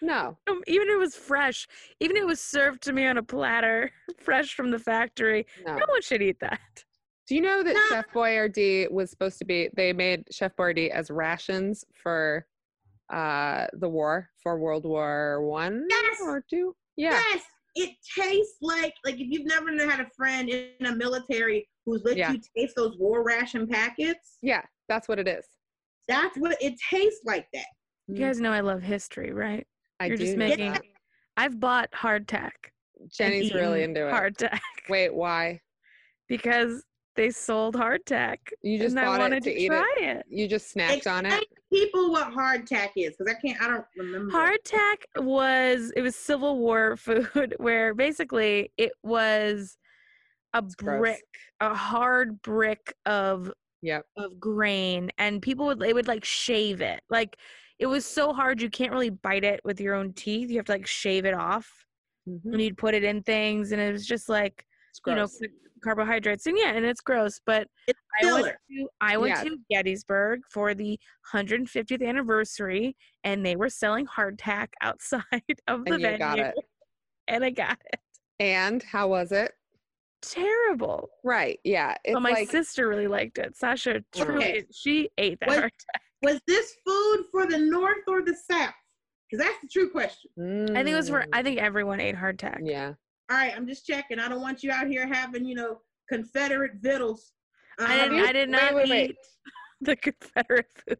[0.00, 0.36] No.
[0.46, 1.66] Um, even if it was fresh,
[2.00, 3.90] even if it was served to me on a platter,
[4.22, 5.74] fresh from the factory, No.
[5.76, 6.84] no one should eat that.
[7.26, 7.86] Do you know that No.
[7.88, 9.70] Chef Boyardee was supposed to be?
[9.74, 12.46] They made Chef Boyardee as rations for
[13.12, 16.18] uh the war for World War One Yes.
[16.22, 16.74] or two.
[16.96, 17.20] Yeah.
[17.32, 17.42] Yes,
[17.76, 22.16] it tastes like like if you've never had a friend in a military who's let
[22.16, 22.32] Yeah.
[22.32, 24.38] you taste those war ration packets.
[24.42, 25.44] Yeah, that's what it is.
[26.08, 27.46] That's what it tastes like.
[27.54, 27.64] That
[28.08, 29.60] You guys know I love history, right?
[29.60, 29.64] Mm,
[30.00, 30.24] I You're do.
[30.26, 30.72] just making.
[30.72, 30.82] that.
[31.36, 32.52] I've bought hardtack.
[33.00, 34.12] and Jenny's really into it.
[34.12, 35.60] Hardtack Wait, why?
[36.28, 36.84] because
[37.16, 40.16] they sold hardtack, You just and I wanted it to, to eat try it.
[40.18, 40.26] it.
[40.28, 41.40] You just snacked on it.
[41.40, 43.60] to people what hardtack is because I can't.
[43.60, 44.32] I don't remember.
[44.32, 49.76] Hardtack was it was Civil War food where basically it was
[50.54, 50.98] a It's gross.
[51.00, 51.24] brick,
[51.60, 54.06] a hard brick of Yep.
[54.16, 57.00] of grain, and people would they would like shave it.
[57.10, 57.36] Like
[57.78, 60.48] it was so hard you can't really bite it with your own teeth.
[60.48, 61.70] You have to like shave it off,
[62.26, 62.40] Mhm.
[62.54, 64.73] and you'd put it in things, and it was just like It's
[65.06, 65.40] you know gross.
[65.82, 67.68] carbohydrates, and yeah, and it's gross, but.
[67.88, 69.42] It's I went to I went Yeah.
[69.50, 70.98] to Gettysburg for the
[71.32, 75.24] 150th anniversary, and they were selling hardtack outside
[75.66, 76.54] of the And you venue, got it.
[77.28, 78.00] and I got it.
[78.38, 79.52] And how was it?
[80.22, 81.58] Terrible, Right.
[81.64, 81.94] Yeah.
[82.04, 83.56] It's but my like sister really liked it.
[83.56, 84.64] Sasha truly, Okay.
[84.72, 86.00] she ate that What- hardtack.
[86.22, 88.72] Was this food for the North or the South?
[89.30, 90.30] Because that's the true question.
[90.74, 91.26] I think it was for.
[91.34, 92.60] I Mm, think everyone ate hardtack.
[92.62, 92.94] Yeah.
[93.30, 94.18] All right, I'm just checking.
[94.18, 95.80] I don't want you out here having you know
[96.10, 97.32] Confederate victuals.
[97.78, 98.26] I Um, didn't.
[98.26, 99.10] I did Wait, not wait, wait.
[99.10, 99.16] eat
[99.80, 100.98] the Confederate food.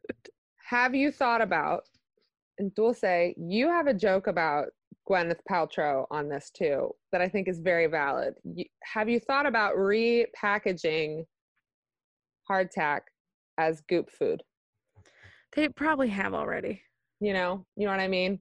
[0.68, 1.82] Have you thought about,
[2.58, 4.66] and Dulce, you have a joke about
[5.08, 8.34] Gwyneth Paltrow on this too that I think is very valid.
[8.44, 11.24] You, have you thought about repackaging
[12.50, 13.00] hardtack
[13.58, 14.42] as goop food?
[15.54, 16.80] They probably have already.
[17.20, 18.38] You know, you know what I mean?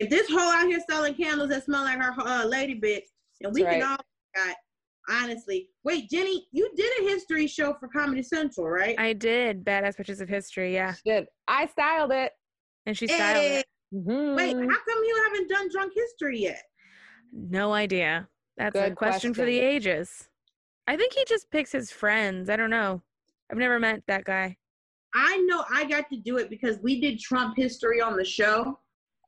[0.00, 3.04] if this hoe out here selling candles that smell like her uh, lady bitch,
[3.44, 3.90] and we That's can right.
[3.90, 4.56] all got
[5.08, 5.68] honestly.
[5.84, 8.98] Wait, Jenny, you did a history show for Comedy Central, right?
[8.98, 10.74] I did badass pictures of history.
[10.74, 11.26] Yeah, Good.
[11.48, 12.32] I styled it.
[12.86, 13.66] and she styled Hey, it.
[13.94, 14.36] Mhm.
[14.36, 16.62] wait, how come you haven't done drunk history yet?
[17.32, 18.28] No idea.
[18.56, 20.28] That's a Good question, for the ages.
[20.86, 22.50] I think he just picks his friends.
[22.50, 23.02] I don't know.
[23.50, 24.56] I've never met that guy.
[25.14, 28.78] I know I got to do it because we did Trump history on the show.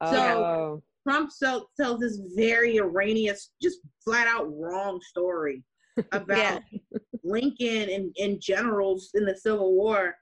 [0.01, 5.63] oh, Trump so, tells this very erroneous, just flat out wrong story
[6.13, 6.63] about
[7.23, 10.15] Lincoln and, and generals in the Civil War.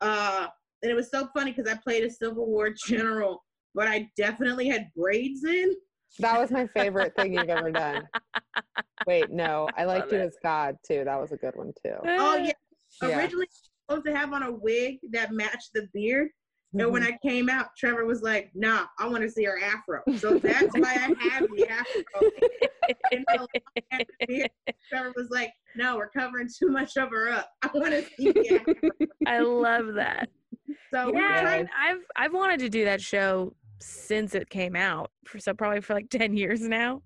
[0.00, 0.46] Uh,
[0.82, 3.44] and it was so funny because I played a Civil War general,
[3.74, 5.74] but I definitely had braids in.
[6.20, 8.06] that was my favorite thing you've ever done.
[9.06, 10.26] Wait, no, I liked Love you it.
[10.26, 11.02] as God too.
[11.04, 11.94] That was a good one too.
[12.04, 12.52] Oh yeah,
[13.02, 13.18] Yeah.
[13.18, 16.28] originally I was supposed to have on a wig that matched the beard.
[16.74, 17.06] And when Mhm.
[17.14, 20.74] I came out, Trevor was like, "Nah, I want to see her afro." So that's
[20.76, 22.30] why I have the afro.
[23.10, 23.48] And the long
[23.92, 24.50] ass beard,
[24.92, 27.50] Trevor was like, "No, we're covering too much of her up.
[27.62, 28.74] I want to see the afro."
[29.26, 30.28] I love that.
[30.90, 35.10] So Yeah, I- I've I've wanted to do that show since it came out.
[35.26, 37.02] For so probably for like ten years now.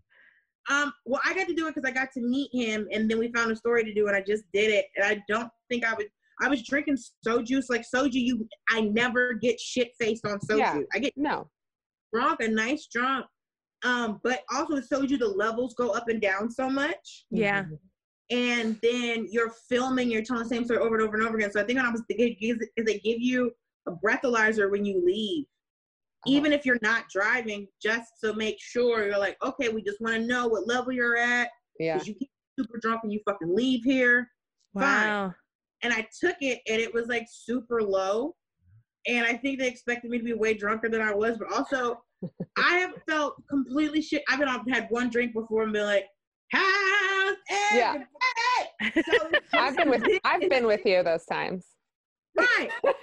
[0.70, 3.18] Um, well, I got to do it because I got to meet him, and then
[3.18, 4.86] we found a story to do, and I just did it.
[4.96, 6.06] And I don't think I was.
[6.40, 6.96] I was drinking
[7.26, 7.62] soju.
[7.62, 10.58] So like soju, you, I never get shit faced on soju.
[10.58, 10.78] Yeah.
[10.94, 11.50] I get No.
[12.12, 13.26] drunk, a nice drunk.
[13.84, 17.64] Um, but also with soju, the levels go up and down so much, Yeah.
[17.64, 17.78] Mhm.
[18.30, 21.50] and then you're filming, you're telling the same story over and over and over again.
[21.50, 23.50] So I think when I was thinking is they give you
[23.88, 25.44] a breathalyzer when you leave
[26.24, 26.36] Uh-huh.
[26.36, 30.14] even if you're not driving, just to make sure you're like, okay, we just want
[30.14, 31.50] to know what level you're at
[31.80, 31.94] Yeah.
[31.94, 34.30] because you get super drunk and you fucking leave here.
[34.74, 35.34] Fine.
[35.82, 38.34] And I took it and it was like super low.
[39.06, 42.02] And I think they expected me to be way drunker than I was, but also
[42.56, 44.22] I have felt completely shit.
[44.28, 46.06] I've been on had one drink before and been like,
[46.52, 47.36] how's
[47.74, 48.04] Yeah.
[48.94, 51.66] So I've been with I've been with you those times.
[52.36, 52.70] right.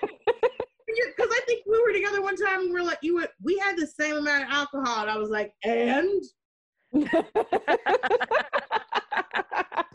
[1.15, 3.59] Because I think we were together one time and we are like, you were, we
[3.59, 5.03] had the same amount of alcohol.
[5.03, 6.23] And I was like, and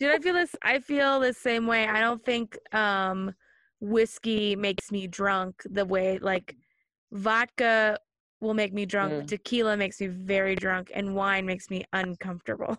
[0.00, 0.56] Dude, I feel this.
[0.62, 1.86] I feel the same way.
[1.86, 3.34] I don't think um,
[3.80, 6.56] whiskey makes me drunk the way like
[7.12, 7.98] vodka
[8.40, 9.12] will make me drunk.
[9.12, 9.26] Mm.
[9.26, 12.78] Tequila makes me very drunk, and wine makes me uncomfortable.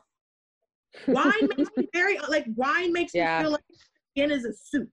[1.08, 3.38] Wine makes me very like wine makes Yeah.
[3.38, 3.64] me feel like
[4.16, 4.90] skin is a suit.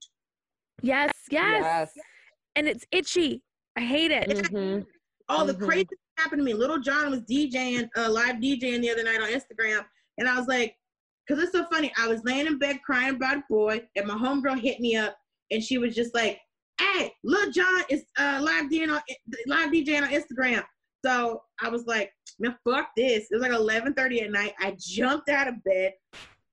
[0.82, 1.92] Yes, yes, Yes.
[2.56, 3.42] and it's itchy.
[3.74, 4.28] I hate it.
[4.28, 4.84] Mhm.
[5.30, 5.64] Oh, the Mhm.
[5.64, 5.88] crazy
[6.18, 6.52] happened to me.
[6.52, 9.86] Little John was DJing, uh, live DJing the other night on Instagram,
[10.18, 10.76] and I was like,
[11.28, 11.92] because it's so funny.
[11.98, 15.16] I was laying in bed crying about a boy, and my homegirl hit me up,
[15.50, 16.40] and she was just like,
[16.80, 19.00] "Hey, Little John is uh, live DJing on
[19.46, 20.64] live DJing on Instagram."
[21.04, 24.54] So I was like, "Man, fuck this!" It was like 11:30 at night.
[24.58, 25.92] I jumped out of bed,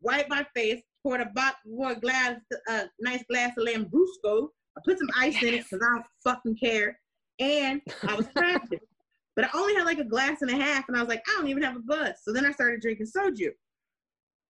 [0.01, 2.37] wiped my face, poured a bot, poured a glass,
[2.67, 4.49] a nice glass of Lambrusco.
[4.77, 6.99] I put some ice in it because I don't fucking care,
[7.39, 8.79] and I was crafting.
[9.37, 11.37] But I only had like a glass and a half, and I was like, I
[11.37, 12.13] don't even have a buzz.
[12.23, 13.49] So then I started drinking soju.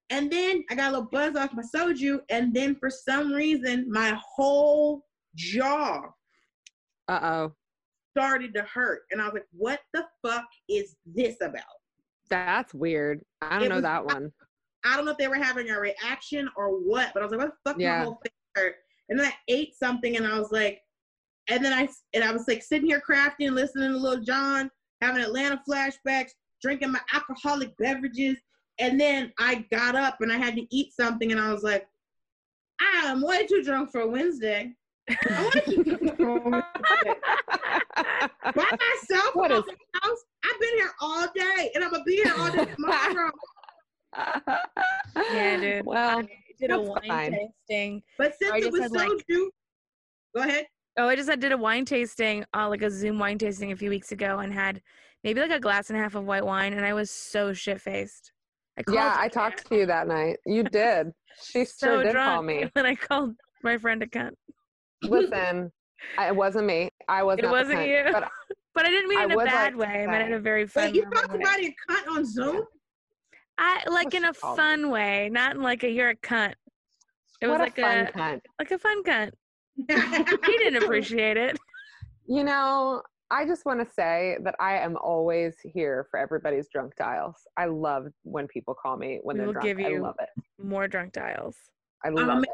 [0.10, 3.90] And then I got a little buzz off my soju, and then for some reason,
[3.90, 5.04] my whole
[5.36, 6.04] jaw
[7.08, 7.54] Uh oh.
[8.12, 9.02] started to hurt.
[9.12, 11.64] And I was like, what the fuck is this about?
[12.30, 13.22] That's weird.
[13.42, 14.32] I don't It know was- that one.
[14.88, 17.42] I don't know if they were having a reaction or what, but I was like,
[17.42, 17.80] what the fuck?
[17.82, 17.98] Yeah.
[18.00, 18.76] My whole face hurt.
[19.10, 20.80] And then I ate something, and I was like,
[21.50, 24.70] and then I and I was like sitting here crafting, listening to Lil Jon,
[25.02, 28.38] having Atlanta flashbacks, drinking my alcoholic beverages,
[28.80, 31.88] and then I got up and I had to eat something, and I was like,
[32.80, 34.74] I'm way too drunk for a Wednesday.
[35.30, 36.66] I'm way too drunk for Wednesday.
[37.96, 40.20] By myself What in is- my house.
[40.44, 43.32] I've been here all day, and I'm gonna be here all day tomorrow.
[45.34, 45.86] Yeah, dude.
[45.86, 46.28] Well, I
[46.60, 47.32] did a wine fine.
[47.68, 48.04] tasting.
[48.18, 49.48] But since it was had, like- soju,
[50.36, 50.66] go ahead.
[50.98, 53.76] Oh, I just I did a wine tasting, uh, like a Zoom wine tasting a
[53.76, 54.82] few weeks ago, and had
[55.26, 57.82] maybe like a glass and a half of white wine, and I was so shit
[57.82, 58.32] faced.
[58.78, 60.38] I called yeah, I you talked to you that night.
[60.46, 61.12] You did.
[61.42, 62.70] She so sure did drunk, call me.
[62.76, 64.32] and I called my friend a cunt.
[65.04, 65.72] Listen,
[66.18, 66.90] I, it wasn't me.
[67.08, 68.12] I was It not the wasn't cunt, you.
[68.12, 68.30] But
[68.76, 70.04] But I didn't mean I it in a bad like way.
[70.04, 70.84] I meant it in a very fun.
[70.84, 72.64] Wait, you loving talked about a cunt on Zoom?
[73.58, 76.56] I like in a called fun way, not in like a you're a cunt.
[77.42, 78.42] It was what like a fun a cunt.
[78.60, 79.32] like a fun cunt.
[79.78, 81.58] He didn't appreciate it.
[82.28, 86.96] You know, I just want to say that I am always here for everybody's drunk
[86.96, 87.36] dials.
[87.58, 89.66] I love when people call me when We they're will drunk.
[89.78, 90.30] give I love it.
[90.64, 91.56] More drunk dials.
[92.04, 92.50] I Um, love it.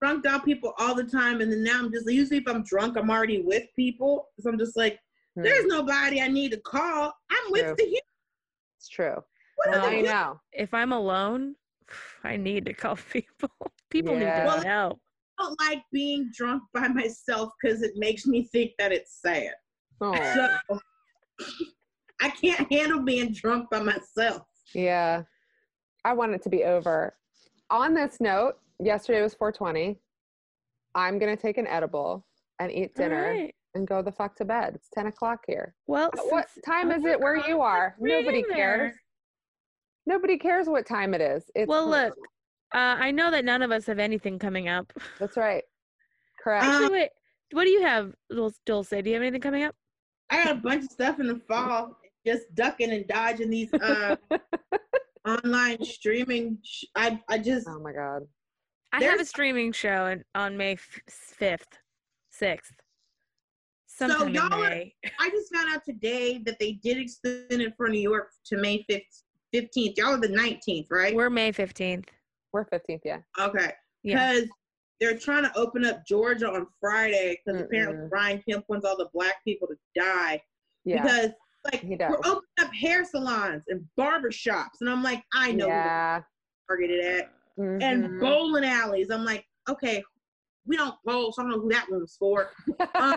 [0.00, 2.96] drunk out people all the time, and then now I'm just usually if I'm drunk,
[2.96, 4.98] I'm already with people, so I'm just like,
[5.34, 7.12] Hmm, there's nobody I need to call.
[7.30, 7.74] I'm with True.
[7.76, 8.00] the human.
[8.78, 9.16] It's true.
[9.56, 10.40] What Well, I know.
[10.52, 11.56] If I'm alone,
[12.24, 13.50] I need to call people.
[13.90, 14.38] People Yeah.
[14.38, 14.98] need Well, to know.
[15.40, 19.54] I don't like being drunk by myself because it makes me think that it's sad.
[20.00, 20.78] Oh, So
[22.20, 24.42] I can't handle being drunk by myself.
[24.74, 25.22] yeah.
[26.06, 27.14] I want it to be over.
[27.70, 29.98] On this note, yesterday was 420.
[30.94, 32.26] I'm going to take an edible
[32.58, 33.54] and eat dinner All right.
[33.74, 34.74] and go the fuck to bed.
[34.74, 35.74] It's 10 o'clock here.
[35.86, 37.96] Well, What time oh is it where you are?
[37.98, 38.92] Nobody cares.
[38.92, 38.94] there.
[40.06, 41.44] Nobody cares what time it is.
[41.54, 41.90] It's Well, home.
[41.92, 42.14] look,
[42.74, 44.92] uh, I know that none of us have anything coming up.
[45.18, 45.64] That's right.
[46.42, 46.64] Correct.
[46.66, 47.08] Um, Actually, wait,
[47.52, 48.12] what do you have,
[48.66, 48.90] Dulce?
[48.90, 49.74] Do you have anything coming up?
[50.30, 51.96] I got a bunch of stuff in the fall,
[52.26, 54.16] just ducking and dodging these uh,
[55.26, 56.58] online streaming.
[56.64, 58.22] Sh- I I just oh my God.
[58.92, 60.76] I have a streaming show in, on May
[61.08, 61.66] fifth,
[62.30, 62.72] sixth,
[63.86, 64.94] sometime in y'all are- May.
[65.20, 68.84] I just found out today that they did extend it for New York to May
[69.52, 69.98] fifteenth.
[69.98, 71.14] Y'all are the nineteenth, right?
[71.14, 72.08] We're May fifteenth.
[72.52, 73.18] We're 15th, yeah.
[73.36, 73.72] okay,
[74.04, 74.42] Yeah.
[75.00, 78.08] They're trying to open up Georgia on Friday because apparently.
[78.08, 80.40] Brian Kemp wants all the black people to die
[80.84, 81.02] Yeah.
[81.02, 81.30] because
[81.72, 86.20] like we're opening up hair salons and barber shops, and I'm like, I know yeah.
[86.68, 87.30] targeted at.
[87.56, 88.20] and Mhm.
[88.20, 89.10] bowling alleys.
[89.10, 90.02] I'm like, okay,
[90.66, 92.50] we don't bowl, so I don't know who that room's for.
[92.96, 93.16] Um,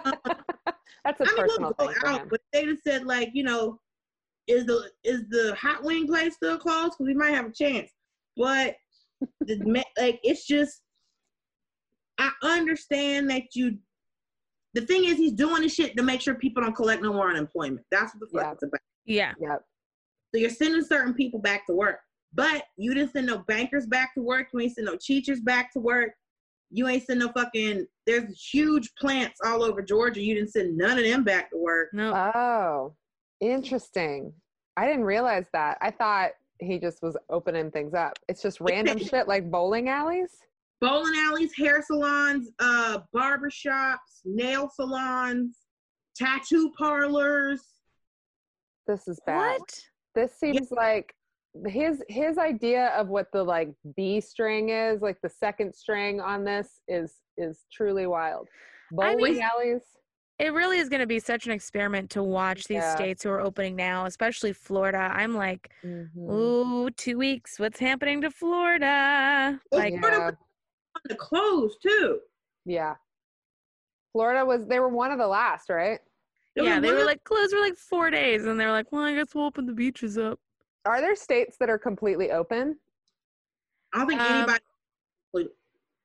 [1.03, 3.43] That's a I mean, personal we'll go thing out, but they just said like, you
[3.43, 3.79] know,
[4.47, 6.93] is the is the hot wing place still closed?
[6.97, 7.91] Because we might have a chance.
[8.35, 8.75] But
[9.41, 10.81] the like, it's just,
[12.19, 13.77] I understand that you.
[14.73, 17.30] The thing is, he's doing this shit to make sure people don't collect no more
[17.30, 17.85] unemployment.
[17.89, 18.52] That's what the fuck Yeah.
[18.52, 18.81] it's about.
[19.06, 19.34] Yeah.
[19.39, 19.61] Yep.
[20.35, 21.99] So you're sending certain people back to work,
[22.34, 24.48] but you didn't send no bankers back to work.
[24.53, 26.11] You ain't send no teachers back to work.
[26.69, 27.88] You ain't send no fucking.
[28.06, 30.22] There's huge plants all over Georgia.
[30.22, 31.89] You didn't send none of them back to work.
[31.94, 32.14] No.
[32.35, 32.94] Oh,
[33.39, 34.34] interesting.
[34.76, 35.77] I didn't realize that.
[35.81, 38.14] I thought he just was opening things up.
[38.27, 40.30] It's just random shit like bowling alleys.
[40.79, 45.57] Bowling alleys, hair salons, uh, barber shops, nail salons,
[46.15, 47.61] tattoo parlors.
[48.85, 49.59] This is bad.
[49.59, 49.79] what?
[50.13, 51.13] This seems like
[51.67, 56.43] his his idea of what the like B string is, like the second string on
[56.43, 58.47] this is is truly wild.
[58.99, 59.81] I Bowling mean- alleys.
[60.39, 62.95] it really is going to be such an experiment to watch these Yeah.
[62.95, 65.09] states who are opening now, especially Florida.
[65.11, 66.29] I'm like, Mhm.
[66.31, 67.59] ooh, two weeks.
[67.59, 69.59] What's happening to Florida?
[69.71, 70.25] Well, Like, Florida Yeah.
[70.27, 70.35] was
[70.98, 72.19] on the clothes too.
[72.65, 72.95] Yeah.
[74.14, 75.99] Florida was they were one of the last, right?
[76.56, 78.91] It yeah, they were of- like closed for like four days, and they were like,
[78.91, 80.40] well, I guess we'll open the beaches up.
[80.86, 82.78] Are there states that are completely open?
[83.94, 84.60] I don't think Um, anybody.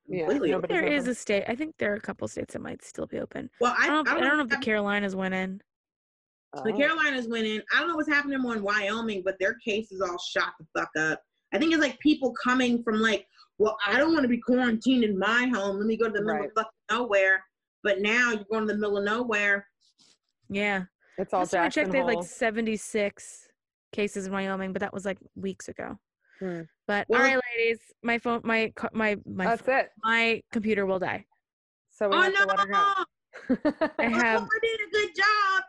[0.08, 0.76] Yeah, completely nobody- open.
[0.76, 1.44] Nobody's There is a state.
[1.48, 3.48] I think there are a couple states that might still be open.
[3.60, 5.62] Well, I, I don't, I don't know if the Carolinas went in.
[6.54, 6.86] happening- the Oh.
[6.86, 7.62] Carolinas went in.
[7.74, 10.90] I don't know what's happening more in Wyoming, but their cases all shot the fuck
[10.98, 11.22] up.
[11.54, 13.26] I think it's like people coming from like,
[13.62, 15.76] well, I don't want to be quarantined in my home.
[15.78, 16.48] Let me go to the middle Right.
[16.48, 17.44] of fucking nowhere.
[17.82, 19.66] But now you're going to the middle of nowhere.
[20.48, 20.84] Yeah.
[21.18, 23.48] It's all Last time I checked, they had like 76
[23.92, 25.96] cases in Wyoming, but that was like weeks ago.
[26.40, 26.62] Hmm.
[26.88, 29.90] But Well, all right, ladies, my phone, my my my That's phone- it.
[30.02, 31.24] my computer will die.
[31.90, 32.94] So we Oh have to let her no!
[33.54, 33.70] go.
[33.98, 34.42] I Oh, have.
[34.42, 35.62] I did a good job.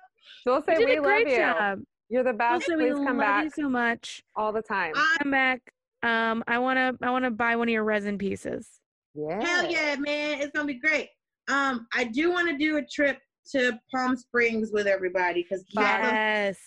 [0.46, 1.38] We'll say we did a love you.
[1.38, 1.80] job.
[2.10, 2.70] You're the best.
[2.70, 4.22] Also, we Please come love back you so much.
[4.36, 4.94] all the time.
[4.96, 5.62] I, Come back.
[6.04, 8.68] Um, I wanna I wanna buy one of your resin pieces.
[9.16, 9.42] yeah.
[9.42, 10.42] hell yeah, man!
[10.42, 11.10] It's gonna be great.
[11.50, 13.20] Um, I do want to do a trip
[13.52, 16.58] to Palm Springs with everybody because Yes.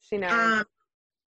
[0.00, 0.32] She knows.
[0.32, 0.64] um,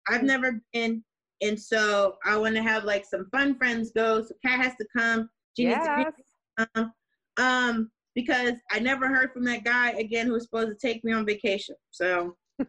[0.08, 1.04] I've never been,
[1.40, 4.22] and so I want to have like some fun friends go.
[4.22, 5.28] So Kat has to come.
[5.56, 6.12] She needs to yes.
[6.58, 6.92] be, um,
[7.38, 11.12] um, because I never heard from that guy again who was supposed to take me
[11.12, 11.76] on vacation.
[11.90, 12.66] So We're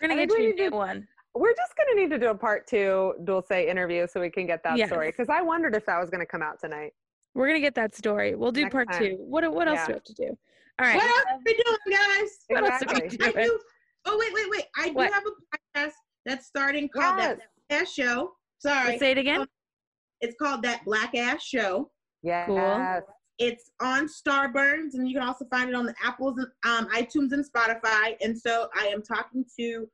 [0.00, 1.06] gonna get you a new one.
[1.34, 4.62] We're just gonna need to do a part two Dulce interview so we can get
[4.64, 5.14] that story Yes.
[5.16, 6.92] because I wondered if that was gonna come out tonight.
[7.34, 8.34] We're gonna get that story.
[8.34, 8.98] We'll do Next part time.
[9.02, 9.16] two.
[9.18, 9.86] What what else Yeah.
[9.86, 10.38] do we have to do?
[10.78, 10.96] All right.
[10.96, 12.38] what else are we doing, guys?
[12.48, 13.28] What else are we Exactly.
[13.28, 13.46] I doing?
[13.46, 13.60] do.
[14.06, 14.64] Oh wait, wait, wait!
[14.76, 15.12] I do What?
[15.12, 15.92] have a podcast
[16.26, 17.38] that's starting called Yes.
[17.68, 18.34] that Ass Show.
[18.58, 19.46] Sorry, Say it again.
[20.20, 21.90] it's called that Black Ass Show.
[22.22, 23.02] Yes.
[23.38, 27.32] It's on Starburns, and you can also find it on the Apples, and um, iTunes,
[27.32, 28.16] and Spotify.
[28.20, 29.88] And so I am talking to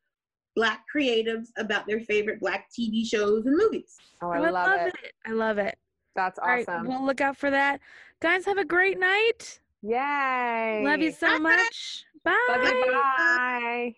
[0.56, 3.96] Black creatives about their favorite Black TV shows and movies.
[4.22, 5.12] Oh, Oh, I love, it.
[5.26, 5.78] I love it.
[6.16, 6.50] That's awesome.
[6.68, 7.80] All right, we'll look out for that.
[8.20, 9.60] Guys, have a great night.
[9.82, 10.82] Yay.
[10.82, 11.38] Love you so Bye.
[11.38, 12.04] much.
[12.24, 12.34] Bye.
[12.48, 12.92] Love you.
[12.92, 13.94] Bye.